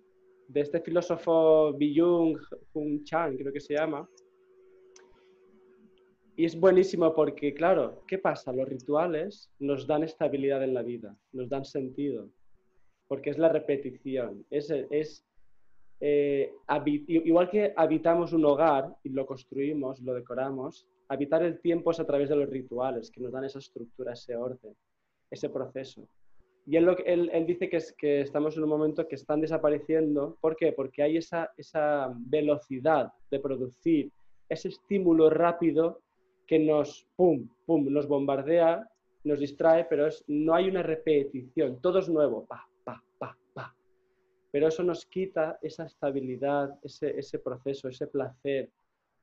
[0.49, 2.37] de este filósofo Byung
[2.73, 4.09] Hun Chan, creo que se llama,
[6.41, 8.51] y es buenísimo porque, claro, ¿qué pasa?
[8.51, 12.31] Los rituales nos dan estabilidad en la vida, nos dan sentido,
[13.09, 15.23] porque es la repetición, es, es
[16.01, 16.51] eh,
[17.09, 22.07] igual que habitamos un hogar y lo construimos, lo decoramos, habitar el tiempo es a
[22.07, 24.75] través de los rituales que nos dan esa estructura, ese orden,
[25.31, 26.09] ese proceso.
[26.65, 30.39] Y él, él, él dice que, es, que estamos en un momento que están desapareciendo.
[30.41, 30.73] ¿Por qué?
[30.73, 34.11] Porque hay esa, esa velocidad de producir,
[34.49, 36.01] ese estímulo rápido
[36.51, 38.85] que nos, pum, pum, nos bombardea,
[39.23, 43.73] nos distrae, pero es, no hay una repetición, todo es nuevo, pa, pa, pa, pa.
[44.51, 48.69] Pero eso nos quita esa estabilidad, ese, ese proceso, ese placer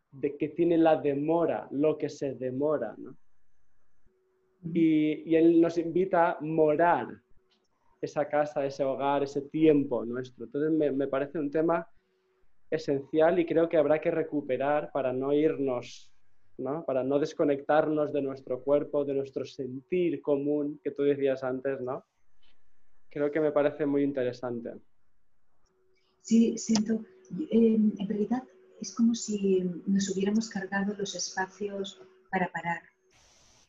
[0.10, 2.96] de que tiene la demora, lo que se demora.
[2.98, 3.18] ¿no?
[4.64, 7.10] Y, y, Él nos invita a morar
[8.00, 10.46] esa casa, ese hogar, ese tiempo nuestro.
[10.46, 11.86] Entonces me, me parece un tema
[12.72, 16.14] esencial y creo que habrá que recuperar para no irnos
[16.86, 22.04] para no desconectarnos de nuestro cuerpo, de nuestro sentir común que tú decías antes, ¿no?
[23.10, 24.72] Creo que me parece muy interesante.
[26.22, 27.06] Sí, siento,
[27.52, 28.44] en realidad
[28.82, 32.02] es como si nos hubiéramos cargado los espacios
[32.32, 32.82] para parar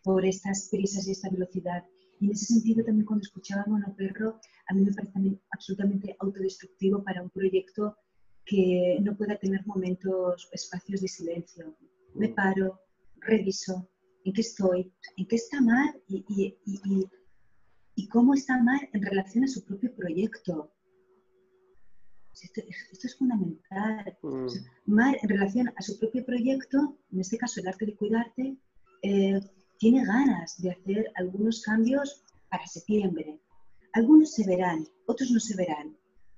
[0.02, 1.84] por estas prisas y esta velocidad.
[2.20, 7.02] Y en ese sentido también cuando escuchaba a Perro, a mí me parece absolutamente autodestructivo
[7.02, 7.96] para un proyecto
[8.44, 11.76] que no pueda tener momentos, espacios de silencio,
[12.14, 12.80] me paro,
[13.20, 13.88] reviso
[14.24, 16.54] en qué estoy, en qué está Mar y,
[18.10, 20.72] cómo está Mar en relación a su propio proyecto.
[22.40, 24.16] Esto, es fundamental.
[24.22, 24.46] Mm.
[24.86, 28.56] Mar en relación a su propio proyecto, en este caso el arte de cuidarte,
[29.02, 29.40] eh,
[29.78, 33.40] tiene ganas de hacer algunos cambios para septiembre.
[33.92, 35.96] Algunos se verán, otros no se verán.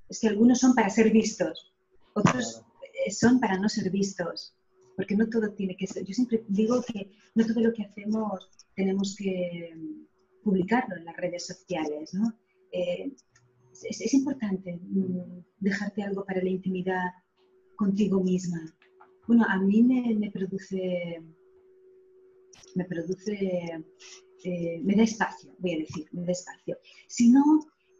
[0.08, 1.72] Es que algunos son para ser vistos,
[2.14, 2.62] otros
[3.06, 4.54] eh, son para no ser vistos
[5.00, 6.04] porque no todo tiene que ser.
[6.04, 11.16] Yo siempre digo que no todo lo que hacemos tenemos que mm, publicarlo en las
[11.16, 12.30] redes sociales, ¿no?
[12.70, 13.10] Eh,
[13.82, 17.06] es, importante mm, dejarte algo para la intimidad
[17.76, 18.60] contigo misma.
[19.26, 21.22] Bueno, a mí me, produce,
[22.74, 23.38] me produce,
[24.44, 26.76] eh, me da espacio, voy a decir, me da espacio.
[27.06, 27.42] Si no,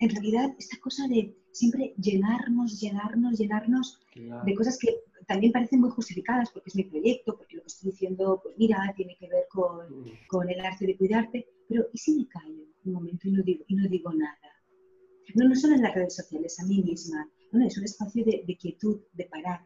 [0.01, 4.01] en realidad, esta cosa de siempre llenarnos, llenarnos, llenarnos
[4.45, 4.89] de cosas que
[5.31, 8.93] también parecen muy justificadas porque es mi proyecto, porque lo que estoy diciendo, pues mira,
[8.97, 10.27] tiene que ver con, mm.
[10.27, 13.65] con el arte de cuidarte, pero ¿y si me callo un momento y no digo,
[13.69, 14.51] y no digo nada?
[15.37, 18.43] No, no solo en las redes sociales, a mí misma, no, es un espacio de,
[18.45, 19.65] de quietud, de parar.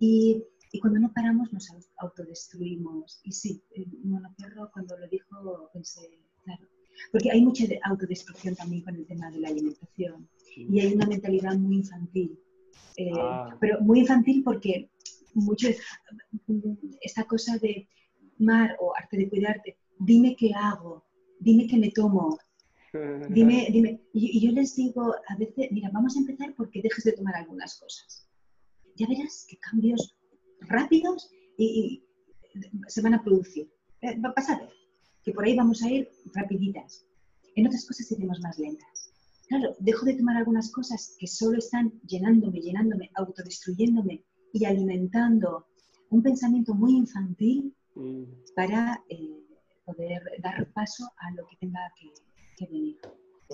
[0.00, 0.42] Y,
[0.72, 1.68] y, cuando no paramos nos
[1.98, 3.20] autodestruimos.
[3.22, 3.62] Y sí,
[4.02, 6.66] Monoperro cuando lo dijo pensé, claro,
[7.12, 11.54] porque hay mucha autodestrucción también con el tema de la alimentación y hay una mentalidad
[11.56, 12.36] muy infantil.
[12.96, 13.56] Eh, ah.
[13.60, 14.90] Pero muy infantil porque
[15.34, 15.68] mucho
[17.00, 17.88] esta cosa de
[18.38, 21.04] mar o arte de cuidarte, dime qué hago,
[21.40, 22.38] dime qué me tomo,
[23.30, 24.00] dime, dime.
[24.12, 27.78] Y, yo les digo a veces, mira, vamos a empezar porque dejes de tomar algunas
[27.78, 28.28] cosas.
[28.96, 30.14] Ya verás qué cambios
[30.60, 32.04] rápidos y,
[32.86, 33.68] se van a producir.
[34.00, 34.68] Eh, va a pasar
[35.24, 37.06] que por ahí vamos a ir rapiditas.
[37.56, 38.93] En otras cosas iremos más lentas.
[39.54, 45.66] Claro, dejo de tomar algunas cosas que solo están llenándome, llenándome, autodestruyéndome y alimentando
[46.10, 48.24] un pensamiento muy infantil mm.
[48.56, 49.44] para eh,
[49.84, 52.98] poder dar paso a lo que tenga que, venir.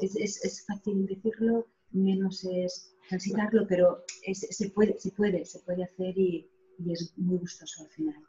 [0.01, 4.03] Es, fácil decirlo, menos es transitarlo, pero
[4.33, 6.49] se, puede, se, puede, se puede hacer y,
[6.91, 8.23] es muy gustoso al final.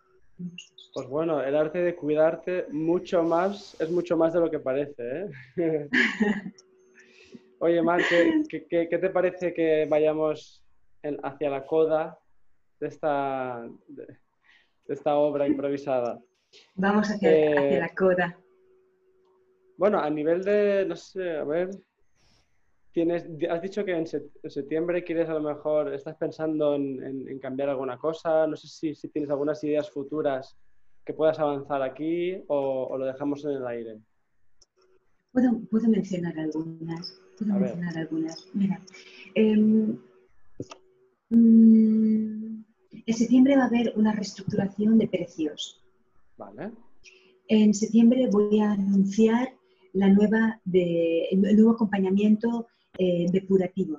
[0.94, 5.30] Pues bueno, el arte de cuidarte mucho más, es mucho más de lo que parece.
[5.56, 5.90] ¿eh?
[7.64, 8.02] Oye, Mar,
[8.50, 10.64] ¿qué, te parece que vayamos
[11.24, 12.18] hacia la coda
[12.80, 14.18] de esta, de,
[14.88, 16.20] esta obra improvisada.
[16.74, 18.36] Vamos hacia, Eh, la coda.
[19.78, 21.70] Bueno, a nivel de, no sé, a ver,
[22.94, 28.00] tienes, has dicho que en, septiembre quieres a lo mejor, estás pensando en, cambiar alguna
[28.00, 30.58] cosa, no sé si, si, tienes algunas ideas futuras
[31.06, 34.00] que puedas avanzar aquí o, lo dejamos en el aire.
[35.32, 38.48] Puedo, puedo mencionar algunas, puedo mencionar algunas.
[38.54, 38.80] Mira,
[39.36, 39.98] em,
[41.30, 42.64] mm,
[43.06, 45.82] en septiembre va a haber una reestructuración de precios.
[46.38, 46.72] Vale.
[47.48, 49.54] En septiembre voy a anunciar
[49.94, 53.98] la nueva de, el nuevo acompañamiento eh, depurativo,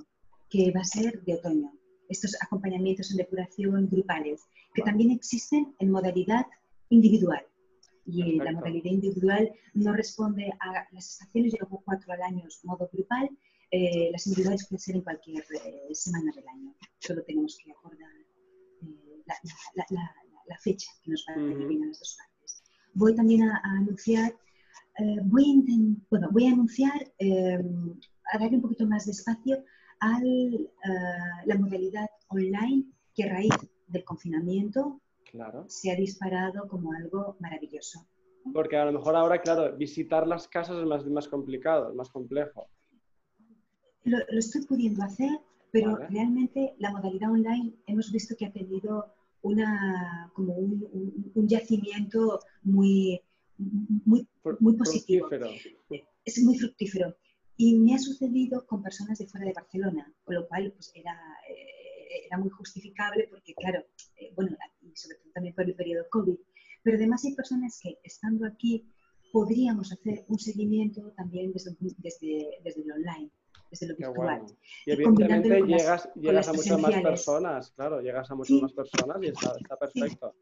[0.48, 1.72] que va a ser de otoño.
[2.08, 4.42] Estos acompañamientos en depuración grupales,
[4.74, 6.46] que también existen en modalidad
[6.90, 7.42] individual.
[8.04, 12.88] Y la modalidad individual no responde a las estaciones, yo hago cuatro al año modo
[12.92, 13.30] grupal,
[13.70, 16.74] eh, las individuales pueden ser en cualquier eh, semana del año.
[16.98, 18.10] Solo tenemos que acordar
[19.74, 22.62] la, fecha que nos va a uh las dos partes.
[22.94, 24.34] Voy también a anunciar
[24.98, 27.94] eh, voy, a bueno, voy a anunciar, em,
[28.32, 29.64] a darle un poquito más de espacio
[30.00, 30.70] a eh,
[31.46, 32.84] la modalidad online
[33.14, 33.54] que a raíz
[33.88, 35.00] del confinamiento
[35.32, 35.64] claro.
[35.68, 38.06] se ha disparado como algo maravilloso.
[38.52, 42.10] Porque a lo mejor ahora, claro, visitar las casas es más, más complicado, es más
[42.10, 42.68] complejo.
[44.04, 45.30] Lo, estoy pudiendo hacer,
[45.70, 53.20] pero realmente la modalidad online hemos visto que ha tenido una, como un yacimiento muy,
[53.58, 54.26] muy,
[54.60, 55.28] muy positivo.
[56.24, 57.14] Es muy fructífero.
[57.56, 61.12] Y me ha sucedido con personas de fuera de Barcelona, con lo cual pues, era,
[61.48, 61.81] eh,
[62.26, 63.84] era muy justificable porque, claro,
[64.16, 66.36] eh, bueno, y sobre todo también por el periodo COVID,
[66.82, 68.86] pero además hay personas que estando aquí
[69.32, 73.30] podríamos hacer un seguimiento también desde, desde, desde el online,
[73.70, 74.42] desde lo virtual.
[74.86, 79.26] Y, evidentemente llegas, llegas a muchas más personas, claro, llegas a muchas más personas y
[79.28, 80.34] está, está perfecto.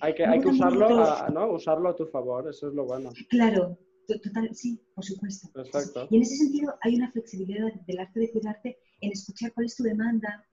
[0.00, 1.52] Hay que, hay que usarlo, a, ¿no?
[1.52, 3.10] usarlo a tu favor, eso es lo bueno.
[3.28, 5.48] Claro, total, sí, por supuesto.
[5.52, 6.08] Perfecto.
[6.10, 9.76] Y en ese sentido hay una flexibilidad del arte de cuidarte en escuchar cuál es
[9.76, 10.44] tu demanda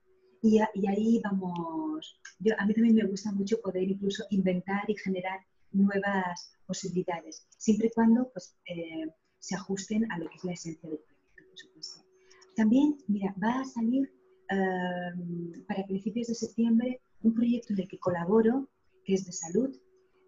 [0.41, 2.19] y, y ahí vamos.
[2.39, 5.39] Yo, a mí también me gusta mucho poder incluso inventar y generar
[5.71, 9.07] nuevas posibilidades, siempre y cuando pues, eh,
[9.39, 11.15] se ajusten a lo que es la esencia del proyecto,
[11.49, 12.03] por supuesto.
[12.55, 14.11] También, mira, va a salir
[14.49, 18.69] eh, para principios de septiembre un proyecto en el que colaboro
[19.03, 19.75] que es de salud.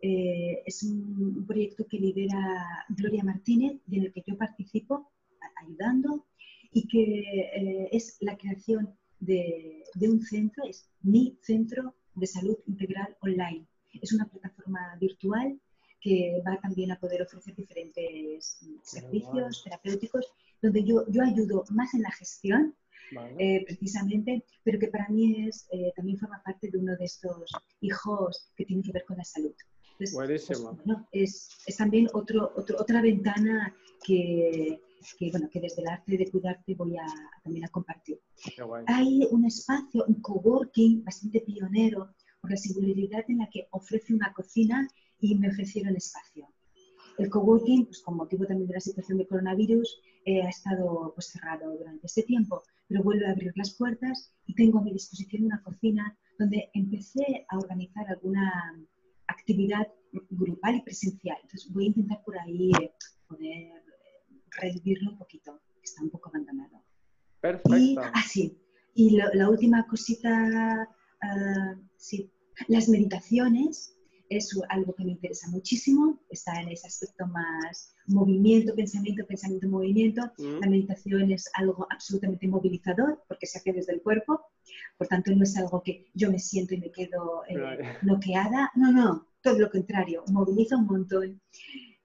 [0.01, 5.11] Eh, es un, proyecto que lidera Gloria Martínez y en el que yo participo
[5.61, 6.25] ayudando
[6.71, 13.15] y que eh, es la creación de, un centro, es mi centro de salud integral
[13.21, 13.65] online.
[14.01, 15.59] Es una plataforma virtual
[16.01, 20.25] que va también a poder ofrecer diferentes servicios terapéuticos,
[20.61, 22.75] donde yo, yo ayudo más en la gestión,
[23.39, 27.51] eh, precisamente, pero que para mí es, eh, también forma parte de uno de estos
[27.81, 29.53] hijos que tienen que ver con la salud.
[29.97, 30.77] Pues, Buenísimo.
[31.11, 33.75] es, es, también otro, otra ventana
[34.05, 34.79] que,
[35.17, 37.05] que, bueno, que desde el arte de cuidarte voy a,
[37.43, 38.19] también a compartir.
[38.87, 42.09] Hay un espacio, un coworking bastante pionero
[42.41, 44.87] por la singularidad en la que ofrece una cocina
[45.19, 46.47] y me ofrecieron espacio.
[47.17, 51.27] El coworking, pues con motivo también de la situación de coronavirus, eh, ha estado pues,
[51.27, 55.45] cerrado durante este tiempo, pero vuelve a abrir las puertas y tengo a mi disposición
[55.45, 58.79] una cocina donde empecé a organizar alguna
[59.27, 59.87] actividad
[60.29, 61.37] grupal y presencial.
[61.43, 62.93] Entonces voy a intentar por ahí eh,
[63.27, 63.88] poder
[64.57, 66.83] revivirlo un poquito, que está un poco abandonado.
[67.41, 67.77] Perfecto.
[67.77, 68.23] Y, ah,
[68.95, 70.89] y la última cosita,
[71.21, 72.31] ah, sí,
[72.67, 73.95] las meditaciones
[74.29, 80.21] es algo que me interesa muchísimo, está en ese aspecto más movimiento, pensamiento, pensamiento, movimiento.
[80.37, 80.59] Mm.
[80.59, 84.41] La meditación es algo absolutamente movilizador porque se hace desde el cuerpo,
[84.97, 88.91] por tanto no es algo que yo me siento y me quedo eh, bloqueada, no,
[88.91, 91.41] no, todo lo contrario, moviliza un montón.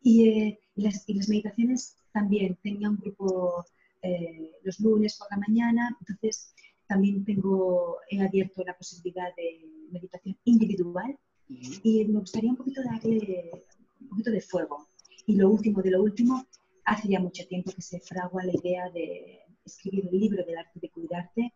[0.01, 3.67] Y, eh, las, y las, meditaciones también, tenía un grupo
[4.01, 6.55] eh, los lunes por la mañana, entonces
[6.87, 11.19] también tengo, he abierto la posibilidad de meditación individual
[11.49, 13.51] y me gustaría un poquito darle
[14.01, 14.89] un poquito de fuego.
[15.27, 16.47] Y lo último de lo último,
[16.85, 20.79] hace ya mucho tiempo que se fragua la idea de escribir un libro del arte
[20.81, 21.53] de cuidarte.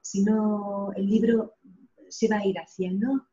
[0.00, 1.54] Si no, el libro
[2.08, 3.26] se va a ir haciendo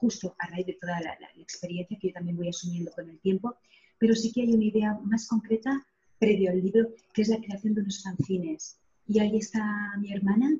[0.00, 3.56] justo a raíz de toda la, experiencia que yo también voy asumiendo con el tiempo,
[3.98, 5.84] pero sí que hay una idea más concreta
[6.18, 8.78] previo al libro, que es la creación de unos fanzines.
[9.06, 10.58] Y ahí está mi hermana,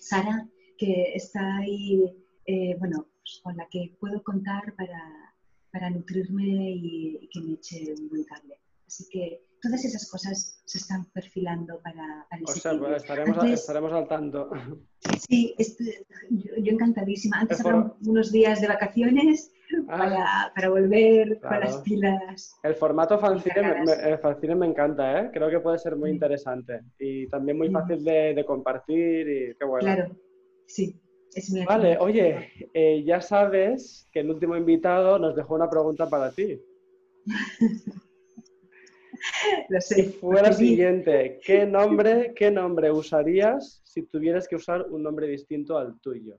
[0.00, 2.02] Sara, que está ahí,
[2.46, 5.34] eh, bueno, pues, con la que puedo contar para,
[5.72, 8.58] para nutrirme y, que me eche un buen cable.
[8.86, 13.44] Así que todas esas cosas se están perfilando para, para el O sea, pues, estaremos,
[13.44, 14.50] estaremos, al tanto.
[15.28, 15.54] Sí,
[16.30, 17.40] yo, encantadísima.
[17.40, 19.52] Antes eran unos días de vacaciones,
[19.86, 21.60] para, para volver con Claro.
[21.66, 22.58] las pilas.
[22.62, 23.98] El formato fanzine me, Cargadas.
[24.04, 25.30] me- el fanzine me encanta, ¿eh?
[25.32, 29.64] Creo que puede ser muy interesante y también muy fácil de, de compartir y qué
[29.64, 29.84] bueno.
[29.84, 30.16] Claro,
[30.66, 31.00] sí,
[31.34, 36.30] es Vale, oye, eh, ya sabes que el último invitado nos dejó una pregunta para
[36.30, 36.60] ti.
[39.68, 40.00] Lo sé.
[40.00, 44.86] Y fue la porque vi- siguiente, ¿qué nombre, qué nombre usarías si tuvieras que usar
[44.90, 46.38] un nombre distinto al tuyo?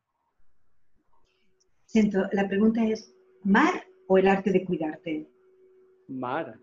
[1.85, 5.27] Siento, la pregunta es, ¿mar o el arte de cuidarte?
[6.07, 6.59] Mar.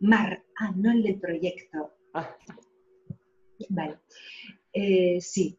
[0.00, 1.92] Mar, ah, no el del proyecto.
[2.12, 2.36] Ah,
[3.70, 3.98] Vale.
[4.72, 5.58] Eh, sí,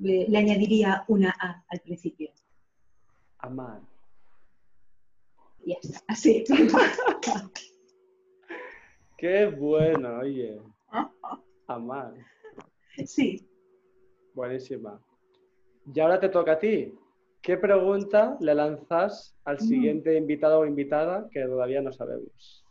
[0.00, 2.30] le, le añadiría una A al principio.
[3.38, 3.80] amar.
[5.64, 6.44] Ya está, así.
[9.16, 10.60] Qué bueno, oye.
[11.66, 12.14] Amar.
[13.04, 13.46] Sí.
[14.34, 15.02] Buenísima.
[15.92, 16.94] Y ahora te toca a ti.
[17.40, 19.60] ¿Qué pregunta le lanzas al Mm.
[19.60, 22.64] siguiente invitado o invitada que todavía no sabemos?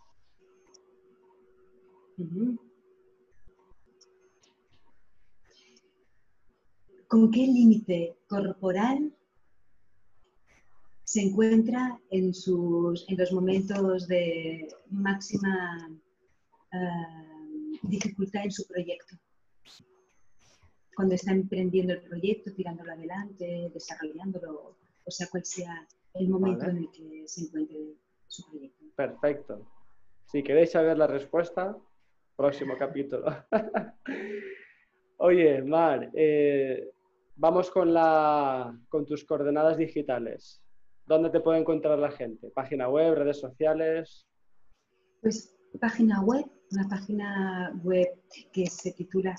[7.07, 9.13] ¿Con qué límite corporal
[11.05, 15.89] se encuentra en, sus, en los momentos de máxima
[16.73, 19.15] eh, dificultad en su proyecto?
[20.97, 26.71] Cuando está emprendiendo el proyecto, tirándolo adelante, desarrollándolo, o sea, cual sea el momento Vale.
[26.71, 27.93] en el que se encuentre
[28.25, 28.83] su proyecto.
[28.95, 29.61] Perfecto.
[30.25, 31.77] Si queréis saber la respuesta,
[32.35, 33.27] próximo capítulo.
[35.17, 36.89] Oye, Mar, eh,
[37.35, 40.63] vamos con, la, con tus coordenadas digitales.
[41.05, 42.49] ¿Dónde te puede encontrar la gente?
[42.49, 44.27] ¿Página web, redes sociales?
[45.21, 48.07] Pues página web, una página web
[48.51, 49.35] que se titula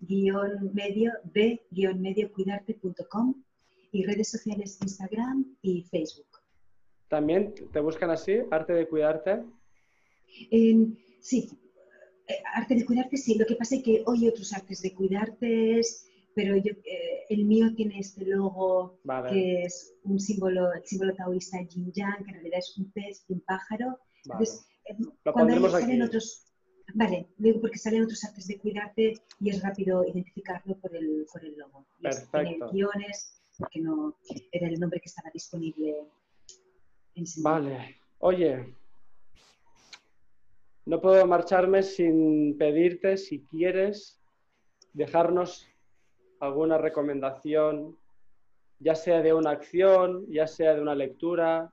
[0.00, 3.34] arte-medio de cuidarte.com
[3.92, 6.26] y redes sociales Instagram y Facebook.
[7.08, 9.42] ¿También te buscan así, arte de cuidarte?
[11.20, 11.48] Sí,
[12.28, 15.80] eh, arte de cuidarte sí, lo que pasa es que hoy otros artes de cuidarte,
[16.34, 21.14] pero yo, eh, el mío tiene este logo Vale, que es un símbolo, el símbolo
[21.14, 23.98] taoísta yin yang, que en realidad es un pez y un pájaro.
[24.26, 24.44] vale.
[24.44, 24.96] Entonces, eh,
[25.32, 26.44] cuando salen otros,
[26.94, 31.44] vale, digo porque salen otros artes de cuidarte y es rápido identificarlo por el, por
[31.44, 31.86] el logo.
[32.00, 32.70] Perfecto.
[32.72, 34.16] guiones, porque no
[34.52, 36.06] era el nombre que estaba disponible
[37.14, 37.96] en Vale.
[38.18, 38.74] Oye,
[40.86, 44.20] no puedo marcharme sin pedirte si quieres
[44.92, 45.68] dejarnos
[46.40, 47.98] alguna recomendación,
[48.78, 51.72] ya sea de una acción, ya sea de una lectura,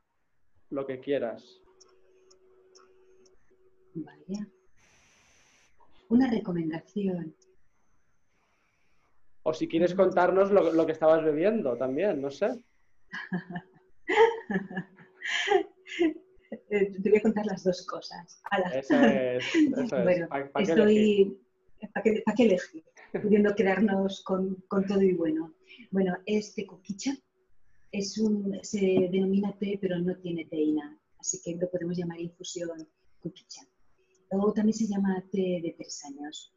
[0.69, 1.61] lo que quieras.
[3.93, 4.49] Vaya.
[6.15, 7.35] Una recomendación.
[9.43, 12.57] O si quieres contarnos lo, lo que estabas bebiendo también, no sé.
[16.69, 18.39] Eh, te voy a contar las dos cosas.
[18.49, 18.69] Ala.
[18.69, 19.43] Eso es.
[19.55, 20.03] Eso es.
[20.03, 21.27] Bueno, ¿Pa- pa' qué elegir?
[21.81, 21.89] estoy.
[21.93, 22.83] ¿Para qué, pa' qué elegir?
[23.21, 25.53] Pudiendo quedarnos con, con todo y bueno.
[25.91, 27.11] Bueno, este coquicha
[27.91, 28.79] es un, se
[29.11, 32.87] denomina té, pero no tiene teína, así que lo podemos llamar infusión
[33.21, 33.61] coquicha.
[34.31, 36.53] O también se llama té de tres años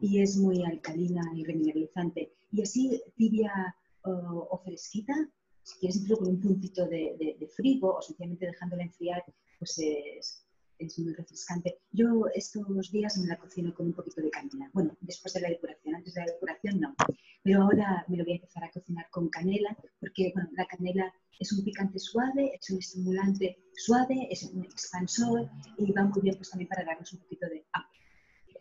[0.00, 2.32] y es muy alcalina y remineralizante.
[2.52, 5.14] Y así tibia o, o fresquita,
[5.62, 9.24] si quieres incluso con un puntito de, de, o sencillamente dejándola enfriar,
[9.58, 10.45] pues es,
[10.78, 11.78] es muy refrescante.
[11.92, 14.70] Yo estos días me la cocino con un poquito de canela.
[14.72, 16.94] Bueno, después de la depuración, antes de la depuración no.
[17.42, 21.12] Pero ahora me lo voy a empezar a cocinar con canela, porque bueno, la canela
[21.38, 25.48] es un picante suave, es un estimulante suave, es un expansor
[25.78, 27.64] y va muy bien pues también para darnos un poquito de.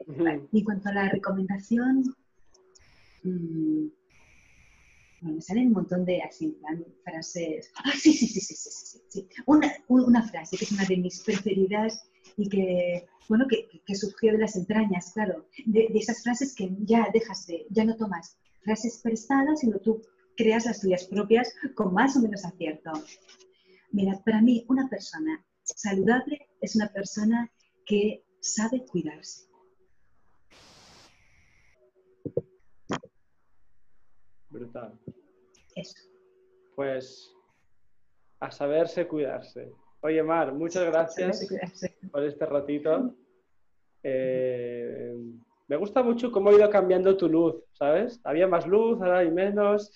[0.07, 0.47] Vale.
[0.51, 2.03] Y en cuanto a la recomendación,
[3.23, 4.04] mmm, bueno,
[5.33, 6.57] me salen un montón de así,
[7.03, 7.71] frases.
[7.83, 9.27] Ah, sí, sí, sí, sí, sí, sí, sí.
[9.45, 12.07] Una, una frase que es una de mis preferidas
[12.37, 16.69] y que, bueno, que, que surgió de las entrañas, claro, de, de, esas frases que
[16.79, 20.01] ya dejas de, ya no tomas frases prestadas, sino tú
[20.35, 22.91] creas las tuyas propias con más o menos acierto.
[23.91, 27.51] Mira, para mí una persona saludable es una persona
[27.85, 29.47] que sabe cuidarse.
[34.55, 34.93] Brutal.
[35.75, 35.95] Eso.
[36.75, 37.35] Pues
[38.39, 39.73] a saberse cuidarse.
[40.01, 41.45] Oye, Mar, muchas gracias
[42.11, 43.13] por este ratito.
[44.01, 45.13] Eh,
[45.67, 48.21] me gusta mucho cómo ha ido cambiando tu luz, ¿sabes?
[48.23, 49.91] Había más luz, ahora hay menos.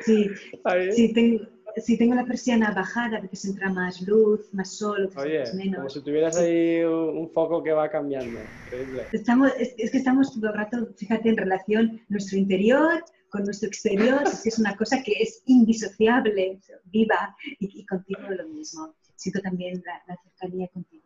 [0.00, 0.30] Sí,
[0.92, 1.44] sí tengo,
[1.76, 5.76] si tengo la persiana bajada, a veces entra más luz, más sol, Oye, menos.
[5.76, 8.50] como si tuvieras ahí un, un foco que va cambiando.
[8.64, 9.08] Increíble.
[9.12, 13.68] Estamos, es, es que estamos todo el rato, fíjate, en relación nuestro interior con nuestro
[13.68, 18.94] exterior, es que es una cosa que es indisociable, viva, y, y contigo lo mismo.
[19.16, 21.04] Siento también la, la cercanía contigo.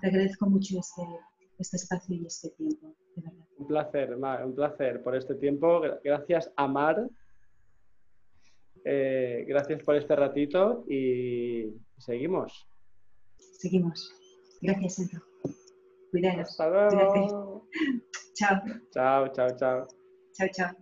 [0.00, 1.02] Te agradezco mucho este,
[1.58, 3.44] este espacio y este tiempo, de verdad.
[3.56, 5.80] Un placer, Mar, un placer por este tiempo.
[5.80, 7.08] Gra- Gracias a Mar.
[8.84, 12.68] Eh, gracias por este ratito y seguimos.
[13.58, 14.12] Seguimos.
[14.60, 15.18] Gracias, Sento.
[16.10, 16.48] Cuidaros.
[16.50, 17.68] Hasta luego.
[18.34, 19.88] Chao, Chao, chao, chao.
[20.34, 20.81] chao, chao.